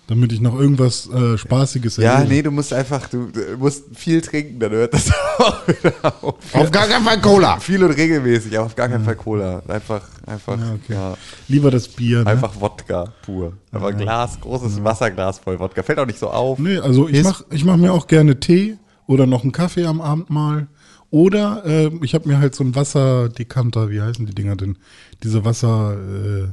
[0.08, 2.34] Damit ich noch irgendwas äh, Spaßiges Ja, erlebe.
[2.34, 5.94] nee, du musst einfach, du, du musst viel trinken, dann hört das auch wieder
[6.24, 6.36] auf.
[6.56, 7.60] Auf gar keinen Fall Cola.
[7.60, 9.62] Viel und regelmäßig, aber auf gar keinen Fall Cola.
[9.68, 10.94] Einfach, einfach, Ja, okay.
[10.94, 12.24] ja, Lieber das Bier.
[12.24, 12.28] Ne?
[12.32, 13.54] einfach Wodka pur.
[13.72, 15.84] Aber Glas, großes Wasserglas voll Wodka.
[15.84, 16.58] Fällt auch nicht so auf.
[16.58, 18.78] Nee, also ich Ist- mach, ich mach mir auch gerne Tee
[19.10, 20.68] oder noch einen Kaffee am Abend mal.
[21.12, 24.78] Oder äh, ich habe mir halt so einen Wasserdekanter, wie heißen die Dinger denn?
[25.24, 26.48] Diese Wasser, äh,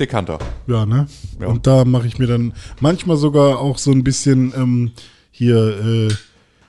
[0.00, 0.40] Dekanter.
[0.66, 1.06] ja, ne?
[1.40, 1.46] Ja.
[1.46, 4.90] Und da mache ich mir dann manchmal sogar auch so ein bisschen ähm,
[5.30, 6.08] hier, äh,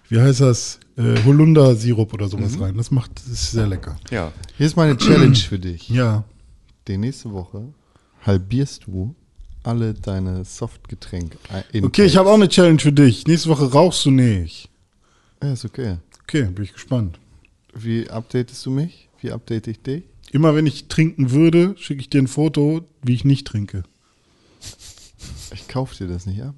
[0.09, 0.79] wie heißt das?
[0.97, 2.77] Äh, Holunder-Sirup oder sowas rein.
[2.77, 3.97] Das macht, das ist sehr lecker.
[4.11, 4.31] Ja.
[4.57, 5.89] Hier ist meine Challenge für dich.
[5.89, 6.23] Ja.
[6.87, 7.63] Die nächste Woche
[8.23, 9.15] halbierst du
[9.63, 11.37] alle deine Softgetränke.
[11.73, 13.25] in- Okay, ich habe auch eine Challenge für dich.
[13.25, 14.69] Nächste Woche rauchst du nicht.
[15.45, 15.97] Ja, ist okay.
[16.23, 17.19] Okay, bin ich gespannt.
[17.71, 19.09] Wie updatest du mich?
[19.21, 20.03] Wie update ich dich?
[20.31, 23.83] Immer wenn ich trinken würde, schicke ich dir ein Foto, wie ich nicht trinke.
[25.53, 26.55] Ich kauf dir das nicht ab.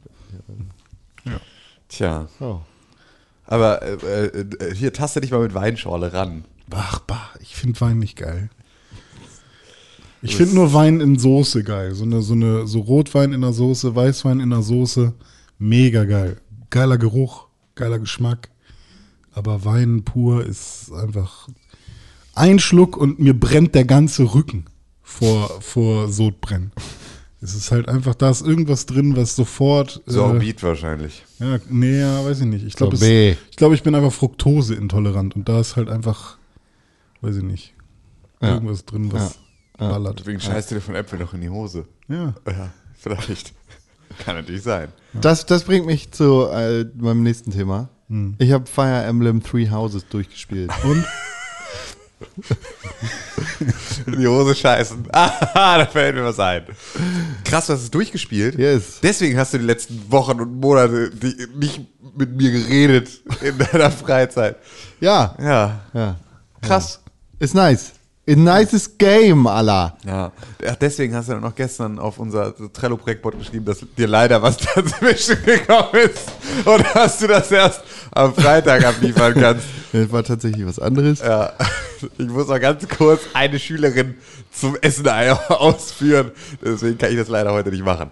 [1.90, 2.30] Tja.
[2.40, 2.62] Oh.
[3.44, 6.46] Aber äh, äh, hier taste dich mal mit Weinschorle ran.
[6.72, 8.50] Ach, bah, ich finde Wein nicht geil.
[10.22, 11.94] Ich finde nur Wein in Soße geil.
[11.94, 15.14] So eine, so eine, so Rotwein in der Soße, Weißwein in der Soße.
[15.60, 16.38] Mega geil.
[16.70, 18.50] Geiler Geruch, geiler Geschmack.
[19.38, 21.48] Aber Wein pur ist einfach
[22.34, 24.66] ein Schluck und mir brennt der ganze Rücken
[25.04, 26.72] vor, vor Sodbrennen.
[27.40, 30.02] Es ist halt einfach, da ist irgendwas drin, was sofort.
[30.08, 31.24] äh, Sorbit wahrscheinlich.
[31.38, 32.66] ja, nee, ja, weiß ich nicht.
[32.66, 36.38] Ich glaube, ich, glaube, ich bin einfach Fructose intolerant und da ist halt einfach,
[37.22, 37.76] weiß ich nicht,
[38.42, 38.56] Ja.
[38.56, 39.38] irgendwas drin, was.
[39.78, 40.20] ballert.
[40.20, 41.86] Deswegen scheißt du dir von Äpfel noch in die Hose.
[42.10, 42.34] Ja.
[42.48, 43.54] Ja, vielleicht.
[44.26, 44.88] Kann natürlich sein.
[45.14, 47.90] Das, das bringt mich zu äh, meinem nächsten Thema.
[48.38, 50.72] Ich habe Fire Emblem Three Houses durchgespielt.
[50.84, 51.04] Und?
[54.06, 55.08] In die Hose scheißen.
[55.14, 56.64] Ah, da fällt mir was ein.
[57.44, 58.58] Krass, du hast es durchgespielt.
[58.58, 59.00] Yes.
[59.02, 61.12] Deswegen hast du die letzten Wochen und Monate
[61.56, 61.82] nicht
[62.16, 63.10] mit mir geredet
[63.42, 64.58] in deiner Freizeit.
[65.00, 65.82] Ja, Ja.
[65.94, 66.16] ja.
[66.62, 67.00] Krass.
[67.40, 67.94] Ist nice.
[68.30, 69.98] Ein nices Game, Allah.
[70.06, 70.34] Ja.
[70.68, 74.58] Ach, deswegen hast du dann noch gestern auf unser Trello-Projektboard geschrieben, dass dir leider was
[74.76, 76.30] dazwischen gekommen ist.
[76.66, 79.66] Und dass du das erst am Freitag abliefern kannst.
[79.94, 81.20] Das war tatsächlich was anderes.
[81.22, 81.54] Ja.
[82.18, 84.16] Ich muss mal ganz kurz eine Schülerin
[84.52, 86.32] zum Essen ausführen.
[86.62, 88.12] Deswegen kann ich das leider heute nicht machen.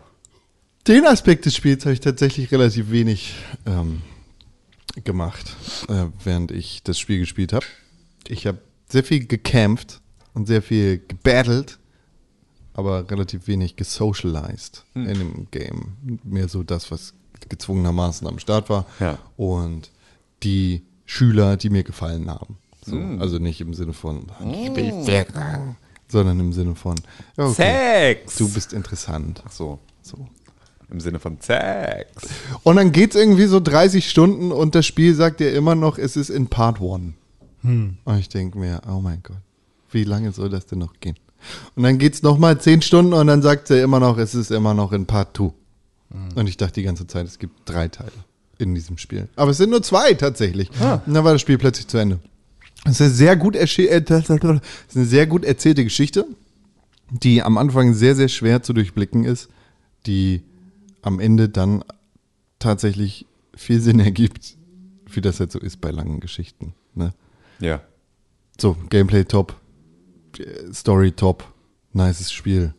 [0.88, 3.36] Den Aspekt des Spiels habe ich tatsächlich relativ wenig
[3.66, 4.04] ähm,
[5.04, 5.58] gemacht,
[5.90, 7.66] äh, während ich das Spiel gespielt habe.
[8.26, 10.00] Ich habe sehr viel gekämpft
[10.36, 11.80] und sehr viel gebattelt,
[12.74, 15.08] aber relativ wenig gesocialized Hm.
[15.08, 16.20] in dem Game.
[16.24, 17.14] Mehr so das, was
[17.50, 18.86] gezwungenermaßen am Start war.
[19.00, 19.18] Ja.
[19.38, 19.92] Und
[20.44, 22.58] die Schüler, die mir gefallen haben.
[22.86, 23.22] So, Hm.
[23.22, 25.78] Also nicht im Sinne von, ich will verraten,
[26.08, 26.96] sondern im Sinne von,
[27.38, 28.36] okay, Sex!
[28.38, 29.42] du bist interessant.
[29.48, 29.80] Ach so.
[30.02, 30.28] So.
[30.92, 32.12] Im Sinne von Sex.
[32.62, 36.16] Und dann geht's irgendwie so 30 Stunden und das Spiel sagt dir immer noch, es
[36.16, 37.14] ist in Part 1.
[37.64, 39.38] Und ich denke mir, oh mein Gott,
[39.96, 41.16] wie lange soll das denn noch gehen?
[41.76, 44.74] Und dann geht's nochmal 10 Stunden und dann sagt er immer noch, es ist immer
[44.74, 45.52] noch in Part 2.
[46.36, 48.12] Und ich dachte die ganze Zeit, es gibt drei Teile
[48.58, 49.28] in diesem Spiel.
[49.36, 50.70] Aber es sind nur zwei tatsächlich.
[51.06, 52.20] Und dann war das Spiel plötzlich zu Ende.
[52.86, 56.26] Es ist eine sehr gut, erschi- äh, ist eine sehr gut erzählte Geschichte,
[57.12, 59.50] die am Anfang sehr, sehr schwer zu durchblicken ist,
[60.06, 60.42] die
[61.02, 61.84] am Ende dann
[62.60, 63.26] tatsächlich
[63.56, 64.56] viel Sinn ergibt,
[65.12, 66.74] wie das halt so ist bei langen Geschichten.
[66.94, 67.14] Ne?
[67.60, 67.82] Ja.
[68.60, 69.56] So, Gameplay top,
[70.74, 71.44] Story top,
[71.94, 72.74] nices Spiel.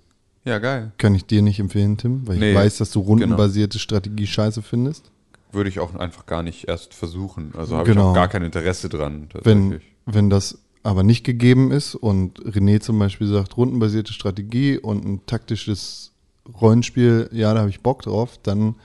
[0.44, 0.92] Ja, geil.
[0.98, 4.62] Kann ich dir nicht empfehlen, Tim, weil Nee, ich weiß, dass du rundenbasierte Strategie scheiße
[4.62, 5.10] findest.
[5.52, 7.52] Würde ich auch einfach gar nicht erst versuchen.
[7.56, 8.02] Also habe Genau.
[8.02, 9.28] ich auch gar kein Interesse dran.
[9.42, 15.04] Wenn, wenn das aber nicht gegeben ist und René zum Beispiel sagt, rundenbasierte Strategie und
[15.04, 16.12] ein taktisches
[16.60, 18.76] Rollenspiel, ja, da habe ich Bock drauf, dann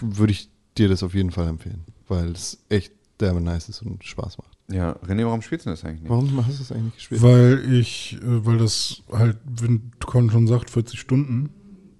[0.00, 0.48] würde ich
[0.78, 4.57] dir das auf jeden Fall empfehlen, weil es echt derbe nice ist und Spaß macht.
[4.70, 6.10] Ja, René, warum spielst du das eigentlich nicht?
[6.10, 7.22] Warum hast du es eigentlich gespielt?
[7.22, 11.48] Weil ich, äh, weil das halt, wenn Con schon sagt, 40 Stunden,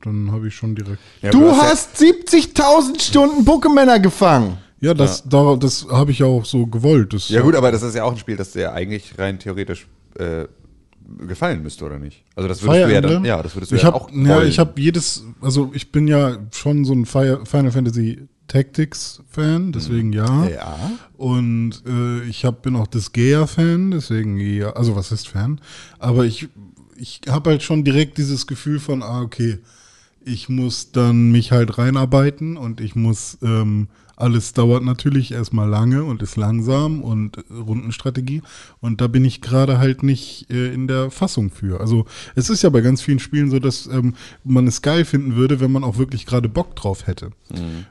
[0.03, 0.99] dann habe ich schon direkt.
[1.23, 4.59] Ja, du ja- hast 70.000 Stunden Pokémänner gefangen.
[4.81, 7.13] Ja, das, da, das habe ich ja auch so gewollt.
[7.13, 9.89] Das, Ja gut, aber das ist ja auch ein Spiel, das dir eigentlich rein theoretisch
[10.19, 10.45] äh,
[11.27, 12.23] gefallen müsste, oder nicht?
[12.37, 14.11] Also das würdest Fire du ja dann, ja, das würdest du ich ja hab, auch
[14.13, 14.49] Ja, wollen.
[14.49, 19.73] ich habe jedes, also ich bin ja schon so ein Fire, Final Fantasy Tactics Fan,
[19.73, 20.49] deswegen ja.
[20.49, 20.77] Ja.
[21.17, 25.61] Und äh, ich hab, bin auch des Gaia-Fan, deswegen ja, also was ist Fan?
[25.99, 26.49] Aber ich,
[26.97, 29.59] ich habe halt schon direkt dieses Gefühl von, ah, okay,
[30.25, 33.89] ich muss dann mich halt reinarbeiten und ich muss, ähm,
[34.19, 38.43] alles dauert natürlich erstmal lange und ist langsam und äh, Rundenstrategie.
[38.81, 41.81] Und da bin ich gerade halt nicht äh, in der Fassung für.
[41.81, 42.05] Also
[42.35, 44.15] es ist ja bei ganz vielen Spielen so, dass ähm,
[44.45, 47.31] man es geil finden würde, wenn man auch wirklich gerade Bock drauf hätte.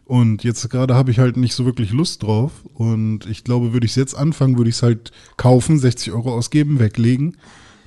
[0.05, 2.51] Und jetzt gerade habe ich halt nicht so wirklich Lust drauf.
[2.73, 6.33] Und ich glaube, würde ich es jetzt anfangen, würde ich es halt kaufen, 60 Euro
[6.33, 7.37] ausgeben, weglegen.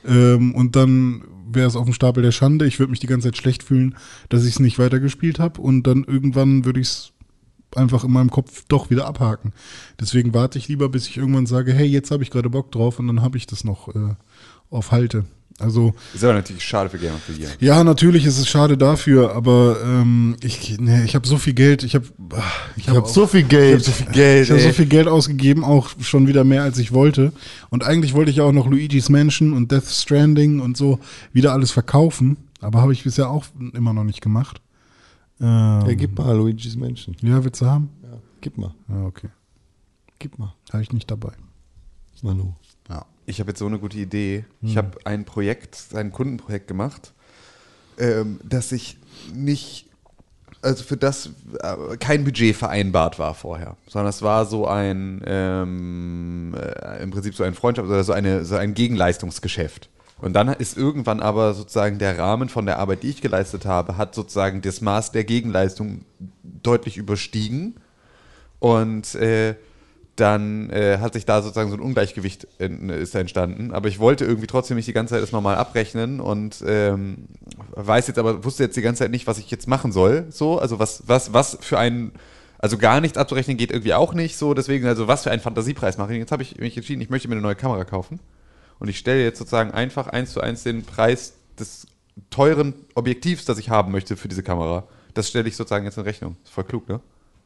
[0.07, 1.23] Ähm, und dann
[1.53, 2.67] wäre es auf dem Stapel der Schande.
[2.67, 3.97] Ich würde mich die ganze Zeit schlecht fühlen,
[4.29, 5.61] dass ich es nicht weitergespielt habe.
[5.61, 7.13] Und dann irgendwann würde ich es
[7.77, 9.53] einfach in meinem Kopf doch wieder abhaken.
[10.01, 12.99] Deswegen warte ich lieber, bis ich irgendwann sage, hey, jetzt habe ich gerade Bock drauf
[12.99, 14.15] und dann habe ich das noch äh,
[14.71, 15.25] auf Halte.
[15.61, 17.49] Also ist aber natürlich schade für Gamer für dir.
[17.61, 21.83] ja, natürlich ist es schade dafür, aber ähm, ich, nee, ich habe so viel Geld,
[21.83, 22.07] ich habe
[22.77, 23.85] ich Ich habe hab so viel Geld.
[23.85, 24.45] so viel Geld.
[24.45, 27.33] ich habe so viel Geld ausgegeben, auch schon wieder mehr als ich wollte.
[27.69, 30.99] Und eigentlich wollte ich ja auch noch Luigi's Mansion und Death Stranding und so
[31.35, 33.45] wieder alles verkaufen, aber habe ich bisher auch
[33.75, 34.63] immer noch nicht gemacht.
[35.41, 35.47] Ähm,
[35.87, 37.17] Ja, gib mal Luigi's Menschen.
[37.23, 37.91] ja, willst du haben?
[38.03, 38.75] Ja, gib mal.
[38.89, 39.29] Ja, okay.
[40.19, 40.55] Gib mal.
[40.73, 41.33] Habe ich nicht dabei.
[42.23, 42.53] Manu.
[42.89, 43.07] Ja.
[43.25, 44.45] Ich habe jetzt so eine gute Idee.
[44.61, 44.69] Hm.
[44.69, 47.15] Ich habe ein Projekt, ein Kundenprojekt gemacht,
[47.99, 48.99] ähm, dass ich
[49.33, 49.87] nicht,
[50.61, 51.31] also für das
[51.63, 57.35] äh, kein Budget vereinbart war vorher, sondern es war so ein, ähm, äh, im Prinzip
[57.35, 59.89] so ein Freundschaft oder so, eine, so ein Gegenleistungsgeschäft.
[60.21, 63.97] Und dann ist irgendwann aber sozusagen der Rahmen von der Arbeit, die ich geleistet habe,
[63.97, 66.05] hat sozusagen das Maß der Gegenleistung
[66.43, 67.77] deutlich überstiegen.
[68.59, 69.55] Und äh,
[70.17, 73.73] dann äh, hat sich da sozusagen so ein Ungleichgewicht in, ist entstanden.
[73.73, 77.29] Aber ich wollte irgendwie trotzdem nicht die ganze Zeit das nochmal abrechnen und ähm,
[77.71, 80.27] weiß jetzt aber, wusste jetzt die ganze Zeit nicht, was ich jetzt machen soll.
[80.29, 82.13] So, also was, was, was für ein,
[82.59, 84.53] also gar nichts abzurechnen geht irgendwie auch nicht so.
[84.53, 86.19] Deswegen, also was für einen Fantasiepreis mache ich.
[86.19, 88.21] Jetzt habe ich mich entschieden, ich möchte mir eine neue Kamera kaufen.
[88.81, 91.87] Und ich stelle jetzt sozusagen einfach eins zu eins den Preis des
[92.31, 94.89] teuren Objektivs, das ich haben möchte für diese Kamera.
[95.15, 96.37] Das stelle ich sozusagen jetzt in Rechnung.
[96.43, 97.01] Ist voll klug, ne?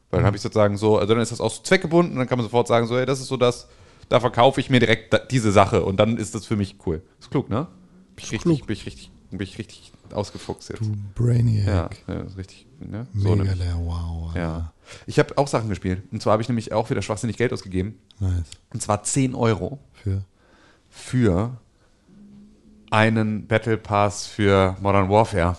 [0.09, 2.27] Weil dann habe ich sozusagen so, also dann ist das auch so zweckgebunden und dann
[2.27, 3.67] kann man sofort sagen, so, ey, das ist so das,
[4.09, 7.01] da verkaufe ich mir direkt diese Sache und dann ist das für mich cool.
[7.19, 7.67] Ist klug, ne?
[8.15, 10.83] Bin ich richtig, bin ich richtig, bin ich richtig ausgefuchst jetzt.
[11.15, 11.97] Brainiac.
[12.07, 13.07] Ja, ja, richtig, ne?
[13.13, 13.35] So.
[13.35, 14.35] Mega wow.
[14.35, 14.73] Ja.
[15.07, 16.03] Ich habe auch Sachen gespielt.
[16.11, 17.99] Und zwar habe ich nämlich auch wieder schwachsinnig Geld ausgegeben.
[18.19, 18.45] Nice.
[18.71, 20.23] Und zwar 10 Euro Für.
[20.95, 21.57] Für
[22.89, 25.57] einen Battle Pass für Modern Warfare.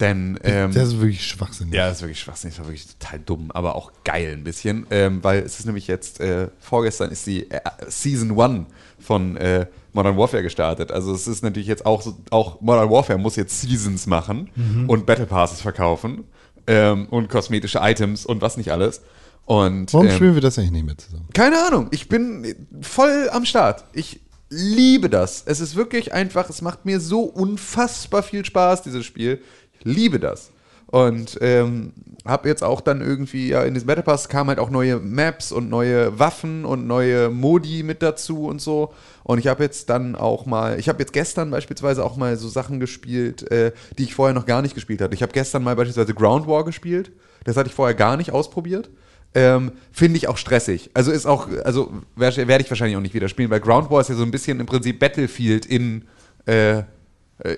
[0.00, 1.74] Denn ähm, das ist wirklich schwachsinnig.
[1.74, 4.86] ja, das ist wirklich schwachsinnig, das war wirklich total dumm, aber auch geil ein bisschen,
[4.90, 8.66] ähm, weil es ist nämlich jetzt, äh, vorgestern ist die äh, Season 1
[9.00, 10.92] von äh, Modern Warfare gestartet.
[10.92, 14.50] Also es ist natürlich jetzt auch so, auch Modern Warfare muss jetzt Seasons machen
[14.86, 16.24] und Battle Passes verkaufen
[16.68, 19.02] ähm, und kosmetische Items und was nicht alles.
[19.46, 21.26] Und, Warum ähm, spielen wir das eigentlich nicht mehr zusammen?
[21.34, 23.84] keine Ahnung, ich bin voll am Start.
[23.94, 24.20] Ich
[24.50, 25.42] liebe das.
[25.46, 29.40] Es ist wirklich einfach, es macht mir so unfassbar viel Spaß, dieses Spiel.
[29.78, 30.50] Ich liebe das.
[30.86, 31.92] Und ähm,
[32.24, 35.52] habe jetzt auch dann irgendwie, ja, in diesem Battle Pass kamen halt auch neue Maps
[35.52, 38.94] und neue Waffen und neue Modi mit dazu und so.
[39.22, 42.48] Und ich habe jetzt dann auch mal, ich habe jetzt gestern beispielsweise auch mal so
[42.48, 45.14] Sachen gespielt, äh, die ich vorher noch gar nicht gespielt hatte.
[45.14, 47.12] Ich habe gestern mal beispielsweise Ground War gespielt.
[47.44, 48.88] Das hatte ich vorher gar nicht ausprobiert.
[49.34, 50.90] Ähm, Finde ich auch stressig.
[50.94, 54.00] Also ist auch, also werde werd ich wahrscheinlich auch nicht wieder spielen, weil Ground War
[54.00, 56.04] ist ja so ein bisschen im Prinzip Battlefield in
[56.46, 56.84] äh, äh,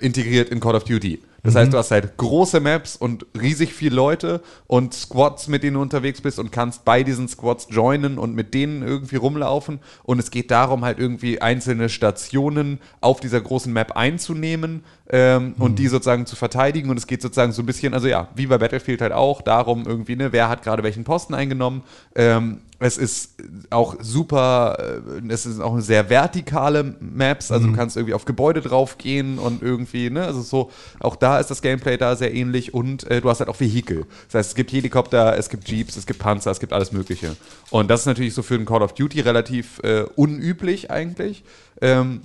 [0.01, 1.19] integriert in Call of Duty.
[1.43, 5.75] Das heißt, du hast halt große Maps und riesig viele Leute und Squads, mit denen
[5.75, 9.79] du unterwegs bist und kannst bei diesen Squads joinen und mit denen irgendwie rumlaufen.
[10.03, 15.79] Und es geht darum, halt irgendwie einzelne Stationen auf dieser großen Map einzunehmen ähm, und
[15.79, 16.89] die sozusagen zu verteidigen.
[16.89, 19.85] Und es geht sozusagen so ein bisschen, also ja, wie bei Battlefield halt auch, darum
[19.87, 21.83] irgendwie, ne, wer hat gerade welchen Posten eingenommen.
[22.15, 23.35] Ähm, es ist
[23.69, 28.61] auch super, äh, es sind auch sehr vertikale Maps, also du kannst irgendwie auf Gebäude
[28.61, 33.09] draufgehen und irgendwie, ne, also so, auch da ist das Gameplay da sehr ähnlich und
[33.09, 34.05] äh, du hast halt auch Vehikel.
[34.27, 37.35] Das heißt, es gibt Helikopter, es gibt Jeeps, es gibt Panzer, es gibt alles Mögliche.
[37.69, 41.43] Und das ist natürlich so für einen Call of Duty relativ äh, unüblich eigentlich.
[41.81, 42.21] Ähm,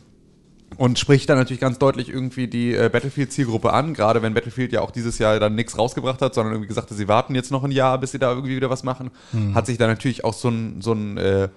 [0.79, 4.81] und spricht dann natürlich ganz deutlich irgendwie die äh, Battlefield-Zielgruppe an, gerade wenn Battlefield ja
[4.81, 7.65] auch dieses Jahr dann nichts rausgebracht hat, sondern irgendwie gesagt hat, sie warten jetzt noch
[7.65, 9.11] ein Jahr, bis sie da irgendwie wieder was machen,
[9.55, 11.49] hat sich da natürlich auch so ein, so ein äh,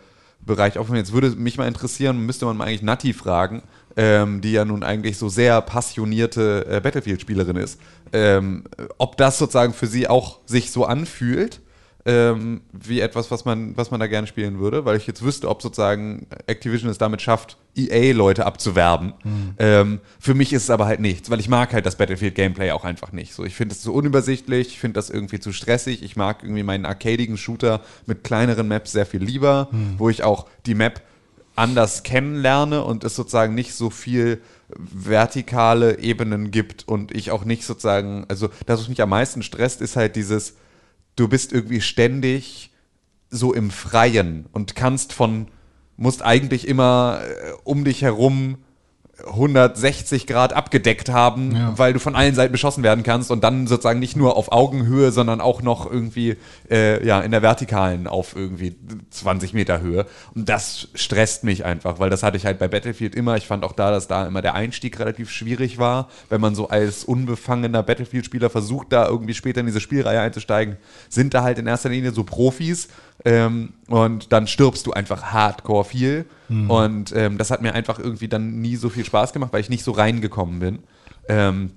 [0.45, 0.95] Bereich offen.
[0.95, 3.61] Jetzt würde mich mal interessieren, müsste man mal eigentlich Nati fragen,
[3.97, 7.79] ähm, die ja nun eigentlich so sehr passionierte äh, Battlefield-Spielerin ist,
[8.13, 8.63] ähm,
[8.97, 11.61] ob das sozusagen für sie auch sich so anfühlt
[12.05, 15.49] ähm, wie etwas, was man, was man da gerne spielen würde, weil ich jetzt wüsste,
[15.49, 19.13] ob sozusagen Activision es damit schafft, EA-Leute abzuwerben.
[19.59, 22.85] Ähm, für mich ist es aber halt nichts, weil ich mag halt das Battlefield-Gameplay auch
[22.85, 23.33] einfach nicht.
[23.33, 26.63] So, ich finde es zu unübersichtlich, ich finde das irgendwie zu stressig, ich mag irgendwie
[26.63, 29.67] meinen arcadigen Shooter mit kleineren Maps sehr viel lieber,
[29.97, 31.01] wo ich auch die Map
[31.59, 37.65] anders kennenlerne und es sozusagen nicht so viel vertikale Ebenen gibt und ich auch nicht
[37.65, 40.55] sozusagen, also das, was mich am meisten stresst, ist halt dieses,
[41.15, 42.71] du bist irgendwie ständig
[43.29, 45.47] so im Freien und kannst von,
[45.97, 48.57] musst eigentlich immer äh, um dich herum
[49.27, 51.77] 160 Grad abgedeckt haben, Ja.
[51.77, 55.11] weil du von allen Seiten beschossen werden kannst und dann sozusagen nicht nur auf Augenhöhe,
[55.11, 56.37] sondern auch noch irgendwie
[56.69, 58.75] äh, ja, in der Vertikalen auf irgendwie
[59.09, 60.05] 20 Meter Höhe.
[60.35, 63.37] Und das stresst mich einfach, weil das hatte ich halt bei Battlefield immer.
[63.37, 66.69] Ich fand auch da, dass da immer der Einstieg relativ schwierig war, wenn man so
[66.69, 70.77] als unbefangener Battlefield-Spieler versucht, da irgendwie später in diese Spielreihe einzusteigen,
[71.09, 72.87] sind da halt in erster Linie so Profis,
[73.25, 76.25] ähm, und dann stirbst du einfach hardcore viel.
[76.49, 79.69] Und ähm, das hat mir einfach irgendwie dann nie so viel Spaß gemacht, weil ich
[79.69, 80.79] nicht so reingekommen bin.
[81.27, 81.71] Ähm,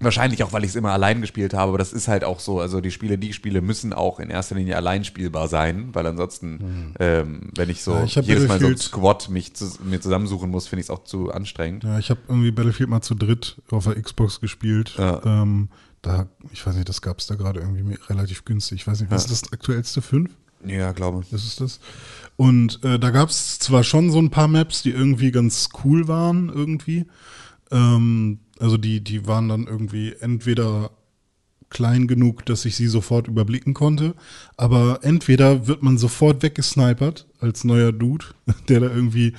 [0.00, 2.60] wahrscheinlich auch, weil ich es immer allein gespielt habe, aber das ist halt auch so.
[2.60, 6.06] Also die Spiele, die ich spiele, müssen auch in erster Linie allein spielbar sein, weil
[6.06, 10.50] ansonsten, ähm, wenn ich so Ja, ich jedes Mal so Squad mich zu, mir zusammensuchen
[10.50, 11.84] muss, finde ich es auch zu anstrengend.
[11.84, 14.94] Ja, ich habe irgendwie Battlefield mal zu dritt auf der Xbox gespielt.
[14.96, 15.20] Ja.
[15.24, 15.68] Ähm,
[16.00, 18.80] da, ich weiß nicht, das gab es da gerade irgendwie relativ günstig.
[18.80, 20.00] Ich weiß nicht, was ist das aktuellste?
[20.00, 20.30] Fünf?
[20.64, 21.24] Ja, glaube.
[21.30, 21.80] Das ist das.
[22.36, 26.08] Und äh, da gab es zwar schon so ein paar Maps, die irgendwie ganz cool
[26.08, 27.06] waren, irgendwie.
[27.70, 30.90] Ähm, also die, die waren dann irgendwie entweder
[31.70, 34.14] klein genug, dass ich sie sofort überblicken konnte,
[34.56, 38.26] aber entweder wird man sofort weggesnipert als neuer Dude,
[38.68, 39.34] der da irgendwie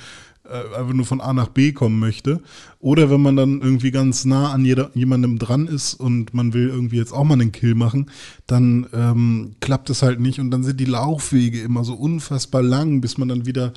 [0.50, 2.40] äh, einfach nur von A nach B kommen möchte,
[2.80, 6.68] oder wenn man dann irgendwie ganz nah an jeder, jemandem dran ist und man will
[6.68, 8.10] irgendwie jetzt auch mal einen Kill machen,
[8.46, 13.00] dann ähm, klappt es halt nicht und dann sind die Laufwege immer so unfassbar lang,
[13.00, 13.72] bis man dann wieder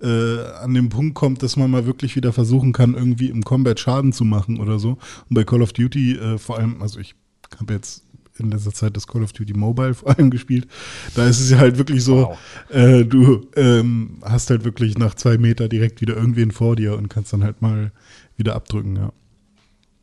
[0.00, 3.78] äh, an den Punkt kommt, dass man mal wirklich wieder versuchen kann, irgendwie im Combat
[3.78, 4.98] Schaden zu machen oder so.
[5.28, 7.14] Und bei Call of Duty äh, vor allem, also ich
[7.60, 8.02] habe jetzt
[8.40, 10.66] in letzter Zeit das Call of Duty Mobile vor allem gespielt.
[11.14, 12.36] Da ist es ja halt wirklich so,
[12.70, 17.08] äh, du ähm, hast halt wirklich nach zwei Meter direkt wieder irgendwen vor dir und
[17.08, 17.92] kannst dann halt mal
[18.36, 19.12] wieder abdrücken, ja.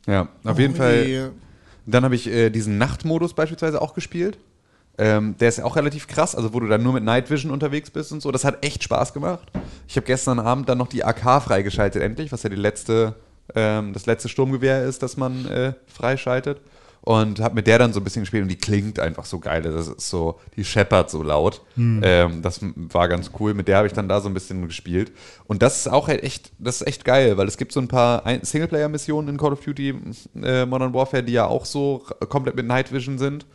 [0.06, 1.32] Ja, auf jeden Fall.
[1.86, 4.38] Dann habe ich äh, diesen Nachtmodus beispielsweise auch gespielt.
[4.98, 7.52] Ähm, der ist ja auch relativ krass, also wo du dann nur mit Night Vision
[7.52, 8.32] unterwegs bist und so.
[8.32, 9.50] Das hat echt Spaß gemacht.
[9.86, 13.14] Ich habe gestern Abend dann noch die AK freigeschaltet, endlich, was ja die letzte,
[13.54, 16.60] ähm, das letzte Sturmgewehr ist, das man äh, freischaltet.
[17.06, 19.62] Und habe mit der dann so ein bisschen gespielt und die klingt einfach so geil.
[19.62, 21.62] Das ist so, die scheppert so laut.
[22.02, 23.54] Ähm, das war ganz cool.
[23.54, 25.12] Mit der habe ich dann da so ein bisschen gespielt.
[25.46, 27.86] Und das ist auch halt echt, das ist echt geil, weil es gibt so ein
[27.86, 29.94] paar Singleplayer-Missionen in Call of Duty
[30.42, 33.46] äh, Modern Warfare, die ja auch so komplett mit Night Vision sind,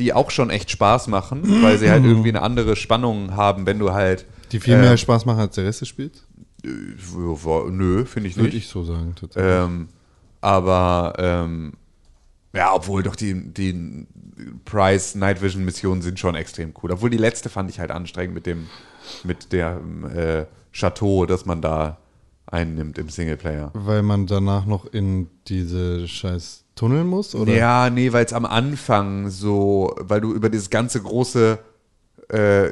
[0.00, 3.78] die auch schon echt Spaß machen, weil sie halt irgendwie eine andere Spannung haben, wenn
[3.78, 4.26] du halt.
[4.50, 6.26] Die viel mehr äh, Spaß machen als der Rest des Spiels?
[6.64, 8.56] äh, Nö, finde ich Würde nicht.
[8.56, 9.52] ich so sagen, tatsächlich.
[9.52, 9.88] Ähm,
[10.40, 11.74] aber ähm,
[12.56, 14.06] ja, obwohl doch die, die
[14.64, 16.92] Price Night Vision Missionen sind schon extrem cool.
[16.92, 18.66] Obwohl die letzte fand ich halt anstrengend mit dem
[19.22, 19.80] mit der
[20.14, 21.98] äh, Chateau, das man da
[22.46, 23.70] einnimmt im Singleplayer.
[23.74, 27.34] Weil man danach noch in diese scheiß Tunnel muss?
[27.34, 27.54] Oder?
[27.54, 31.58] Ja, nee, weil es am Anfang so, weil du über dieses ganze große
[32.28, 32.70] äh,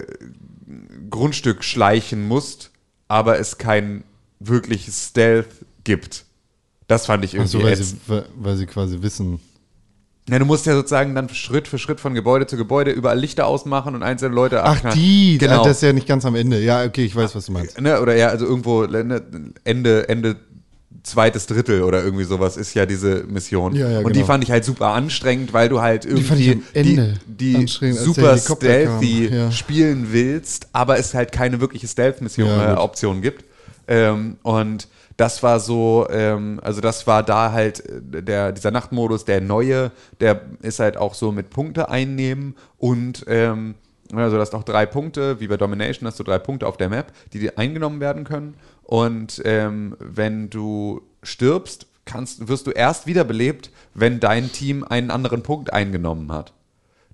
[1.11, 2.71] Grundstück schleichen musst,
[3.09, 4.05] aber es kein
[4.41, 5.49] wirkliches Stealth
[5.85, 6.27] gibt.
[6.87, 9.41] Das fand ich Ach so, irgendwie weil, sie, weil sie quasi wissen.
[10.29, 13.47] Ja, du musst ja sozusagen dann Schritt für Schritt von Gebäude zu Gebäude überall Lichter
[13.47, 14.99] ausmachen und einzelne Leute Ach, abknallen.
[14.99, 15.61] die, genau.
[15.61, 16.61] ah, das ist ja nicht ganz am Ende.
[16.61, 17.79] Ja, okay, ich weiß, was du meinst.
[17.79, 19.23] ne, oder ja, also irgendwo ne,
[19.65, 20.37] Ende, Ende
[21.03, 23.77] zweites Drittel oder irgendwie sowas ist ja diese Mission.
[23.77, 24.27] Ja, ja, und die genau.
[24.27, 29.53] fand ich halt super anstrengend, weil du halt irgendwie die, die der super stealthy ja.
[29.53, 32.77] spielen willst, aber es halt keine wirkliche Stealth-Mission Ja, äh,
[33.21, 33.45] gibt.
[33.87, 39.25] Ähm, und das war so, ähm, also das war da halt äh, der, dieser Nachtmodus,
[39.25, 43.77] der neue, der ist halt auch so mit Punkte einnehmen und ähm,
[44.13, 46.89] also du hast auch drei Punkte, wie bei Domination hast du drei Punkte auf der
[46.89, 48.55] Map, die dir eingenommen werden können.
[48.83, 55.43] Und ähm, wenn du stirbst, kannst, wirst du erst wiederbelebt, wenn dein Team einen anderen
[55.43, 56.53] Punkt eingenommen hat.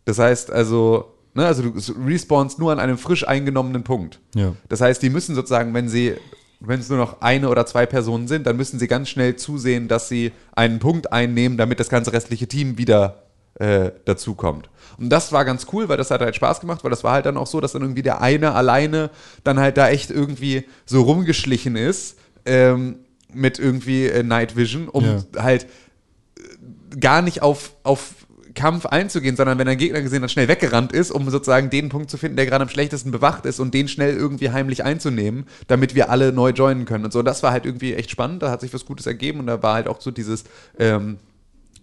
[0.04, 1.72] Das heißt also, ne, also du
[2.04, 4.18] respawnst nur an einem frisch eingenommenen Punkt.
[4.34, 4.54] Ja.
[4.68, 6.16] Das heißt, die müssen sozusagen, wenn sie,
[6.60, 9.88] wenn es nur noch eine oder zwei Personen sind, dann müssen sie ganz schnell zusehen,
[9.88, 13.22] dass sie einen Punkt einnehmen, damit das ganze restliche Team wieder
[13.54, 14.68] äh, dazukommt.
[14.98, 17.26] Und das war ganz cool, weil das hat halt Spaß gemacht, weil das war halt
[17.26, 19.10] dann auch so, dass dann irgendwie der eine alleine
[19.44, 22.96] dann halt da echt irgendwie so rumgeschlichen ist ähm,
[23.32, 25.42] mit irgendwie äh, Night Vision, um Ja.
[25.42, 25.66] halt
[26.98, 28.19] gar nicht auf, auf
[28.60, 32.10] Kampf einzugehen, sondern wenn einen Gegner gesehen hat, schnell weggerannt ist, um sozusagen den Punkt
[32.10, 35.94] zu finden, der gerade am schlechtesten bewacht ist und den schnell irgendwie heimlich einzunehmen, damit
[35.94, 37.22] wir alle neu joinen können und so.
[37.22, 39.74] Das war halt irgendwie echt spannend, da hat sich was Gutes ergeben und da war
[39.74, 40.44] halt auch so dieses,
[40.78, 41.18] ähm,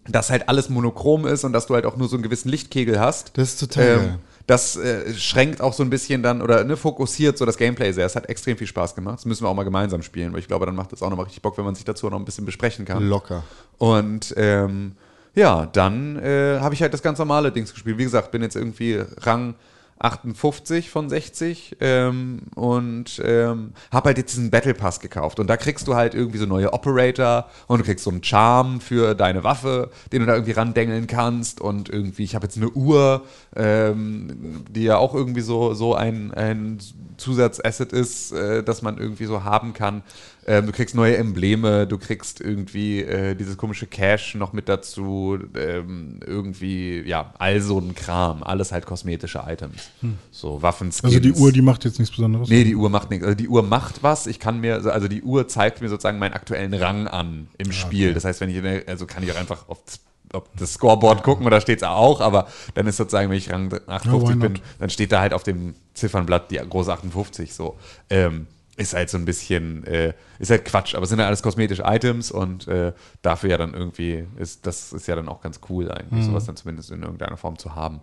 [0.08, 2.99] dass halt alles monochrom ist und dass du halt auch nur so einen gewissen Lichtkegel
[2.99, 3.38] hast.
[3.38, 4.20] Das ist total geil.
[4.48, 8.06] Das äh, schränkt auch so ein bisschen dann oder ne, fokussiert so das Gameplay sehr.
[8.06, 9.18] Es hat extrem viel Spaß gemacht.
[9.18, 11.26] Das müssen wir auch mal gemeinsam spielen, weil ich glaube, dann macht es auch nochmal
[11.26, 13.04] richtig Bock, wenn man sich dazu noch ein bisschen besprechen kann.
[13.04, 13.44] Locker.
[13.78, 14.94] Und ähm,
[15.38, 18.00] ja, dann äh, habe ich halt das ganz normale Dings gespielt.
[18.00, 19.54] Wie gesagt, bin jetzt irgendwie Rang
[20.00, 25.40] 58 von 60 ähm, und ähm, habe halt jetzt diesen Battle Pass gekauft.
[25.40, 28.82] Und da kriegst du halt irgendwie so neue Operator und du kriegst so einen Charm
[28.82, 31.62] für deine Waffe, den du da irgendwie randengeln kannst.
[31.62, 33.24] Und irgendwie, ich habe jetzt eine Uhr,
[33.56, 36.80] ähm, die ja auch irgendwie so, so ein, ein
[37.18, 40.02] Zusatzasset ist, äh, das man irgendwie so haben kann.
[40.49, 45.38] Ähm, du kriegst neue Embleme, du kriegst irgendwie äh, dieses komische Cash noch mit dazu,
[45.57, 49.90] ähm, irgendwie, ja, all so ein Kram, alles halt kosmetische Items.
[50.32, 51.14] So Waffenskins.
[51.14, 52.48] Also die Uhr, die macht jetzt nichts Besonderes.
[52.48, 53.26] Nee, die Uhr macht nichts.
[53.26, 54.26] Also die Uhr macht was.
[54.26, 58.14] Ich kann mir, also die Uhr zeigt mir sozusagen meinen aktuellen Rang an im Spiel.
[58.14, 59.99] Das heißt, wenn ich, also kann ich auch einfach auf das,
[60.32, 63.69] auf das Scoreboard gucken oder steht es auch, aber dann ist sozusagen, wenn ich Rang
[63.69, 67.78] Ja, 58 why bin, dann steht da halt auf dem Ziffernblatt die große 58 so.
[68.10, 68.48] Ähm,
[68.78, 71.84] ist halt so ein bisschen, äh, ist halt Quatsch, aber es sind ja alles kosmetische
[71.86, 75.91] Items und äh, dafür ja dann irgendwie, ist, das ist ja dann auch ganz cool
[75.91, 78.02] eigentlich, sowas dann zumindest in irgendeiner Form zu haben.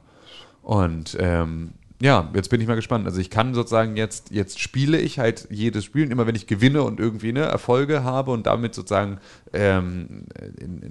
[0.63, 3.07] Und ähm, ja, jetzt bin ich mal gespannt.
[3.07, 6.47] Also ich kann sozusagen jetzt, jetzt spiele ich halt jedes Spiel und immer wenn ich
[6.47, 9.21] gewinne und irgendwie ne, Erfolge habe und damit sozusagen
[9.53, 10.27] ähm,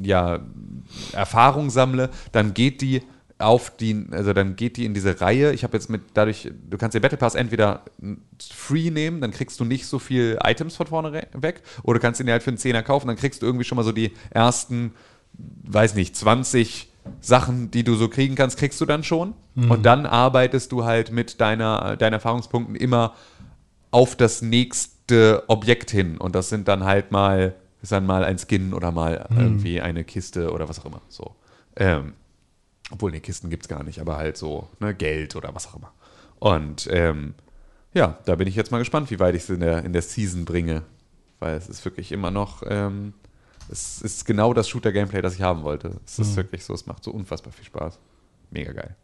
[0.01, 0.39] ja,
[1.11, 3.01] Erfahrung sammle, dann geht die
[3.43, 5.53] auf die, also dann geht die in diese Reihe.
[5.53, 7.83] Ich habe jetzt mit dadurch, du kannst den Battle Pass entweder
[8.39, 12.19] free nehmen, dann kriegst du nicht so viel Items von vorne weg, oder du kannst
[12.19, 14.93] ihn halt für einen Zehner kaufen, dann kriegst du irgendwie schon mal so die ersten,
[15.63, 16.89] weiß nicht, 20
[17.19, 19.33] Sachen, die du so kriegen kannst, kriegst du dann schon.
[19.69, 23.13] Und dann arbeitest du halt mit deiner, deinen Erfahrungspunkten immer
[23.91, 26.17] auf das nächste Objekt hin.
[26.17, 30.03] Und das sind dann halt mal, ist dann mal ein Skin oder mal irgendwie eine
[30.03, 31.01] Kiste oder was auch immer.
[31.09, 31.35] So.
[31.75, 32.13] Ähm,
[32.93, 35.91] Obwohl, ne, Kisten gibt's gar nicht, aber halt so, ne, Geld oder was auch immer.
[36.37, 37.33] Und ähm,
[37.93, 40.03] ja, da bin ich jetzt mal gespannt, wie weit ich es in der, in der
[40.03, 40.83] Season bringe.
[41.39, 43.13] Weil es ist wirklich immer noch, ähm,
[43.69, 45.99] es ist genau das Shooter-Gameplay, das ich haben wollte.
[46.05, 47.97] Es ist wirklich so, es macht so unfassbar viel Spaß.
[48.51, 48.95] Mega geil.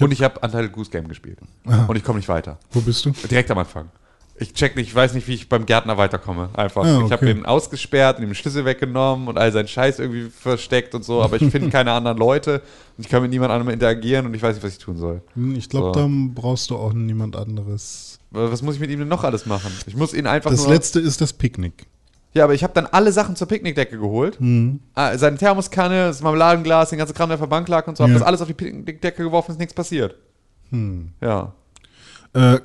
[0.00, 1.38] und ich habe Untitled Goose Game gespielt.
[1.86, 2.58] Und ich komme nicht weiter.
[2.72, 3.10] Wo bist du?
[3.10, 3.88] Direkt am Anfang.
[4.38, 6.50] Ich check nicht, ich weiß nicht, wie ich beim Gärtner weiterkomme.
[6.54, 6.84] Einfach.
[6.84, 7.30] Ah, Ich habe okay.
[7.30, 11.40] ihn ausgesperrt und ihm Schlüssel weggenommen und all seinen Scheiß irgendwie versteckt und so, aber
[11.40, 12.60] ich finde keine anderen Leute
[12.98, 15.22] und ich kann mit niemand anderem interagieren und ich weiß nicht, was ich tun soll.
[15.34, 15.92] Hm, Ich glaube, So.
[15.92, 18.18] dann brauchst du auch niemand anderes.
[18.30, 19.72] Was muss ich mit ihm denn noch alles machen?
[19.86, 21.86] Ich muss ihn einfach Das letzte ist das Picknick.
[22.34, 24.38] Ja, aber ich habe dann alle Sachen zur Picknickdecke geholt.
[24.94, 28.04] Ah, Seine Thermoskanne, das Marmeladenglas, den ganzen Kram, der auf der Bank lag und so.
[28.04, 28.18] Hab Ja.
[28.18, 30.16] das alles auf die Picknickdecke geworfen, ist nichts passiert.
[31.22, 31.54] Ja.
[32.36, 32.60] Äh,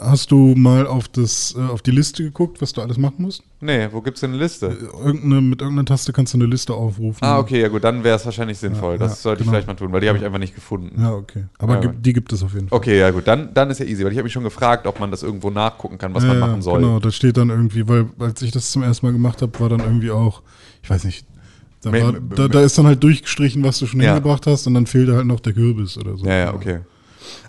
[0.00, 3.42] hast du mal auf, das, äh, auf die Liste geguckt, was du alles machen musst?
[3.60, 4.68] Nee, wo gibt's denn eine Liste?
[5.04, 7.18] Irgendeine, mit irgendeiner Taste kannst du eine Liste aufrufen.
[7.22, 8.92] Ah, okay, ja gut, dann wäre es wahrscheinlich sinnvoll.
[8.92, 9.52] Ja, das ja, sollte ich genau.
[9.58, 10.98] vielleicht mal tun, weil die habe ich einfach nicht gefunden.
[11.02, 11.44] Ja, okay.
[11.58, 11.80] Aber Ja.
[11.82, 12.78] gibt- die gibt es auf jeden Fall.
[12.78, 14.98] Okay, ja gut, dann, dann ist ja easy, weil ich habe mich schon gefragt, ob
[15.00, 16.80] man das irgendwo nachgucken kann, was man machen soll.
[16.80, 19.68] Genau, da steht dann irgendwie, weil als ich das zum ersten Mal gemacht habe, war
[19.68, 20.40] dann irgendwie auch,
[20.82, 21.26] ich weiß nicht,
[21.82, 24.14] da, war, da, da ist dann halt durchgestrichen, was du schon Ja.
[24.14, 26.24] hingebracht hast und dann fehlte halt noch der Kürbis oder so.
[26.24, 26.80] Ja, ja, okay.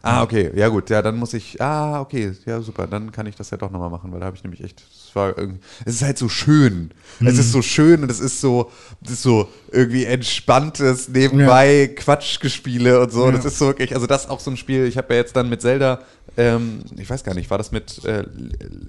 [0.01, 3.35] Ah, okay, ja gut, ja, dann muss ich, ah, okay, ja super, dann kann ich
[3.35, 5.95] das ja doch nochmal machen, weil da habe ich nämlich echt, es war irgendwie, es
[5.95, 6.91] ist halt so schön.
[7.19, 8.71] Es ist so schön und es ist so,
[9.03, 13.25] es ist so irgendwie entspanntes, nebenbei Quatschgespiele und so.
[13.25, 13.31] Ja.
[13.31, 15.35] Das ist so wirklich, also das ist auch so ein Spiel, ich habe ja jetzt
[15.35, 15.99] dann mit Zelda,
[16.37, 18.25] ähm, ich weiß gar nicht, war das mit äh,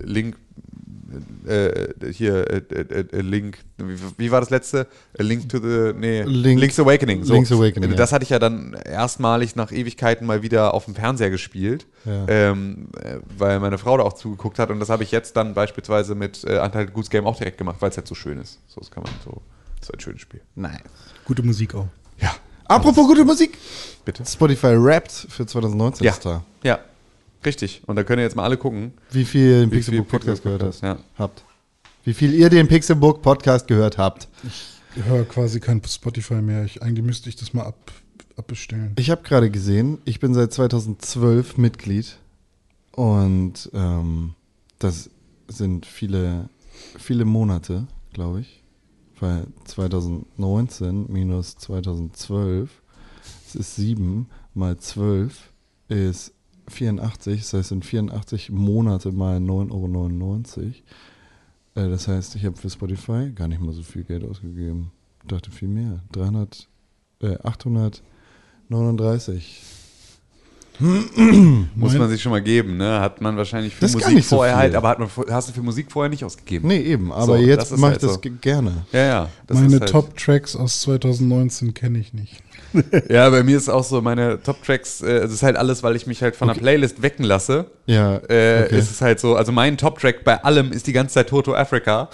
[0.03, 0.37] Link,
[1.47, 4.87] äh, hier, äh, äh, äh, Link, wie, wie war das letzte?
[5.19, 7.25] A Link to the, nee, Link- Link's Awakening.
[7.25, 7.35] So.
[7.35, 11.31] Link's Awakening, Das hatte ich ja dann erstmalig nach Ewigkeiten mal wieder auf dem Fernseher
[11.31, 12.27] gespielt, Ja.
[12.29, 15.55] ähm, äh, weil meine Frau da auch zugeguckt hat und das habe ich jetzt dann
[15.55, 18.59] beispielsweise mit äh, Untitled Goose Game auch direkt gemacht, weil es halt so schön ist.
[18.69, 19.43] So, das kann man so,
[19.81, 20.41] das ist ein schönes Spiel.
[20.55, 20.81] Nice.
[21.25, 21.87] Gute Musik auch.
[22.21, 22.35] Ja,
[22.67, 23.59] Apropos gute Musik.
[24.05, 24.25] bitte.
[24.25, 26.13] Spotify rappt für 2019 Ja.
[26.13, 26.43] ist da.
[26.63, 26.79] Ja,
[27.45, 27.83] richtig.
[27.87, 28.93] Und da können jetzt mal alle gucken.
[29.11, 30.99] Wie viel den Pixelbook Podcast gehört hast, ja.
[31.19, 31.45] habt.
[32.05, 34.29] Wie viel ihr den Pixelbook Podcast gehört habt.
[34.45, 36.65] Ich höre quasi kein Spotify mehr.
[36.65, 37.93] Ich, eigentlich müsste ich das mal ab,
[38.37, 38.95] abbestellen.
[38.99, 42.19] Ich habe gerade gesehen, ich bin seit 2012 Mitglied
[42.93, 44.35] und ähm,
[44.79, 45.11] das
[45.49, 46.49] sind viele,
[46.99, 48.63] viele Monate, glaube ich.
[49.21, 52.71] Weil 2019 minus 2012,
[53.45, 55.53] das ist 7 mal 12
[55.89, 56.33] ist
[56.69, 60.41] 84, das heißt sind 84 Monate mal 9,99 Euro.
[61.75, 64.91] Äh, das heißt, ich habe für Spotify gar nicht mal so viel Geld ausgegeben.
[65.23, 66.01] Ich dachte viel mehr.
[66.13, 66.69] 300,
[67.23, 67.37] äh,
[68.69, 69.63] 839.
[71.77, 72.99] Muss man sich schon mal geben, ne?
[73.01, 74.61] Hat man wahrscheinlich für Das Musik nicht so vorher viel.
[74.63, 76.67] halt, aber hat man, hast du für Musik vorher nicht ausgegeben?
[76.69, 77.13] Nee, eben.
[77.13, 78.21] Aber So, jetzt mache halt ich das so.
[78.21, 78.87] ge- gerne.
[78.91, 79.29] Ja, ja.
[79.47, 82.43] das Meine halt- Top-Tracks aus 2019 kenne ich nicht.
[83.09, 86.07] Ja, bei mir ist auch so, meine Top-Tracks, äh, es ist halt alles, weil ich
[86.07, 87.67] mich halt von der Playlist wecken lasse.
[87.87, 88.79] Ja, Äh, okay.
[88.79, 92.09] Ist es halt so, also mein Top-Track bei allem ist die ganze Zeit Toto Africa.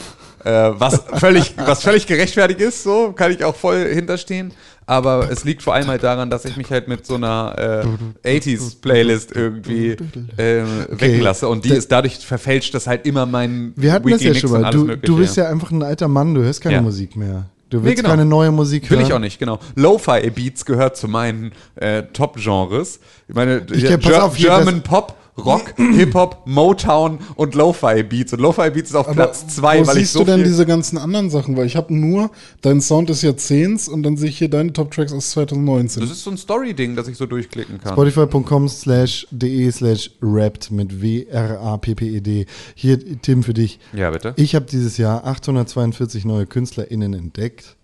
[0.44, 4.52] Äh, was, völlig, was völlig gerechtfertigt ist, so kann ich auch voll hinterstehen.
[4.86, 7.84] Aber es liegt vor allem halt daran, dass ich mich halt mit so einer
[8.24, 9.96] äh, 80s-Playlist irgendwie
[10.38, 11.46] äh, wecken lasse.
[11.48, 14.70] Und die ist dadurch verfälscht, dass halt immer mein Wir hatten das ja schon mal.
[14.70, 16.82] Du, du bist ja einfach ein alter Mann, du hörst keine Ja.
[16.82, 17.46] Musik mehr.
[17.70, 18.08] Du Nee, willst genau.
[18.10, 19.06] keine neue Musik Will hören.
[19.06, 19.58] ich auch nicht, genau.
[19.74, 23.00] Lo-Fi-Beats gehört zu meinen äh, Top-Genres.
[23.28, 25.14] Ich meine, Ich- ja, pass auf, German Pop,
[25.44, 28.32] Rock, Hip-Hop, Motown und Lo-Fi-Beats.
[28.32, 30.98] Und Lo-Fi-Beats ist auf Platz zwei, wo weil ich siehst so du denn diese ganzen
[30.98, 31.56] anderen Sachen?
[31.56, 35.12] Weil ich habe nur dein Sound des Jahrzehnts und dann sehe ich hier deine Top-Tracks
[35.12, 36.00] aus 2019.
[36.00, 37.92] das ist so ein Story-Ding, das ich so durchklicken kann.
[37.92, 42.46] Spotify.com slash de slash rappt mit W-R-A-P-P-E-D.
[42.74, 43.78] Hier, Tim, für dich.
[43.92, 44.34] Ja, bitte.
[44.36, 47.76] Ich habe dieses Jahr 842 neue KünstlerInnen entdeckt,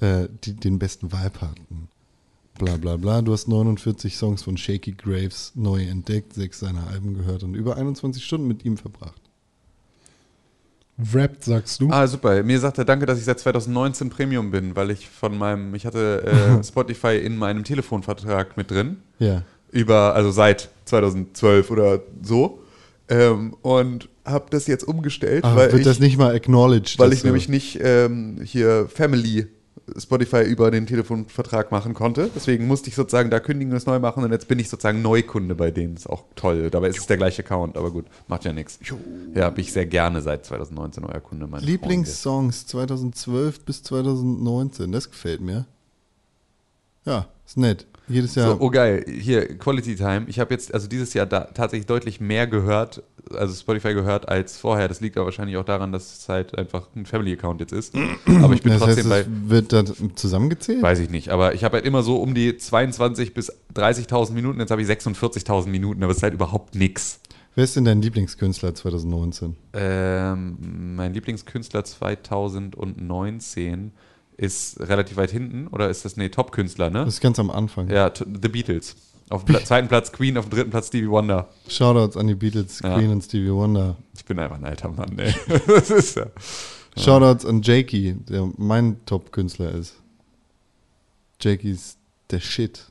[0.00, 1.88] äh, die den besten Vibe hatten.
[2.58, 3.22] Bla bla bla.
[3.22, 7.76] Du hast 49 Songs von Shaky Graves neu entdeckt, sechs seiner Alben gehört und über
[7.76, 9.20] 21 Stunden mit ihm verbracht.
[11.12, 11.90] Rappt, sagst du?
[11.90, 12.42] Ah, super.
[12.42, 15.84] Mir sagt er danke, dass ich seit 2019 Premium bin, weil ich von meinem, ich
[15.84, 18.96] hatte äh, Spotify in meinem Telefonvertrag mit drin.
[19.18, 19.42] Ja.
[19.72, 22.60] über, also seit 2012 oder so.
[23.08, 26.98] Ähm, und habe das jetzt umgestellt, Ach, weil, wird ich, das nicht mal acknowledged?
[26.98, 29.46] weil ich nämlich nicht ähm, hier Family
[29.96, 32.30] Spotify über den Telefonvertrag machen konnte.
[32.34, 35.02] Deswegen musste ich sozusagen da kündigen und es neu machen und jetzt bin ich sozusagen
[35.02, 35.96] Neukunde bei denen.
[35.96, 36.70] Ist auch toll.
[36.70, 38.78] Dabei ist es der gleiche Account, aber gut, macht ja nichts.
[39.34, 41.48] Ja, bin ich sehr gerne seit 2019 euer Kunde.
[41.60, 45.66] Lieblingssongs 2012 bis 2019, das gefällt mir.
[47.04, 47.86] Ja, ist nett.
[48.08, 48.50] Jedes Jahr.
[48.50, 50.26] So, oh geil, hier, Quality Time.
[50.28, 53.02] Ich habe jetzt also dieses Jahr da tatsächlich deutlich mehr gehört,
[53.34, 54.88] also Spotify gehört als vorher.
[54.88, 57.94] Das liegt aber wahrscheinlich auch daran, dass es halt einfach ein Family-Account jetzt ist.
[58.42, 60.82] Aber ich bin das heißt, trotzdem bei, es wird dann zusammengezählt?
[60.82, 64.60] weiß ich nicht, aber ich habe halt immer so um die 22 bis 30.000 Minuten,
[64.60, 67.20] jetzt habe ich 46.000 Minuten, aber es ist halt überhaupt nix.
[67.56, 69.56] Wer ist denn dein Lieblingskünstler 2019?
[69.72, 73.92] Ähm, mein Lieblingskünstler 2019
[74.36, 77.04] ist relativ weit hinten, oder ist das, nee, Top-Künstler, ne?
[77.04, 77.88] Das ist ganz am Anfang.
[77.90, 78.96] Ja, The Beatles.
[79.30, 81.48] Auf dem zweiten Platz Queen, auf dem dritten Platz Stevie Wonder.
[81.68, 82.96] Shoutouts an die Beatles, Ja.
[82.96, 83.96] Queen und Stevie Wonder.
[84.16, 85.34] Ich bin einfach ein alter Mann, ey.
[85.66, 86.26] Das ist ja.
[86.96, 89.94] Shoutouts an Jakey, der mein Top-Künstler ist.
[91.40, 91.98] Jakey ist
[92.30, 92.86] der Shit.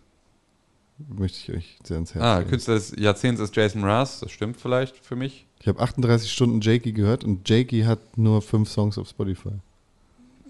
[1.09, 2.49] Möchte ich euch sehr ans Herz Ah, legen.
[2.51, 5.45] Künstler des Jahrzehnts ist Jason Mraz, das stimmt vielleicht für mich.
[5.59, 9.49] Ich habe 38 Stunden Jakey gehört und Jakey hat nur fünf Songs auf Spotify.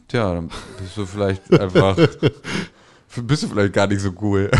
[0.08, 0.50] Tja, dann
[0.80, 1.96] bist du vielleicht einfach.
[1.96, 4.52] bist du vielleicht gar nicht so cool.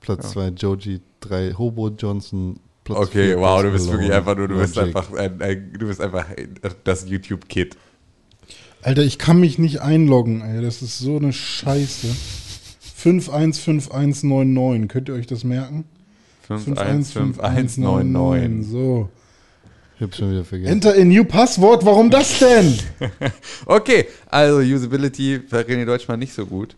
[0.00, 2.60] Platz 2 Joji, 3 Hobo Johnson.
[2.84, 5.72] Platz Okay, vier, wow, du bist Malone, wirklich einfach nur, du bist einfach, ein, ein,
[5.76, 6.26] du bist einfach
[6.84, 7.76] das YouTube-Kid.
[8.82, 10.62] Alter, ich kann mich nicht einloggen, ey.
[10.62, 12.06] Das ist so eine Scheiße.
[12.94, 15.84] 515199, könnt ihr euch das merken?
[16.46, 18.70] 515199.
[18.70, 19.08] So.
[19.96, 20.72] Ich hab's schon wieder vergessen.
[20.72, 22.78] Enter a new Passwort, warum das denn?
[23.66, 26.76] Okay, also Usability bei René Deutschmann nicht so gut.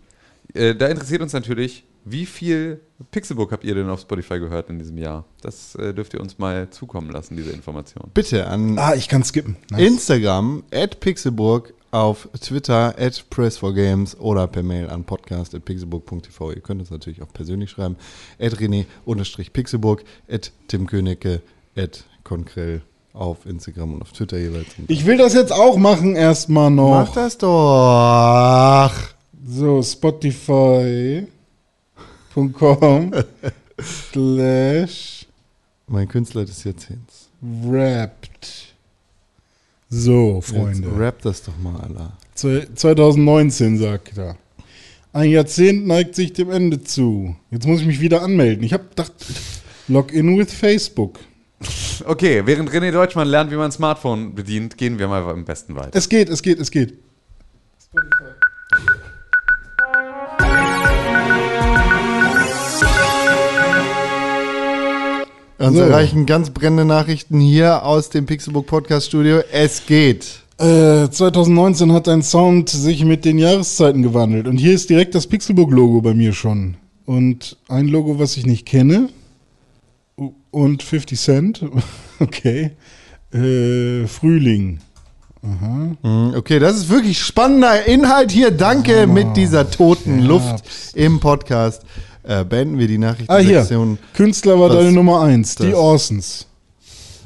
[0.54, 2.80] Äh, da interessiert uns natürlich, wie viel
[3.10, 5.24] Pixelbook habt ihr denn auf Spotify gehört in diesem Jahr?
[5.42, 8.10] Das äh, dürft ihr uns mal zukommen lassen, diese Information.
[8.14, 9.56] Bitte an Ah, ich kann skippen.
[9.70, 9.80] Nice.
[9.82, 16.52] Instagram, at Pixelburg, auf Twitter, at Press4Games oder per Mail an podcast.pixelburg.tv.
[16.52, 17.96] Ihr könnt uns natürlich auch persönlich schreiben.
[18.38, 21.42] At René-Pixelburg, at Tim Königke,
[21.76, 22.82] at Konkrell
[23.12, 24.66] auf Instagram und auf Twitter jeweils.
[24.86, 27.14] Ich will das jetzt auch machen erstmal Mach noch.
[27.14, 28.92] das doch!
[29.46, 31.28] So, spotify.com
[34.12, 35.26] slash
[35.86, 37.28] Mein Künstler des Jahrzehnts.
[37.40, 38.74] wrapped.
[39.90, 40.86] So, Freunde.
[40.88, 42.12] Jetzt rap das doch mal, Alter.
[42.36, 44.36] Zwe- 2019 sagt er.
[45.14, 47.34] Ein Jahrzehnt neigt sich dem Ende zu.
[47.50, 48.62] Jetzt muss ich mich wieder anmelden.
[48.64, 49.12] Ich habe gedacht,
[49.88, 51.18] Login with Facebook.
[52.04, 55.74] Okay, während René Deutschmann lernt, wie man ein Smartphone bedient, gehen wir mal am besten
[55.74, 55.90] weiter.
[55.92, 56.94] Es geht, es geht, es geht.
[65.58, 65.82] Uns So.
[65.82, 69.40] erreichen ganz brennende Nachrichten hier aus dem Pixelbook Podcast Studio.
[69.50, 70.40] Es geht.
[70.58, 74.46] Äh, 2019 hat dein Sound sich mit den Jahreszeiten gewandelt.
[74.46, 76.76] Und hier ist direkt das Pixelbook-Logo bei mir schon.
[77.06, 79.08] Und ein Logo, was ich nicht kenne.
[80.50, 81.64] Und 50 Cent.
[82.20, 82.72] Okay.
[83.32, 84.80] Äh, Frühling.
[85.40, 88.50] Mhm, Okay, das ist wirklich spannender Inhalt hier.
[88.50, 90.64] Danke mit dieser toten Luft
[90.94, 91.82] im Podcast.
[92.24, 93.08] Äh, beenden wir die Ah, hier.
[93.28, 93.98] Nachrichtensektion.
[94.14, 95.54] Künstler war Das- deine Nummer eins.
[95.54, 96.46] Die das- Orsons.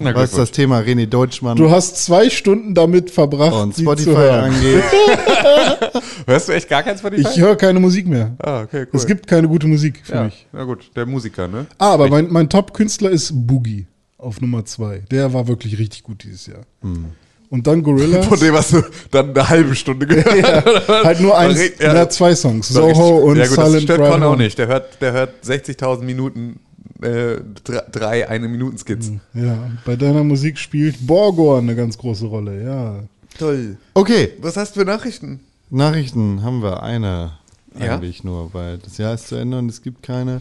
[0.04, 4.16] Na was das Thema René Deutschmann Du hast zwei Stunden damit verbracht, und Spotify zu
[4.16, 4.44] hören.
[4.52, 4.82] angeht.
[6.26, 7.28] Hörst du echt gar kein Spotify?
[7.28, 8.34] Ich höre keine Musik mehr.
[8.42, 8.88] ah, okay, cool.
[8.92, 10.46] Es gibt keine gute Musik für ja, mich.
[10.52, 11.66] na gut, der Musiker, ne?
[11.78, 13.86] Ah, aber mein, mein Top-Künstler ist Boogie
[14.18, 15.02] auf Nummer zwei.
[15.10, 16.60] Der war wirklich richtig gut dieses Jahr.
[17.50, 18.26] Und dann Gorillaz.
[18.28, 20.88] Von dem hast du dann eine halbe Stunde gehört.
[21.04, 21.94] halt nur eins, Ja.
[21.94, 22.68] ja, zwei Songs.
[22.68, 24.58] Das Soho richtig- und ja, gut, das Silent stört Ride Con auch nicht.
[24.58, 26.60] Der hört, der hört 60.000 Minuten,
[27.02, 29.20] äh, drei, drei eine Minuten Skizzen.
[29.34, 33.00] Ja, bei deiner Musik spielt Borgor eine ganz große Rolle, ja.
[33.38, 33.76] Toll.
[33.94, 35.40] Okay, Was hast du für Nachrichten?
[35.70, 37.32] Nachrichten haben wir eine
[37.78, 37.94] Ja?
[37.94, 40.40] eigentlich nur, weil das Jahr ist zu Ende und es gibt keine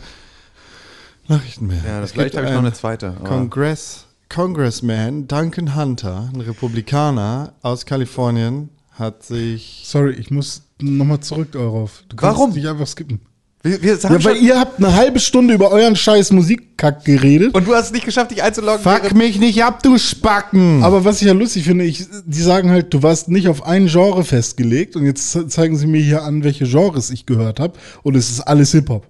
[1.27, 1.81] Nachrichten mehr.
[1.85, 3.15] Ja, das Es vielleicht habe ich noch eine zweite.
[3.23, 11.53] Congress, Congressman Duncan Hunter, ein Republikaner aus Kalifornien, hat sich Sorry, ich muss nochmal zurück
[11.53, 12.03] darauf.
[12.09, 12.53] Du kannst Warum?
[12.53, 13.21] nicht einfach skippen.
[13.63, 17.05] Wir, wir sagen Ja, weil schon, ihr habt eine halbe Stunde über euren scheiß Musikkack
[17.05, 17.53] geredet.
[17.53, 18.81] und du hast es nicht geschafft, dich einzuloggen.
[18.81, 20.83] Fuck mich nicht ab, du Spacken!
[20.83, 23.85] Aber was ich ja lustig finde, ich, die sagen halt, du warst nicht auf ein
[23.87, 27.73] Genre festgelegt und jetzt ze- zeigen sie mir hier an, welche Genres ich gehört habe
[28.03, 29.05] und es ist alles Hip-Hop.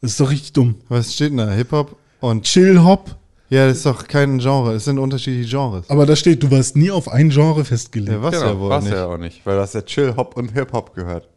[0.00, 0.74] Das ist doch richtig dumm.
[0.88, 1.50] Was steht denn da?
[1.52, 2.42] Hip-Hop und.
[2.44, 3.14] Chill-Hop,
[3.48, 5.88] Ja, das ist doch kein Genre, es sind unterschiedliche Genres.
[5.88, 8.12] aber da steht, du warst nie auf ein Genre festgelegt.
[8.12, 8.92] Ja, was ja Genau, wohl war's nicht.
[8.92, 11.28] ja auch nicht, weil du hast ja Chill, Hop und Hip-Hop gehört.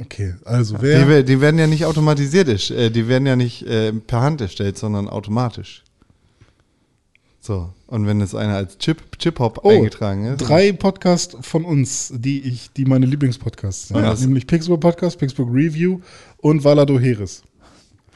[0.00, 1.08] Okay, also Die, wer...
[1.08, 4.76] we- die werden ja nicht automatisiert, äh, die werden ja nicht äh, per Hand erstellt,
[4.76, 5.82] sondern automatisch.
[7.40, 10.38] So, und wenn es einer als Chip, Chip-Hop Oh, eingetragen ist.
[10.38, 13.98] drei Podcasts von uns, die ich, die meine Lieblingspodcasts sind.
[13.98, 16.00] Ja, Nämlich Pixburg Podcast, Pixburg Review
[16.38, 17.42] und Valado Heres.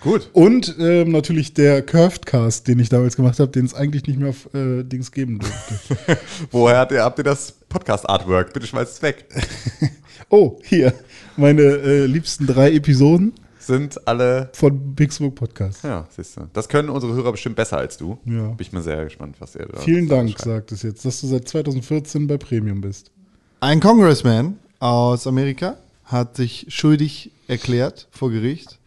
[0.00, 0.30] Gut.
[0.32, 4.18] Und ähm, natürlich der Curved Cast, den ich damals gemacht habe, den es eigentlich nicht
[4.18, 6.18] mehr auf äh, Dings geben durfte.
[6.50, 8.52] Woher habt ihr, habt ihr das Podcast-Artwork.
[8.52, 9.24] Bitte schmeiß es weg.
[10.32, 10.94] Oh, hier.
[11.36, 14.48] Meine äh, liebsten drei Episoden Sind alle.
[14.52, 15.82] von Pixburg Podcast.
[15.82, 16.42] Ja, siehst du.
[16.52, 18.16] Das können unsere Hörer bestimmt besser als du.
[18.24, 18.48] Ja.
[18.48, 21.20] Bin ich mal sehr gespannt, was ihr da Vielen da Dank, sagt es jetzt, dass
[21.20, 23.10] du seit 2014 bei Premium bist.
[23.58, 28.78] Ein Congressman aus Amerika hat sich schuldig erklärt vor Gericht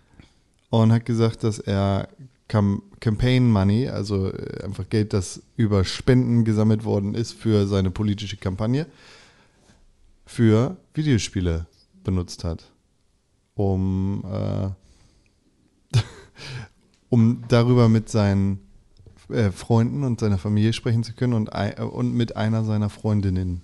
[0.70, 2.08] und hat gesagt, dass er
[2.48, 7.92] Cam Campaign Money, also äh, einfach Geld, das über Spenden gesammelt worden ist für seine
[7.92, 8.86] politische Kampagne,
[10.26, 11.66] für Videospiele
[12.06, 12.72] benutzt hat,
[13.56, 16.00] um, äh,
[17.10, 18.60] um darüber mit seinen
[19.28, 23.64] äh, Freunden und seiner Familie sprechen zu können und, äh, und mit einer seiner Freundinnen.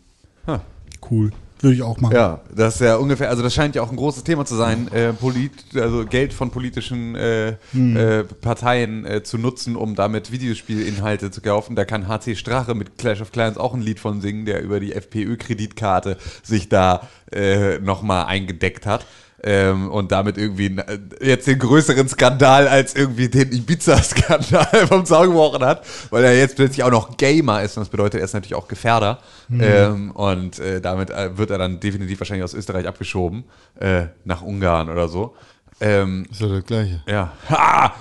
[1.09, 1.31] Cool.
[1.61, 2.15] Würde ich auch machen.
[2.15, 4.89] Ja, das ist ja ungefähr, also das scheint ja auch ein großes Thema zu sein,
[4.93, 11.31] äh, polit, also Geld von politischen äh, äh, Parteien äh, zu nutzen, um damit Videospielinhalte
[11.31, 11.75] zu kaufen.
[11.75, 14.79] Da kann HC Strache mit Clash of Clans auch ein Lied von singen, der über
[14.79, 19.05] die FPÖ-Kreditkarte sich da äh, nochmal eingedeckt hat.
[19.43, 25.27] Ähm, und damit irgendwie äh, jetzt den größeren Skandal als irgendwie den Ibiza-Skandal vom Zaun
[25.27, 28.33] gebrochen hat, weil er jetzt plötzlich auch noch Gamer ist und das bedeutet, er ist
[28.33, 29.19] natürlich auch Gefährder.
[29.51, 33.45] Ähm, und äh, damit äh, wird er dann definitiv wahrscheinlich aus Österreich abgeschoben,
[33.79, 35.35] äh, nach Ungarn oder so.
[35.81, 37.01] Ähm, Ist ja das Gleiche.
[37.07, 37.31] ja.
[37.49, 37.93] Ha!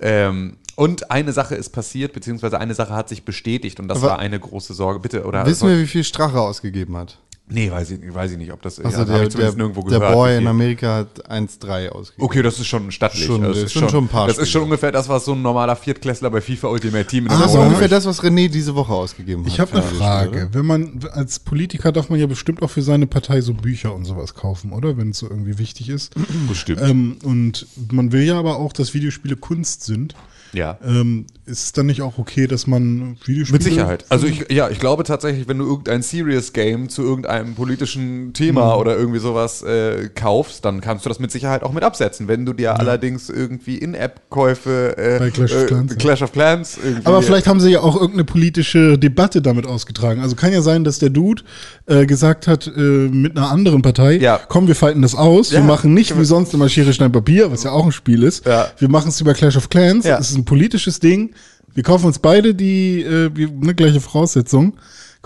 [0.00, 4.08] Ähm, und eine Sache ist passiert, beziehungsweise eine Sache hat sich bestätigt und das Aber-
[4.12, 5.00] war eine große Sorge.
[5.00, 5.46] Bitte, oder?
[5.46, 7.18] Wissen wir, wie viel Strache ausgegeben hat?
[7.46, 8.80] Nee, weiß ich, weiß ich nicht, ob das.
[8.80, 10.46] Also ja, der, ich der, nirgendwo der gehört, Boy wie in.
[10.46, 12.24] Amerika hat 1,3 ausgegeben.
[12.24, 13.26] Okay, das ist schon stattlich.
[13.26, 15.32] Schon, das das ist sind schon ein paar Das ist schon ungefähr das, was so
[15.34, 18.22] ein normaler Viertklässler bei FIFA Ultimate Team in der Ah, das ist ungefähr das, was
[18.22, 19.52] René diese Woche ausgegeben hat.
[19.52, 20.30] Ich habe eine Frage.
[20.30, 23.94] Spiele, Wenn man als Politiker darf man ja bestimmt auch für seine Partei so Bücher
[23.94, 24.96] und sowas kaufen, oder?
[24.96, 26.14] Wenn es so irgendwie wichtig ist.
[26.48, 26.80] Bestimmt.
[26.80, 30.14] ähm, und man will ja aber auch, dass Videospiele Kunst sind.
[30.54, 30.78] Ja.
[30.84, 33.52] Ähm, ist es dann nicht auch okay, dass man Videospiele.
[33.58, 34.04] Mit Sicherheit.
[34.08, 38.32] Also ich, ja, ich glaube tatsächlich, wenn du irgendein Serious Game zu irgendeinem politischen Mhm.
[38.32, 42.28] Thema oder irgendwie sowas äh, kaufst, dann kannst du das mit Sicherheit auch mit absetzen.
[42.28, 46.00] Wenn du dir allerdings irgendwie In-App-Käufe äh, Bei Clash of Clans, äh, ja.
[46.00, 50.20] Clash of Clans irgendwie Aber vielleicht haben sie ja auch irgendeine politische Debatte damit ausgetragen.
[50.20, 51.42] Also kann ja sein, dass der Dude
[51.86, 54.40] äh, gesagt hat, äh, mit einer anderen Partei, Ja.
[54.48, 55.50] komm, wir fighten das aus.
[55.50, 55.58] Ja.
[55.58, 58.46] Wir machen nicht wie sonst immer Schere, Stein, Papier, was ja auch ein Spiel ist.
[58.46, 58.68] Ja.
[58.78, 60.04] Wir machen es über Clash of Clans.
[60.06, 60.16] Ja.
[60.18, 61.34] Das ist ein politisches Ding.
[61.74, 64.76] Wir kaufen uns beide die äh, ne, gleiche Voraussetzung.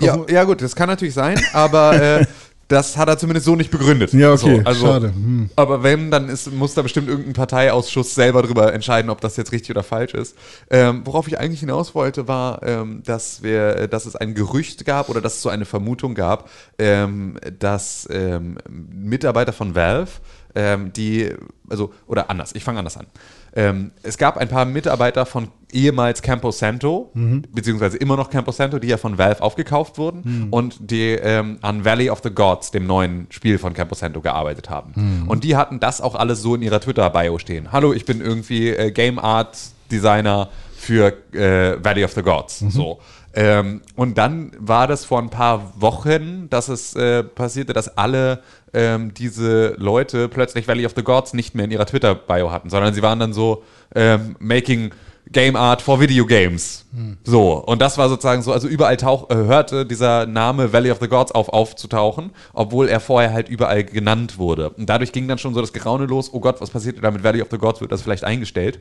[0.00, 2.26] Ja, Kaufen- ja gut, das kann natürlich sein, aber äh,
[2.68, 4.12] das hat er zumindest so nicht begründet.
[4.12, 5.08] Ja, okay, so, also, schade.
[5.08, 5.50] Hm.
[5.56, 9.52] Aber wenn, dann ist, muss da bestimmt irgendein Parteiausschuss selber drüber entscheiden, ob das jetzt
[9.52, 10.36] richtig oder falsch ist.
[10.70, 15.08] Ähm, worauf ich eigentlich hinaus wollte, war, ähm, dass, wir, dass es ein Gerücht gab
[15.08, 20.10] oder dass es so eine Vermutung gab, ähm, dass ähm, Mitarbeiter von Valve,
[20.54, 21.30] ähm, die,
[21.70, 23.06] also, oder anders, ich fange anders an.
[23.58, 27.10] Ähm, es gab ein paar Mitarbeiter von ehemals Campo Santo,
[27.52, 31.84] beziehungsweise immer noch Campo Santo, die ja von Valve aufgekauft wurden und die ähm, an
[31.84, 35.26] Valley of the Gods, dem neuen Spiel von Campo Santo, gearbeitet haben.
[35.26, 37.72] Und die hatten das auch alles so in ihrer Twitter-Bio stehen.
[37.72, 39.58] Hallo, ich bin irgendwie äh, Game Art
[39.90, 42.60] Designer für äh, Valley of the Gods.
[42.70, 43.00] So.
[43.34, 48.40] Ähm, und dann war das vor ein paar Wochen, dass es äh, passierte, dass alle
[48.74, 52.94] ähm, diese Leute plötzlich Valley of the Gods nicht mehr in ihrer Twitter-Bio hatten, sondern
[52.94, 53.62] sie waren dann so
[53.94, 54.90] ähm, making
[55.30, 56.86] Game Art for Video Games.
[57.24, 60.98] So, und das war sozusagen so, also überall tauch, äh, hörte dieser Name Valley of
[61.00, 64.70] the Gods auf aufzutauchen, obwohl er vorher halt überall genannt wurde.
[64.70, 67.24] Und dadurch ging dann schon so das Geraune los, oh Gott, was passiert da mit
[67.24, 68.80] Valley of the Gods, wird das vielleicht eingestellt?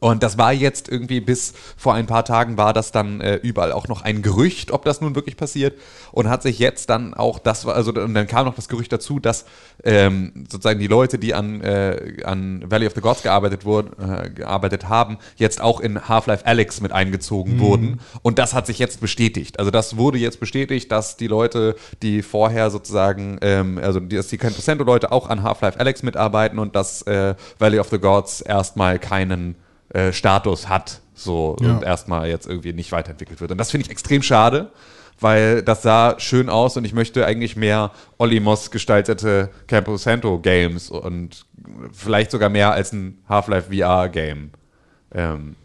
[0.00, 3.72] Und das war jetzt irgendwie bis vor ein paar Tagen war das dann äh, überall
[3.72, 5.78] auch noch ein Gerücht, ob das nun wirklich passiert.
[6.12, 9.18] Und hat sich jetzt dann auch das, also und dann kam noch das Gerücht dazu,
[9.18, 9.44] dass
[9.84, 14.30] ähm, sozusagen die Leute, die an, äh, an Valley of the Gods gearbeitet wurden, äh,
[14.30, 18.00] gearbeitet haben, jetzt auch in Half-Life Alyx mit eingezogen wurden.
[18.22, 19.58] Und das hat sich jetzt bestätigt.
[19.58, 24.28] Also das wurde jetzt bestätigt, dass die Leute, die vorher sozusagen, ähm, also die, dass
[24.28, 24.38] die
[24.84, 29.56] Leute auch an Half-Life Alyx mitarbeiten und dass äh, Valley of the Gods erstmal keinen
[29.94, 31.72] äh, Status hat, so Ja.
[31.76, 33.50] und erstmal jetzt irgendwie nicht weiterentwickelt wird.
[33.50, 34.70] Und das finde ich extrem schade,
[35.20, 40.90] weil das sah schön aus und ich möchte eigentlich mehr Olimos gestaltete Campo Santo Games
[40.90, 41.44] und
[41.92, 44.50] vielleicht sogar mehr als ein Half-Life VR Game.
[45.12, 45.56] Ähm,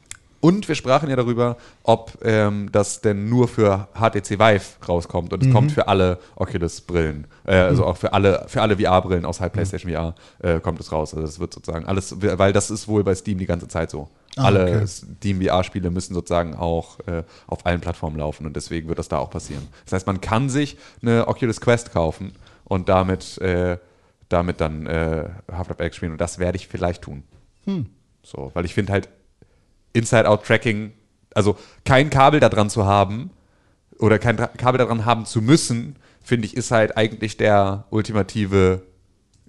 [0.44, 5.42] und wir sprachen ja darüber, ob ähm, das denn nur für HTC Vive rauskommt und
[5.42, 9.90] es kommt für alle Oculus-Brillen, äh, also auch für alle, für alle VR-Brillen außerhalb PlayStation
[9.90, 11.14] VR äh, kommt es raus.
[11.14, 14.10] Also das wird sozusagen alles, weil das ist wohl bei Steam die ganze Zeit so.
[14.36, 14.86] Ah, alle okay.
[14.86, 19.20] Steam VR-Spiele müssen sozusagen auch äh, auf allen Plattformen laufen und deswegen wird das da
[19.20, 19.66] auch passieren.
[19.86, 22.34] Das heißt, man kann sich eine Oculus Quest kaufen
[22.66, 23.78] und damit, äh,
[24.28, 27.24] damit dann äh, Half-Life Alyx spielen und das werde ich vielleicht tun.
[28.24, 29.08] So, weil ich finde halt
[29.94, 30.94] Inside-Out-Tracking,
[31.34, 33.32] also kein Kabel da dran zu haben
[34.00, 38.82] oder kein Kabel daran haben zu müssen, finde ich, ist halt eigentlich der ultimative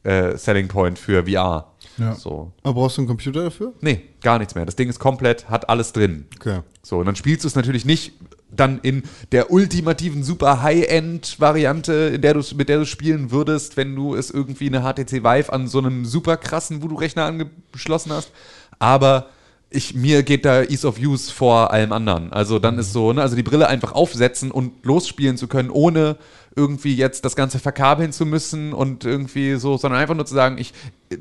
[0.03, 1.73] äh, Selling Point für VR.
[1.97, 2.15] Ja.
[2.15, 2.53] So.
[2.63, 3.73] Aber brauchst du einen Computer dafür?
[3.81, 4.67] Nee, gar nichts mehr.
[4.67, 6.27] Das Ding ist komplett, hat alles drin.
[6.39, 6.61] Okay.
[6.83, 8.13] So, und dann spielst du es natürlich nicht
[8.51, 9.03] dann in
[9.33, 14.31] der ultimativen super High-End-Variante, in der du mit der du spielen würdest, wenn du es
[14.31, 18.31] irgendwie eine HTC Vive an so einem super krassen Voodoo-Rechner angeschlossen hast.
[18.79, 19.29] Aber
[19.75, 22.33] ich, mir geht da Ease of Use vor allem anderen.
[22.33, 26.17] Also dann ist so, ne, also die Brille einfach aufsetzen und losspielen zu können, ohne
[26.57, 30.59] irgendwie jetzt das Ganze verkabeln zu müssen und irgendwie so, sondern einfach nur zu sagen,
[30.59, 30.73] ich,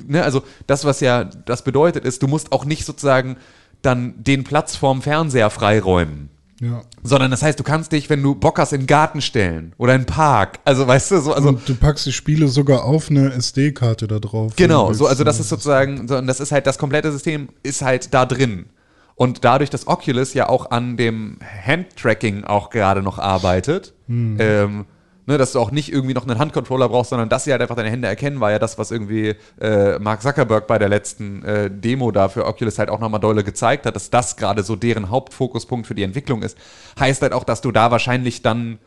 [0.05, 3.37] ne, also das, was ja das bedeutet, ist, du musst auch nicht sozusagen
[3.81, 6.29] dann den Platz vorm Fernseher freiräumen.
[6.63, 6.81] Ja.
[7.03, 9.95] Sondern das heißt, du kannst dich, wenn du Bock hast, in den Garten stellen oder
[9.95, 10.59] in den Park.
[10.63, 11.49] Also, weißt du, so, also.
[11.49, 14.53] Und du packst die Spiele sogar auf eine SD-Karte da drauf.
[14.55, 17.81] Genau, so, also das ist sozusagen, so, und das ist halt, das komplette System ist
[17.81, 18.67] halt da drin.
[19.15, 24.85] Und dadurch, dass Oculus ja auch an dem Handtracking auch gerade noch arbeitet, ähm,
[25.25, 27.75] ne, dass du auch nicht irgendwie noch einen Handcontroller brauchst, sondern dass sie halt einfach
[27.75, 31.71] deine Hände erkennen, war ja das, was irgendwie äh, Mark Zuckerberg bei der letzten äh,
[31.71, 35.09] Demo da für Oculus halt auch nochmal dolle gezeigt hat, dass das gerade so deren
[35.09, 36.57] Hauptfokuspunkt für die Entwicklung ist.
[36.99, 38.79] Heißt halt auch, dass du da wahrscheinlich dann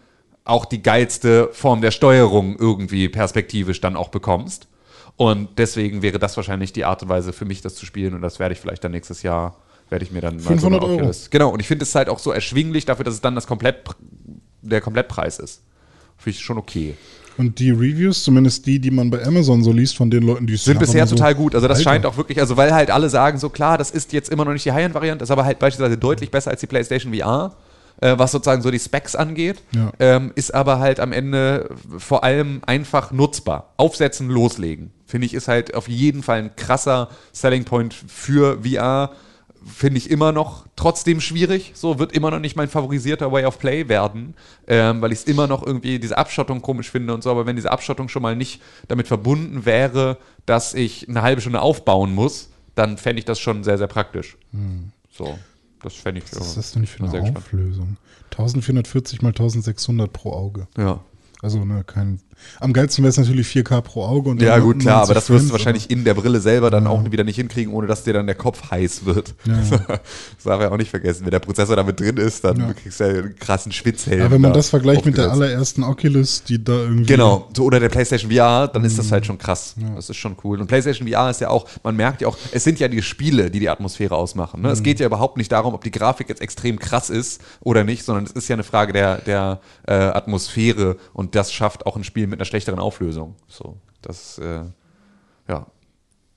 [0.44, 4.68] auch die geilste Form der Steuerung irgendwie perspektivisch dann auch bekommst.
[5.16, 8.14] Und deswegen wäre das wahrscheinlich die Art und Weise für mich, das zu spielen.
[8.14, 9.56] Und das werde ich vielleicht dann nächstes Jahr,
[9.88, 11.00] werde ich mir dann mal 500 eine Euro.
[11.00, 13.46] Oculus- Genau, und ich finde es halt auch so erschwinglich dafür, dass es dann das
[13.46, 13.76] Komplett,
[14.62, 15.62] der Komplettpreis ist.
[16.16, 16.94] Finde ich schon okay.
[17.38, 20.54] Und die Reviews, zumindest die, die man bei Amazon so liest von den Leuten, die
[20.54, 21.54] es Sind bisher so, total gut.
[21.54, 21.90] Also das Alter.
[21.90, 24.52] scheint auch wirklich, also weil halt alle sagen, so klar, das ist jetzt immer noch
[24.52, 27.54] nicht die High-End-Variante, ist aber halt beispielsweise deutlich besser als die PlayStation VR,
[28.00, 29.62] äh, was sozusagen so die Specs angeht.
[29.74, 29.92] Ja.
[29.98, 31.68] Ähm, ist aber halt am Ende
[31.98, 33.74] vor allem einfach nutzbar.
[33.76, 34.92] Aufsetzen, loslegen.
[35.04, 39.12] Finde ich, ist halt auf jeden Fall ein krasser Selling Point für VR.
[39.66, 41.72] Finde ich immer noch trotzdem schwierig.
[41.74, 44.34] So wird immer noch nicht mein favorisierter Way of Play werden,
[44.66, 47.30] ähm, weil ich es immer noch irgendwie diese Abschottung komisch finde und so.
[47.30, 51.60] Aber wenn diese Abschottung schon mal nicht damit verbunden wäre, dass ich eine halbe Stunde
[51.60, 54.36] aufbauen muss, dann fände ich das schon sehr, sehr praktisch.
[55.10, 55.38] So,
[55.82, 57.38] das fände ich Was ist das denn für eine sehr gespannt.
[57.38, 57.96] Auflösung?
[58.30, 60.68] 1440 mal 1600 pro Auge.
[60.76, 61.00] Ja.
[61.42, 62.20] Also ne, kein.
[62.60, 64.30] Am geilsten wäre es natürlich 4K pro Auge.
[64.30, 66.86] Und Ja, gut, klar, aber 90 das wirst du wahrscheinlich in der Brille selber dann
[66.86, 69.34] auch wieder nicht hinkriegen, ohne dass dir dann der Kopf heiß wird.
[69.44, 69.54] Ja.
[70.36, 71.24] Das darf ich auch nicht vergessen.
[71.24, 72.72] Wenn der Prozessor damit drin ist, dann Ja.
[72.72, 74.20] kriegst du ja einen krassen Schwitzhelm.
[74.22, 75.42] Aber wenn man da das vergleicht mit der aufgesetzt.
[75.50, 77.06] allerersten Oculus, die da irgendwie.
[77.06, 79.10] Genau, so, oder der PlayStation VR, dann ist das Mhm.
[79.12, 79.74] halt schon krass.
[79.96, 80.60] Das ist schon cool.
[80.60, 83.50] Und PlayStation VR ist ja auch, man merkt ja auch, es sind ja die Spiele,
[83.50, 84.62] die die Atmosphäre ausmachen.
[84.62, 84.70] Ne?
[84.70, 84.84] Es Mhm.
[84.84, 88.24] geht ja überhaupt nicht darum, ob die Grafik jetzt extrem krass ist oder nicht, sondern
[88.24, 92.25] es ist ja eine Frage der, der äh, Atmosphäre und das schafft auch ein Spiel
[92.26, 93.34] mit einer schlechteren Auflösung.
[93.48, 94.64] So, das, äh,
[95.48, 95.58] ja,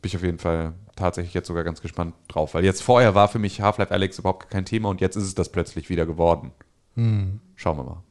[0.02, 3.28] bin ich auf jeden Fall tatsächlich jetzt sogar ganz gespannt drauf, weil jetzt vorher war
[3.28, 6.52] für mich Half-Life Alex überhaupt kein Thema und jetzt ist es das plötzlich wieder geworden.
[6.96, 7.40] Mhm.
[7.56, 8.04] Schauen wir mal.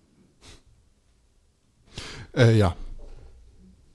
[2.37, 2.75] Äh, ja.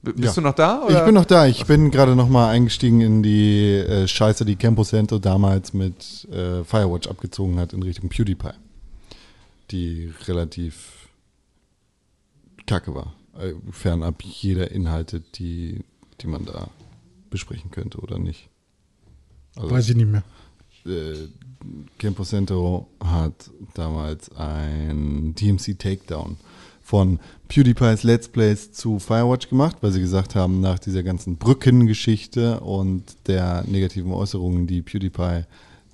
[0.02, 0.32] B- Bist Ja.
[0.34, 0.82] du noch da?
[0.88, 1.04] Ich oder?
[1.06, 1.46] bin noch da.
[1.46, 6.28] Ich bin gerade noch mal eingestiegen in die äh, Scheiße, die Campo Santo damals mit
[6.30, 8.50] äh, Firewatch abgezogen hat in Richtung PewDiePie.
[9.70, 11.08] Die relativ
[12.66, 13.14] kacke war.
[13.38, 15.80] Äh, fernab jeder Inhalte, die,
[16.20, 16.68] die man da
[17.30, 18.48] besprechen könnte oder nicht.
[19.56, 20.22] Also, Weiß ich nicht mehr.
[20.86, 21.28] äh,
[21.98, 26.36] Campo Santo hat damals ein DMC Takedown
[26.82, 32.60] von PewDiePie's Let's Plays zu Firewatch gemacht, weil sie gesagt haben, nach dieser ganzen Brückengeschichte
[32.60, 35.44] und der negativen Äußerungen, die PewDiePie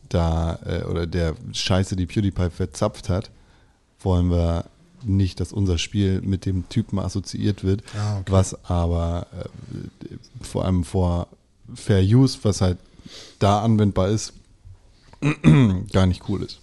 [0.09, 3.31] da, äh, oder der Scheiße, die PewDiePie verzapft hat,
[4.01, 4.65] wollen wir
[5.05, 8.33] nicht, dass unser Spiel mit dem Typen assoziiert wird, Ah, okay.
[8.33, 10.15] was aber äh,
[10.45, 11.29] vor allem vor
[11.75, 12.79] Fair Use, was halt
[13.39, 14.33] da anwendbar ist,
[15.93, 16.61] gar nicht cool ist.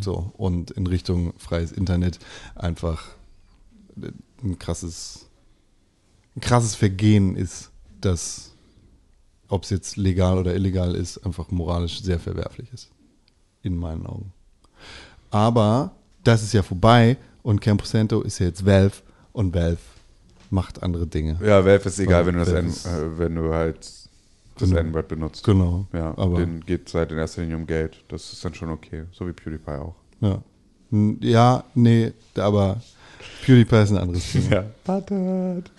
[0.00, 2.18] So, und in Richtung freies Internet
[2.56, 3.04] einfach
[4.42, 5.26] ein krasses,
[6.34, 7.70] ein krasses Vergehen ist,
[8.00, 8.54] das,
[9.46, 12.88] ob es jetzt legal oder illegal ist, einfach moralisch sehr verwerflich ist.
[13.62, 14.32] In meinen Augen.
[15.30, 15.92] Aber
[16.24, 17.16] das ist ja vorbei
[17.48, 18.96] und Campo Santo ist ja jetzt Valve
[19.32, 19.78] und Valve
[20.50, 21.38] macht andere Dinge.
[21.42, 23.78] Ja, Valve ist egal, Ja, wenn du das N, äh, wenn du halt
[24.58, 24.80] das Genau.
[24.80, 25.44] N-Word benutzt.
[25.44, 25.86] Genau.
[25.94, 27.96] Ja, aber denen geht es halt in erster Linie um Geld.
[28.08, 29.04] Das ist dann schon okay.
[29.12, 29.94] So wie PewDiePie auch.
[30.20, 30.42] ja.
[31.20, 32.80] Ja, nee, aber
[33.44, 34.50] PewDiePie ist ein anderes Thema.
[34.54, 34.64] Ja.
[34.86, 35.70] Wartet.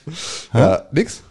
[0.53, 1.21] Ja, nix?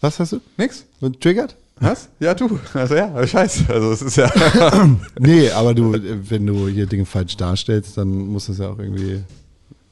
[0.00, 0.40] Was hast du?
[0.56, 0.84] Nix?
[1.00, 1.56] Und Triggert?
[1.80, 2.08] Was?
[2.20, 2.58] Ja, du.
[2.74, 3.64] Also ja, scheiße.
[3.68, 4.30] Also es ist ja.
[5.18, 5.92] Nee, aber du,
[6.30, 9.22] wenn du hier Dinge falsch darstellst, dann muss das ja auch irgendwie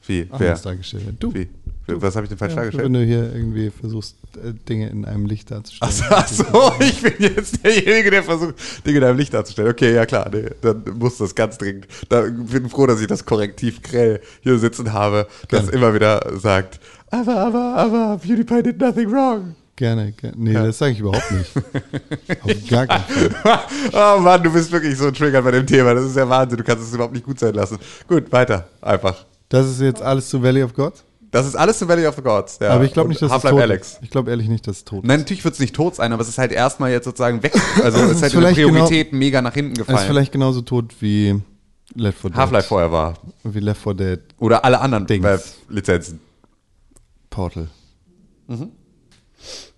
[0.05, 0.27] Wie?
[0.29, 0.39] Wer?
[0.39, 1.17] anders dargestellt werden.
[1.19, 1.33] Du.
[1.33, 1.49] Wie?
[1.85, 2.85] Was habe ich denn falsch dargestellt?
[2.85, 5.93] Wenn du hier irgendwie versuchst, äh, Dinge in einem Licht darzustellen.
[6.09, 8.55] Ach so, ich bin jetzt derjenige, der versucht,
[8.85, 9.69] Dinge in einem Licht darzustellen.
[9.69, 11.87] Okay, ja klar, nee, dann muss das ganz dringend.
[12.07, 16.79] Da bin froh, dass ich das Korrektiv Krell hier sitzen habe, das immer wieder sagt,
[17.13, 19.55] aber, aber, aber, PewDiePie did nothing wrong.
[19.75, 20.35] Gerne, gerne.
[20.35, 21.51] Nee, das sage ich überhaupt nicht.
[22.41, 23.59] Auf gar keinen Fall.
[24.17, 25.93] oh Mann, du bist wirklich so triggert bei dem Thema.
[25.93, 26.57] Das ist ja Wahnsinn.
[26.57, 27.77] Du kannst es überhaupt nicht gut sein lassen.
[28.07, 28.67] Gut, weiter.
[28.81, 29.25] Einfach.
[29.53, 30.93] Das ist jetzt alles zu Valley of God?
[31.29, 32.57] Das ist alles zu Valley of the Gods.
[32.61, 32.69] Ja.
[32.71, 33.91] aber ich glaube nicht, dass es Half-Life tot Alex.
[33.93, 33.99] ist.
[34.03, 35.07] Ich glaube ehrlich nicht, dass es tot ist.
[35.07, 37.53] Nein, natürlich wird es nicht tot sein, aber es ist halt erstmal jetzt sozusagen weg.
[37.83, 40.07] Also es ist halt in vielleicht genau- Priorität mega nach hinten Es ist gefallen.
[40.07, 41.39] vielleicht genauso tot wie
[41.95, 42.37] Left 4 Dead.
[42.37, 43.13] Half-Life vorher war.
[43.43, 45.23] Wie Left 4 Dead Oder alle anderen Dings.
[45.23, 46.19] Valve-Lizenzen.
[47.29, 47.67] Portal.
[48.47, 48.71] Mhm.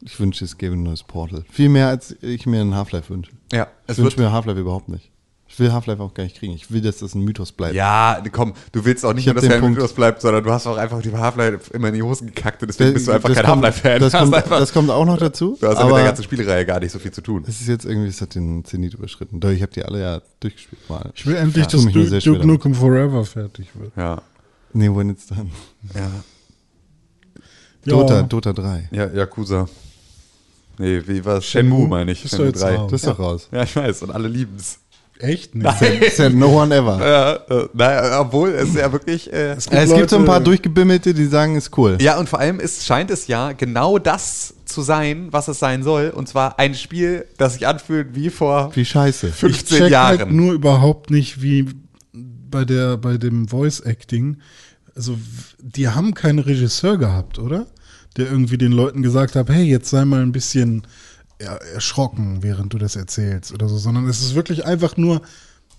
[0.02, 1.44] Ich wünsche, es gäbe ein neues Portal.
[1.50, 3.32] Viel mehr, als ich mir ein Half-Life wünsche.
[3.52, 4.28] Ja, Ich es wünsche wird.
[4.28, 5.12] mir Half-Life überhaupt nicht.
[5.56, 6.52] Ich will Half-Life auch gar nicht kriegen.
[6.54, 7.76] Ich will, dass das ein Mythos bleibt.
[7.76, 9.78] Ja, komm, du willst auch nicht Ich nur, dass er ein Punkt.
[9.78, 12.68] Mythos bleibt, sondern du hast auch einfach die Half-Life immer in die Hosen gekackt und
[12.68, 14.02] deswegen Das- bist du einfach das kein kommt- Half-Life-Fan.
[14.02, 15.58] Das, das kommt auch noch dazu.
[15.62, 17.46] Du hast ja aber mit der ganzen Spielreihe gar nicht so viel zu tun.
[17.48, 19.40] es ist jetzt irgendwie, es hat den Zenit überschritten.
[19.40, 21.10] Doch, ich habe die alle ja durchgespielt mal.
[21.16, 23.94] Ich will endlich, Ja, dass sehr Duke, Nukem Forever fertig wird.
[23.96, 24.22] Ja.
[24.74, 25.52] Nee, when it's done.
[25.94, 26.12] Ja.
[27.86, 28.22] Dota, Ja.
[28.24, 28.90] Dota 3.
[28.92, 29.70] Ja, Yakuza.
[30.78, 31.46] Nee, wie war's?
[31.46, 32.24] Shenmue, meine ich.
[32.24, 32.76] Doch Shenmue jetzt 3.
[32.76, 32.92] raus.
[32.92, 33.48] Das ist doch raus.
[33.54, 34.80] Ja, ich weiß, und alle lieben's.
[35.20, 35.66] Echt nicht.
[36.16, 37.00] Said no one ever.
[37.00, 39.32] Ja, äh, naja, obwohl es ja wirklich.
[39.32, 41.98] Äh, es gibt so ein paar durchgebimmelte, die sagen, ist cool.
[42.02, 45.84] ja, und vor allem ist, scheint es ja genau das zu sein, was es sein
[45.84, 46.10] soll.
[46.10, 49.32] Und zwar ein Spiel, das sich anfühlt wie vor Wie scheiße.
[49.32, 50.20] 15 check Jahren.
[50.20, 51.66] halt nur überhaupt nicht, wie
[52.14, 54.38] bei der bei dem Voice Acting.
[54.96, 55.18] Also
[55.60, 57.68] die haben keinen Regisseur gehabt, oder?
[58.18, 60.84] Der irgendwie den Leuten gesagt hat, hey, jetzt sei mal ein bisschen
[61.40, 65.22] erschrocken, während du das erzählst oder so, sondern es ist wirklich einfach nur,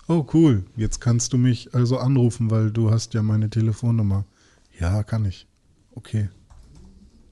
[0.07, 4.25] oh cool, jetzt kannst du mich also anrufen, weil du hast ja meine Telefonnummer.
[4.79, 5.47] Ja, kann ich.
[5.95, 6.29] Okay.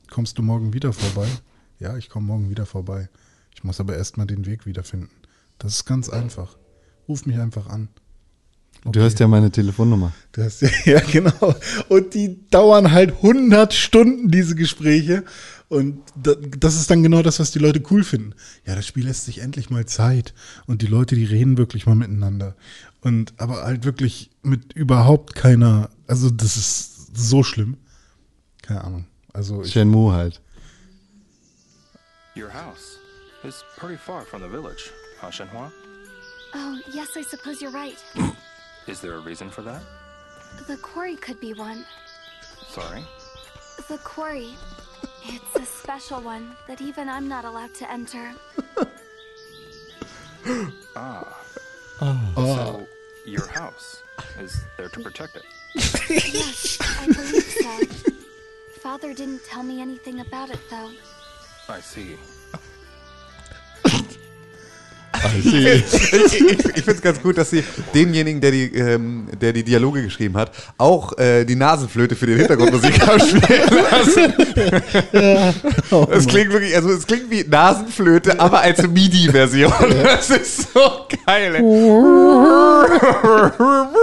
[0.10, 1.28] Kommst du morgen wieder vorbei?
[1.80, 3.10] Ja, ich komme morgen wieder vorbei.
[3.54, 5.10] Ich muss aber erstmal den Weg wiederfinden.
[5.60, 6.58] Das ist ganz einfach.
[7.08, 7.90] Ruf mich einfach an.
[8.92, 10.12] Du hast ja meine Telefonnummer.
[10.32, 11.56] Du hast ja, ja, genau.
[11.90, 15.24] Und die dauern halt 100 Stunden, diese Gespräche.
[15.76, 18.34] Und da, das ist dann genau das, was die Leute cool finden.
[18.66, 20.34] Ja, das Spiel lässt sich endlich mal Zeit.
[20.68, 22.56] Und die Leute, die reden wirklich mal miteinander.
[23.02, 27.76] Und aber halt wirklich mit überhaupt keiner, also das ist so schlimm.
[28.62, 29.08] Keine Ahnung.
[29.34, 30.42] Also ich, Shenmue halt.
[32.38, 32.98] Your house
[33.44, 34.92] is pretty far from the village,
[35.22, 35.72] huh, Shenhua?
[36.54, 37.98] Oh, yes, I suppose you're right.
[38.88, 39.82] Is there a reason for that?
[40.68, 41.84] The quarry could be one.
[42.70, 43.04] Sorry.
[43.90, 44.56] The quarry.
[45.28, 48.34] It's a special one that even I'm not allowed to enter.
[50.96, 51.42] Ah.
[52.36, 52.88] So,
[53.26, 54.04] your house
[54.40, 55.44] is there to protect it.
[55.74, 58.14] Yes, I believe so.
[58.80, 60.92] Father didn't tell me anything about it, though.
[61.68, 62.16] I see.
[65.40, 67.64] Ich ich, ich finde es ganz gut, dass sie
[67.94, 72.38] denjenigen, der die, ähm, der die Dialoge geschrieben hat, auch äh, die Nasenflöte für den
[72.38, 74.34] Hintergrundmusik haben spielen lassen.
[76.12, 79.74] Es klingt wirklich, also es klingt wie Nasenflöte, aber als MIDI-Version.
[80.04, 80.80] Das ist so
[81.26, 81.56] geil.
[81.56, 81.62] ey.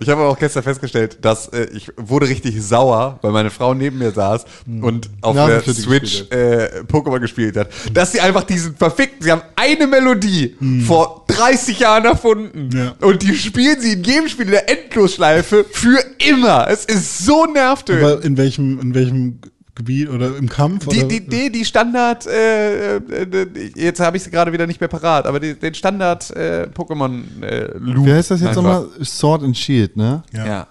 [0.00, 3.98] Ich habe auch gestern festgestellt, dass äh, ich wurde richtig sauer, weil meine Frau neben
[3.98, 4.44] mir saß
[4.82, 7.68] und auf der Nasenflöte Switch äh, Pokémon gespielt hat.
[7.92, 10.56] Dass sie einfach diesen verfickten, sie haben eine Melodie
[10.86, 12.94] vor 30 Jahren erfunden Ja.
[13.06, 16.66] und die spielen sie in jedem Spiel in der Endlosschleife für immer.
[16.68, 18.04] Es ist so nervtötend.
[18.04, 19.38] aber in welchem, in welchem
[19.78, 20.86] Gebiet oder im Kampf?
[20.88, 21.08] Die, oder?
[21.08, 25.26] die, die, die Standard, äh, äh, jetzt habe ich sie gerade wieder nicht mehr parat,
[25.26, 28.04] aber die, den Standard äh, Pokémon äh, Loop.
[28.06, 28.86] Wie heißt das jetzt nochmal?
[29.02, 30.22] Sword and Shield, ne?
[30.32, 30.46] Ja.
[30.46, 30.66] Ja.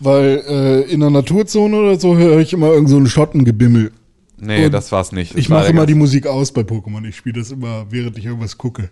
[0.00, 3.92] Weil äh, in der Naturzone oder so höre ich immer irgend so einen Schottengebimmel.
[4.38, 5.32] Nee, Und das war's nicht.
[5.32, 7.06] Das Ich war mache immer die Musik aus bei Pokémon.
[7.08, 8.90] Ich spiele das immer, während ich irgendwas gucke.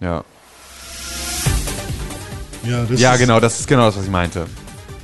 [0.00, 0.24] Ja.
[2.68, 4.46] Ja, das ja, ist, genau, das ist genau das, was ich meinte.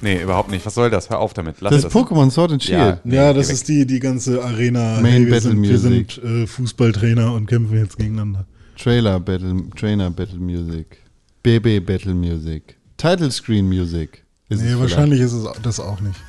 [0.05, 0.65] Nee, überhaupt nicht.
[0.67, 1.09] Was soll das?
[1.11, 1.57] Hör auf damit.
[1.61, 2.85] Lass Das ist Pokémon Sword and Ja.
[2.91, 3.07] Shield.
[3.07, 5.01] Nee, Ja, das ist die, die ganze Arena.
[5.01, 6.13] Main wir Battle sind, wir Music.
[6.13, 8.47] sind äh, Fußballtrainer und kämpfen jetzt gegeneinander.
[8.79, 10.99] Trailer Battle, Trainer Battle Music.
[11.43, 12.77] BB Battle Music.
[12.99, 14.23] Title Screen Music.
[14.51, 16.21] Ist Nee, es wahrscheinlich ist es das auch nicht.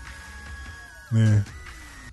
[1.12, 1.42] Nee.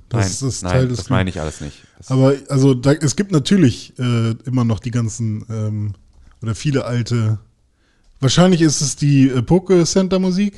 [0.08, 1.84] Das Nein, ist das nein, Teil des das meine ich alles nicht.
[1.98, 5.92] Das Aber also da, es gibt natürlich äh, immer noch die ganzen ähm,
[6.42, 7.38] oder viele alte.
[8.20, 10.54] Wahrscheinlich ist es die äh, Poke Center Musik.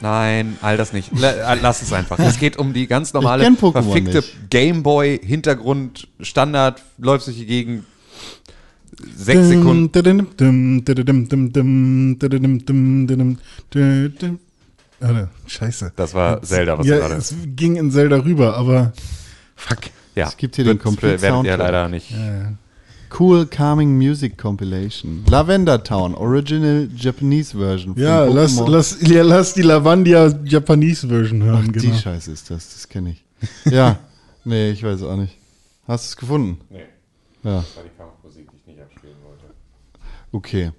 [0.00, 1.10] Nein, all das nicht.
[1.22, 2.18] Äh, lass es einfach.
[2.18, 7.84] Es geht um die ganz normale, verfickte Gameboy-Hintergrund, Standard, läuft sich die Gegend,
[9.16, 9.90] sechs Sekunden.
[15.00, 15.92] Alter, scheiße.
[15.96, 17.14] Das war Zelda, was ja, gerade.
[17.16, 18.92] Es ging in Zelda rüber, aber
[19.54, 19.78] fuck.
[20.14, 21.44] Ja, es gibt hier den kompletten Soundtrack.
[21.44, 22.10] Werdet ihr leider nicht.
[22.10, 22.52] Ja, ja.
[23.18, 25.24] Cool Calming Music Compilation.
[25.28, 27.94] Lavender Town, Original Japanese Version.
[27.96, 31.66] Ja, lass, lass, ja, lass die Lavandia Japanese Version hören.
[31.68, 31.94] Ach, genau.
[31.94, 33.24] die Scheiße ist das, das kenne ich.
[33.72, 33.98] Ja,
[34.44, 35.36] nee, ich weiß auch nicht.
[35.86, 36.58] Hast du es gefunden?
[36.68, 36.78] Nee,
[37.44, 39.44] Ja, das war die Kampfmusik, die ich nicht abspielen wollte.
[40.32, 40.72] okay.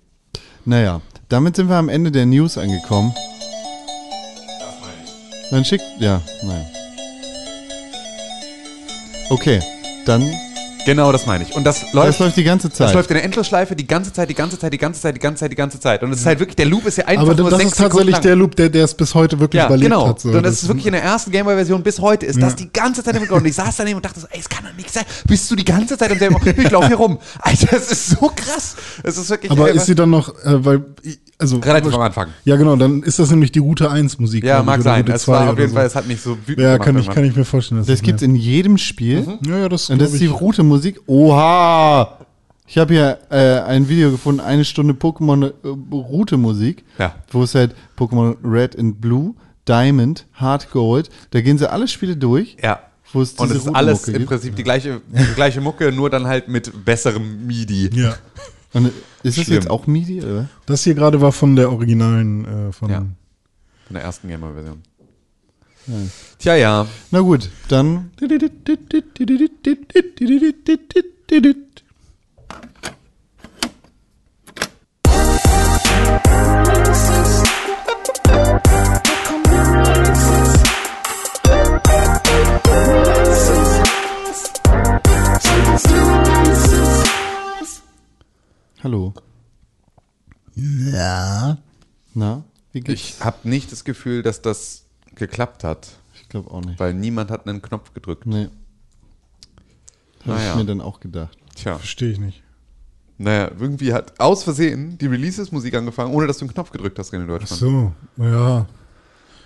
[0.66, 3.14] Naja, damit sind wir am Ende der News angekommen.
[5.50, 6.66] Dann schickt, ja, nein.
[9.30, 9.62] Okay,
[10.06, 10.22] dann,
[10.88, 11.54] Genau, das meine ich.
[11.56, 12.88] Und das das läuft, läuft die ganze Zeit.
[12.88, 15.20] das läuft in der Endlosschleife die ganze Zeit, die ganze Zeit, die ganze Zeit, die
[15.20, 16.02] ganze Zeit, die ganze Zeit.
[16.02, 17.78] Und es ist halt wirklich, der Loop ist ja einfach Aber nur das sechs ist
[17.78, 18.22] tatsächlich lang.
[18.24, 20.08] der Loop, der es bis heute wirklich Ja, überlebt genau.
[20.08, 20.22] hat.
[20.22, 20.30] So.
[20.30, 23.14] und das ist wirklich in der ersten Gameboy-Version bis heute ist das die ganze Zeit
[23.16, 23.44] im Hintergrund.
[23.44, 25.04] Und ich saß daneben und dachte so, ey, es kann doch nicht sein.
[25.28, 26.48] Bist du die ganze Zeit im selben Ort?
[26.48, 27.20] Ich laufe hier rum.
[27.40, 28.76] Alter, das ist so krass.
[29.04, 31.58] Es ist wirklich Aber ist sie dann noch, äh, weil, ich- also.
[31.58, 32.30] relativ am Anfang.
[32.46, 34.44] Ja, genau, dann ist das nämlich die Route 1 Musik.
[34.44, 35.06] Ja, ich, mag sein.
[35.08, 35.76] Es 2 war auf jeden so.
[35.76, 37.16] Fall, es hat mich so wütend Ja, gemacht kann ich, irgendwann.
[37.16, 37.84] kann ich mir vorstellen.
[37.86, 39.26] das gibt's in jedem Spiel.
[39.48, 40.32] Ja, ja, das Und das ist die ich.
[40.42, 40.77] Route Musik.
[41.08, 42.18] Oha!
[42.70, 47.16] Ich habe hier äh, ein Video gefunden, eine Stunde Pokémon äh, Route Musik, Ja.
[47.32, 49.36] wo es halt Pokémon Red and Blue,
[49.68, 52.58] Diamond, Hard Gold, da gehen sie alle Spiele durch.
[52.62, 52.80] Ja.
[53.14, 54.26] Wo es Und diese es ist alles im.
[54.26, 57.90] Prinzip die gleiche, die gleiche Mucke, nur dann halt mit besserem MIDI.
[57.94, 58.16] Ja.
[58.74, 58.88] Und
[59.24, 59.56] ist das Schlimm.
[59.56, 60.50] jetzt auch MIDI, oder?
[60.66, 62.90] Das hier gerade war von der originalen, äh, von.
[62.90, 62.98] Ja.
[63.00, 64.82] Von der ersten Gamer-Version.
[66.38, 66.86] Tja, ja.
[67.12, 68.12] Na gut, dann
[88.84, 89.14] Hallo.
[90.56, 91.58] Ja.
[92.14, 92.44] Na,
[92.74, 93.02] wie geht's?
[93.02, 94.87] Ich habe nicht das Gefühl, dass das
[95.18, 96.80] geklappt hat, Ich glaube auch nicht.
[96.80, 98.26] weil niemand hat einen Knopf gedrückt.
[98.26, 98.48] Nee.
[100.22, 100.52] Habe Naja.
[100.52, 101.38] ich mir dann auch gedacht.
[101.56, 102.44] Tja, Verstehe ich nicht.
[103.18, 107.14] naja, irgendwie hat aus Versehen die Releases-Musik angefangen, ohne dass du einen Knopf gedrückt hast,
[107.14, 107.60] in Deutschland.
[107.60, 108.66] So, ja.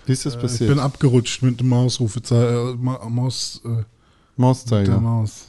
[0.06, 0.68] Wie ist das Ich passiert?
[0.70, 3.84] bin abgerutscht mit dem Mausrufezeichen, äh, Ma Maus, äh, mit der
[4.36, 5.00] Mauszeiger.
[5.00, 5.46] Maus.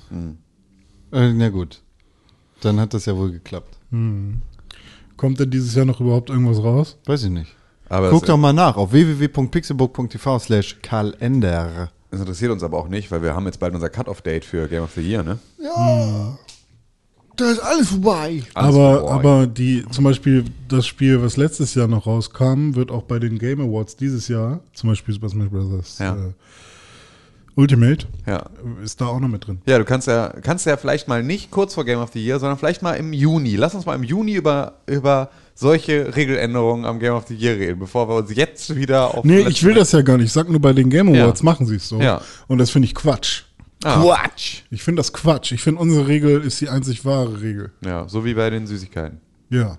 [1.12, 1.82] Äh, na gut.
[2.62, 3.78] Dann hat das ja wohl geklappt.
[3.90, 6.98] Kommt denn dieses Jahr noch überhaupt irgendwas raus?
[7.06, 7.54] Weiß ich nicht.
[7.90, 11.92] Aber Guck doch mal nach auf www.pixelbook.tv slash Kalender.
[12.12, 14.84] es interessiert uns aber auch nicht, weil wir haben jetzt bald unser Cut-Off-Date für Game
[14.84, 15.38] of the Year, ne?
[17.36, 18.44] Da ist alles vorbei.
[18.54, 19.14] Alles aber, vorbei.
[19.14, 23.40] aber die, zum Beispiel das Spiel, was letztes Jahr noch rauskam, wird auch bei den
[23.40, 25.98] Game Awards dieses Jahr, zum Beispiel Super Smash Bros.
[26.00, 26.14] Ja.
[26.16, 26.34] Äh,
[27.56, 28.48] Ultimate, Ja.
[28.84, 29.62] ist da auch noch mit drin.
[29.68, 32.40] Ja, du kannst ja, kannst ja vielleicht mal nicht kurz vor Game of the Year,
[32.40, 33.56] sondern vielleicht mal im Juni.
[33.56, 37.80] Lass uns mal im Juni über, über solche Regeländerungen am Game of the Year reden,
[37.80, 39.24] bevor wir uns jetzt wieder auf.
[39.24, 40.28] Nee, ich will das ja gar nicht.
[40.28, 41.24] Ich sag nur, bei den Game Ja.
[41.24, 42.00] Awards machen sie es so.
[42.00, 42.22] Ja.
[42.48, 43.44] Und das finde ich Quatsch.
[43.84, 44.62] Ah, Quatsch.
[44.72, 45.52] Ich finde das Quatsch.
[45.52, 47.72] Ich finde, unsere Regel ist die einzig wahre Regel.
[47.86, 49.20] Ja, so wie bei den Süßigkeiten.
[49.50, 49.78] Ja.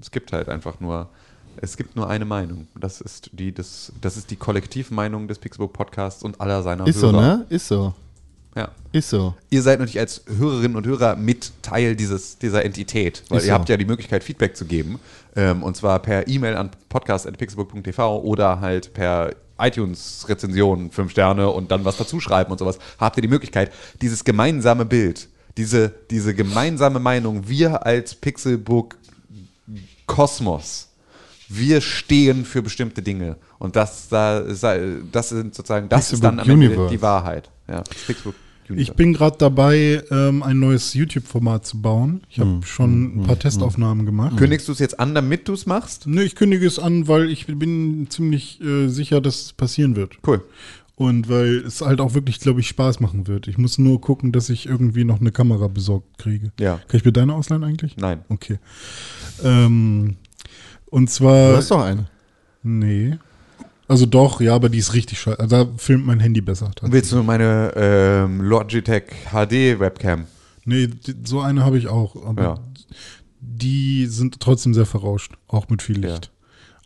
[0.00, 1.08] Es gibt halt einfach nur,
[1.56, 2.68] es gibt nur eine Meinung.
[2.78, 7.00] Das ist die, das, das ist die Kollektivmeinung des Pixelbook Podcasts und aller seiner Ist
[7.00, 7.20] so, Hörer.
[7.38, 7.46] ne?
[7.48, 7.94] Ist so.
[8.56, 8.70] Ja.
[8.92, 9.34] Ist so.
[9.50, 13.48] Ihr seid natürlich als Hörerinnen und Hörer mit Teil dieses, dieser Entität, weil Ist ihr
[13.48, 13.52] so.
[13.54, 14.98] habt ja die Möglichkeit, Feedback zu geben.
[15.36, 21.84] Ähm, und zwar per E-Mail an podcast.pixelbook.tv oder halt per iTunes-Rezension, fünf Sterne und dann
[21.84, 22.78] was dazu schreiben und sowas.
[22.98, 23.70] Habt ihr die Möglichkeit,
[24.00, 28.96] dieses gemeinsame Bild, diese, diese gemeinsame Meinung, wir als Pixelbook
[30.06, 30.88] Kosmos,
[31.48, 33.36] wir stehen für bestimmte Dinge.
[33.58, 36.94] Und das, da- das sind sozusagen, das ist dann am Pixelbook Ende Universe.
[36.96, 37.50] die Wahrheit.
[37.68, 38.45] Ja, Pixelbook Universe.
[38.74, 42.22] Ich bin gerade dabei, ähm, ein neues YouTube-Format zu bauen.
[42.28, 44.36] Ich Hm, habe schon ein paar Testaufnahmen gemacht.
[44.36, 46.06] Kündigst du es jetzt an, damit du es machst?
[46.06, 50.18] Nö, ich kündige es an, weil ich bin ziemlich äh, sicher, dass es passieren wird.
[50.26, 50.42] Cool.
[50.96, 53.48] Und weil es halt auch wirklich, glaube ich, Spaß machen wird.
[53.48, 56.52] Ich muss nur gucken, dass ich irgendwie noch eine Kamera besorgt kriege.
[56.58, 56.80] Ja.
[56.88, 57.98] Kann ich mir deine ausleihen eigentlich?
[57.98, 58.20] Nein.
[58.30, 58.58] Okay.
[59.44, 60.16] Ähm,
[60.86, 61.50] und zwar.
[61.50, 62.06] Du hast doch eine.
[62.62, 63.18] Nee.
[63.88, 65.38] Also doch, ja, aber die ist richtig scheiße.
[65.38, 66.70] Also da filmt mein Handy besser.
[66.82, 70.24] Willst du meine ähm, Logitech HD Webcam?
[70.64, 72.16] Nee, die, so eine habe ich auch.
[72.26, 72.58] Aber Ja.
[73.40, 75.32] die sind trotzdem sehr verrauscht.
[75.48, 76.12] Auch mit viel Ja.
[76.14, 76.32] Licht.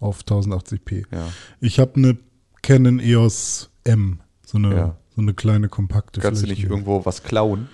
[0.01, 1.05] Auf 1080p.
[1.13, 1.29] Ja.
[1.61, 2.19] Ich habe eine
[2.63, 4.21] Canon EOS M.
[4.47, 4.97] So eine, Ja.
[5.15, 6.21] so eine kleine kompakte.
[6.21, 7.69] Kannst du nicht irgendwo was klauen?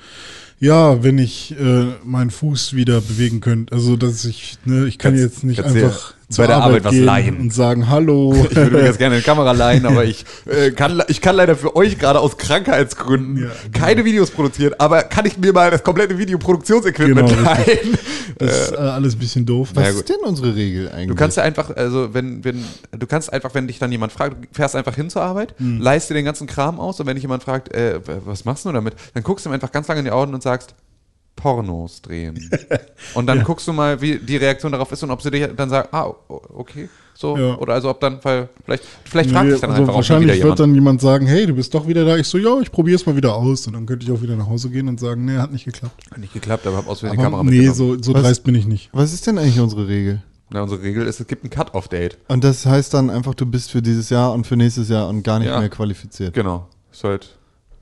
[0.59, 3.75] Ja, wenn ich äh, meinen Fuß wieder bewegen könnte.
[3.75, 6.91] Also, dass ich, ne, ich kann Kannst- jetzt nicht einfach zur bei der Arbeit, was
[6.93, 7.37] gehen leihen.
[7.41, 8.35] und sagen Hallo.
[8.51, 11.55] Ich würde mir ganz gerne eine Kamera leihen, aber ich, äh, kann, ich kann leider
[11.57, 14.75] für euch gerade aus Krankheitsgründen Ja, keine Videos produzieren.
[14.79, 17.97] Aber kann ich mir mal das komplette Videoproduktionsequipment Genau, leihen?
[18.39, 19.71] Das ist äh, alles ein bisschen doof.
[19.75, 21.09] Was ist denn unsere Regel eigentlich?
[21.09, 24.35] Du kannst ja einfach, also wenn, wenn, du kannst einfach, wenn dich dann jemand fragt,
[24.45, 25.81] du fährst einfach hin zur Arbeit, Hm.
[25.81, 28.73] leist dir den ganzen Kram aus und wenn dich jemand fragt, äh, was machst du
[28.73, 30.75] damit, dann guckst du ihm einfach ganz lange in die Augen und sagst,
[31.37, 32.51] Pornos drehen.
[33.15, 35.69] Und dann guckst du mal, wie die Reaktion darauf ist und ob sie dir dann
[35.71, 37.57] sagen, ah, okay, so, Ja.
[37.59, 40.35] oder also ob dann, weil, vielleicht, vielleicht fragt dich dann also einfach auch wahrscheinlich wieder
[40.35, 40.61] wird jemand.
[40.61, 42.17] dann jemand sagen, hey, du bist doch wieder da.
[42.17, 43.67] Ich so, ja, ich probiere es mal wieder aus.
[43.67, 45.95] Und dann könnte ich auch wieder nach Hause gehen und sagen, nee, hat nicht geklappt.
[46.11, 48.23] Hat nicht geklappt, aber hab aus Versehen die Kamera nee, so, so Was?
[48.23, 48.91] dreist bin ich nicht.
[48.93, 50.23] Was ist denn eigentlich unsere Regel?
[50.51, 52.19] Na, unsere Regel ist, es gibt ein Cut-Off-Date.
[52.29, 55.23] Und das heißt dann einfach, du bist für dieses Jahr und für nächstes Jahr und
[55.23, 55.59] gar nicht Ja.
[55.59, 56.35] mehr qualifiziert.
[56.35, 56.67] Genau.
[56.93, 57.37] Ist halt,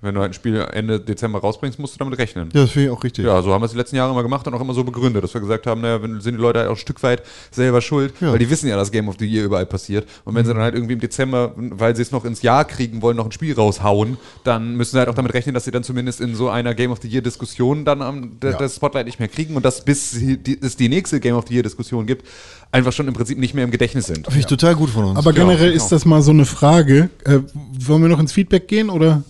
[0.05, 2.51] wenn du halt ein Spiel Ende Dezember rausbringst, musst du damit rechnen.
[2.55, 3.25] Ja, das finde ich auch richtig.
[3.25, 5.25] Ja, so haben wir es die letzten Jahre immer gemacht und auch immer so begründet,
[5.25, 7.81] dass wir gesagt haben, naja, wenn- sind die Leute halt auch ein Stück weit selber
[7.81, 8.31] schuld, Ja.
[8.33, 10.07] weil die wissen ja, dass Game of the Year überall passiert.
[10.25, 13.03] Und wenn sie dann halt irgendwie im Dezember, weil sie es noch ins Jahr kriegen
[13.03, 15.83] wollen, noch ein Spiel raushauen, dann müssen sie halt auch damit rechnen, dass sie dann
[15.85, 18.53] zumindest in so einer Game of the Year Diskussion dann am, Ja.
[18.53, 21.55] das Spotlight nicht mehr kriegen und dass bis die, es die nächste Game of the
[21.55, 22.27] Year Diskussion gibt,
[22.73, 24.25] einfach schon im Prinzip nicht mehr im Gedächtnis sind.
[24.27, 25.19] Finde ich total gut von uns.
[25.19, 25.83] Aber Ja, generell genau.
[25.83, 27.09] ist das mal so eine Frage.
[27.25, 27.39] Äh,
[27.79, 29.23] wollen wir noch ins Feedback gehen oder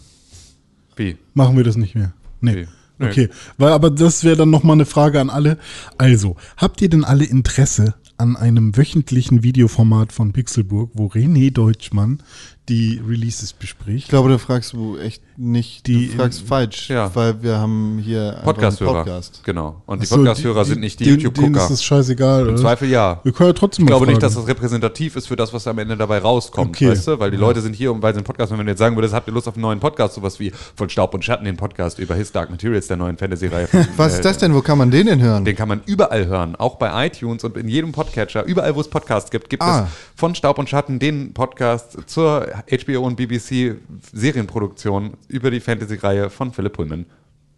[0.97, 1.17] Wie?
[1.35, 2.13] machen wir das nicht mehr?
[2.41, 2.55] Nee.
[2.55, 2.67] Nee.
[2.97, 3.09] Nee.
[3.09, 5.59] Okay, weil aber das wäre dann noch mal eine Frage an alle.
[5.99, 12.23] Also, habt ihr denn alle Interesse an einem wöchentlichen Videoformat von Pixelburg, wo René Deutschmann
[12.69, 14.09] die Releases ich bespricht?
[14.09, 17.15] glaube, da fragst du echt nicht, Die- du fragst falsch, Ja.
[17.15, 19.05] weil wir haben hier Podcast-Hörer.
[19.05, 19.41] Podcast.
[19.45, 19.83] Genau.
[19.85, 21.69] Und die Ach so, Podcast-Hörer die- sind nicht die denen- Denen ist YouTube-Gucker.
[21.69, 22.57] das scheißegal, Im?
[22.57, 23.21] Zweifel ja.
[23.23, 24.47] Wir können ja trotzdem Ich glaube nicht, dass fragen.
[24.47, 26.91] das repräsentativ ist für das, was am Ende dabei rauskommt, Okay.
[26.91, 27.19] weißt du?
[27.19, 28.59] Weil die Leute sind hier, um, weil sie einen Podcast haben.
[28.59, 30.89] Wenn du jetzt sagen würdest, habt ihr Lust auf einen neuen Podcast, sowas wie von
[30.89, 33.69] Staub und Schatten, den Podcast über His Dark Materials, der neuen Fantasy-Reihe.
[33.97, 34.55] Was ist das denn?
[34.55, 35.45] Wo kann man den denn hören?
[35.45, 38.45] Den kann man überall hören, auch bei iTunes und in jedem Podcatcher.
[38.45, 39.83] Überall, wo es Podcasts gibt, gibt Ah.
[39.89, 43.77] es von Staub und Schatten den Podcast zur HBO und BBC
[44.13, 47.07] Serienproduktion über die Fantasy-Reihe von Philipp Pullman.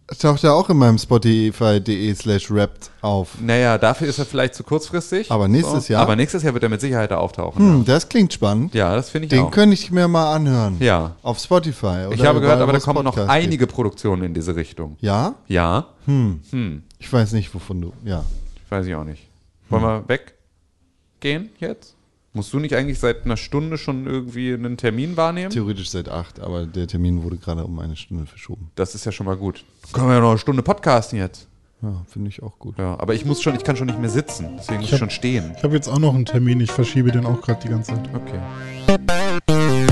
[0.09, 3.41] Das taucht ja auch in meinem Spotify.de slash Wrapped auf.
[3.41, 5.29] Naja, dafür ist er vielleicht zu kurzfristig.
[5.33, 6.01] Aber nächstes Jahr?
[6.01, 7.59] Aber nächstes Jahr wird er mit Sicherheit da auftauchen.
[7.79, 8.73] Hm, das klingt spannend.
[8.73, 9.51] Ja, das finde ich Den auch.
[9.51, 10.77] könnte ich mir mal anhören.
[10.79, 11.17] Ja.
[11.23, 12.05] Auf Spotify.
[12.07, 13.73] Oder Ich habe gehört, aber da kommen noch Podcasts einige gibt.
[13.73, 14.95] Produktionen in diese Richtung.
[15.01, 15.35] Ja?
[15.47, 15.87] Ja,
[16.99, 17.91] Ich weiß nicht, wovon du.
[18.05, 18.23] Ja.
[18.69, 19.27] weiß ich auch nicht.
[19.69, 21.96] Wollen wir weggehen jetzt?
[22.33, 25.49] Musst du nicht eigentlich seit einer Stunde schon irgendwie einen Termin wahrnehmen?
[25.49, 28.69] Theoretisch seit acht, aber der Termin wurde gerade um eine Stunde verschoben.
[28.75, 29.63] Das ist ja schon mal gut.
[29.93, 31.47] Können wir ja noch eine Stunde podcasten jetzt.
[31.81, 32.77] Ja, finde ich auch gut.
[32.77, 34.49] Ja, aber ich muss schon, ich kann schon nicht mehr sitzen.
[34.57, 35.53] Deswegen muss ich hab- schon stehen.
[35.57, 38.09] Ich habe jetzt auch noch einen Termin, ich verschiebe den auch gerade die ganze Zeit.
[38.13, 39.87] Okay.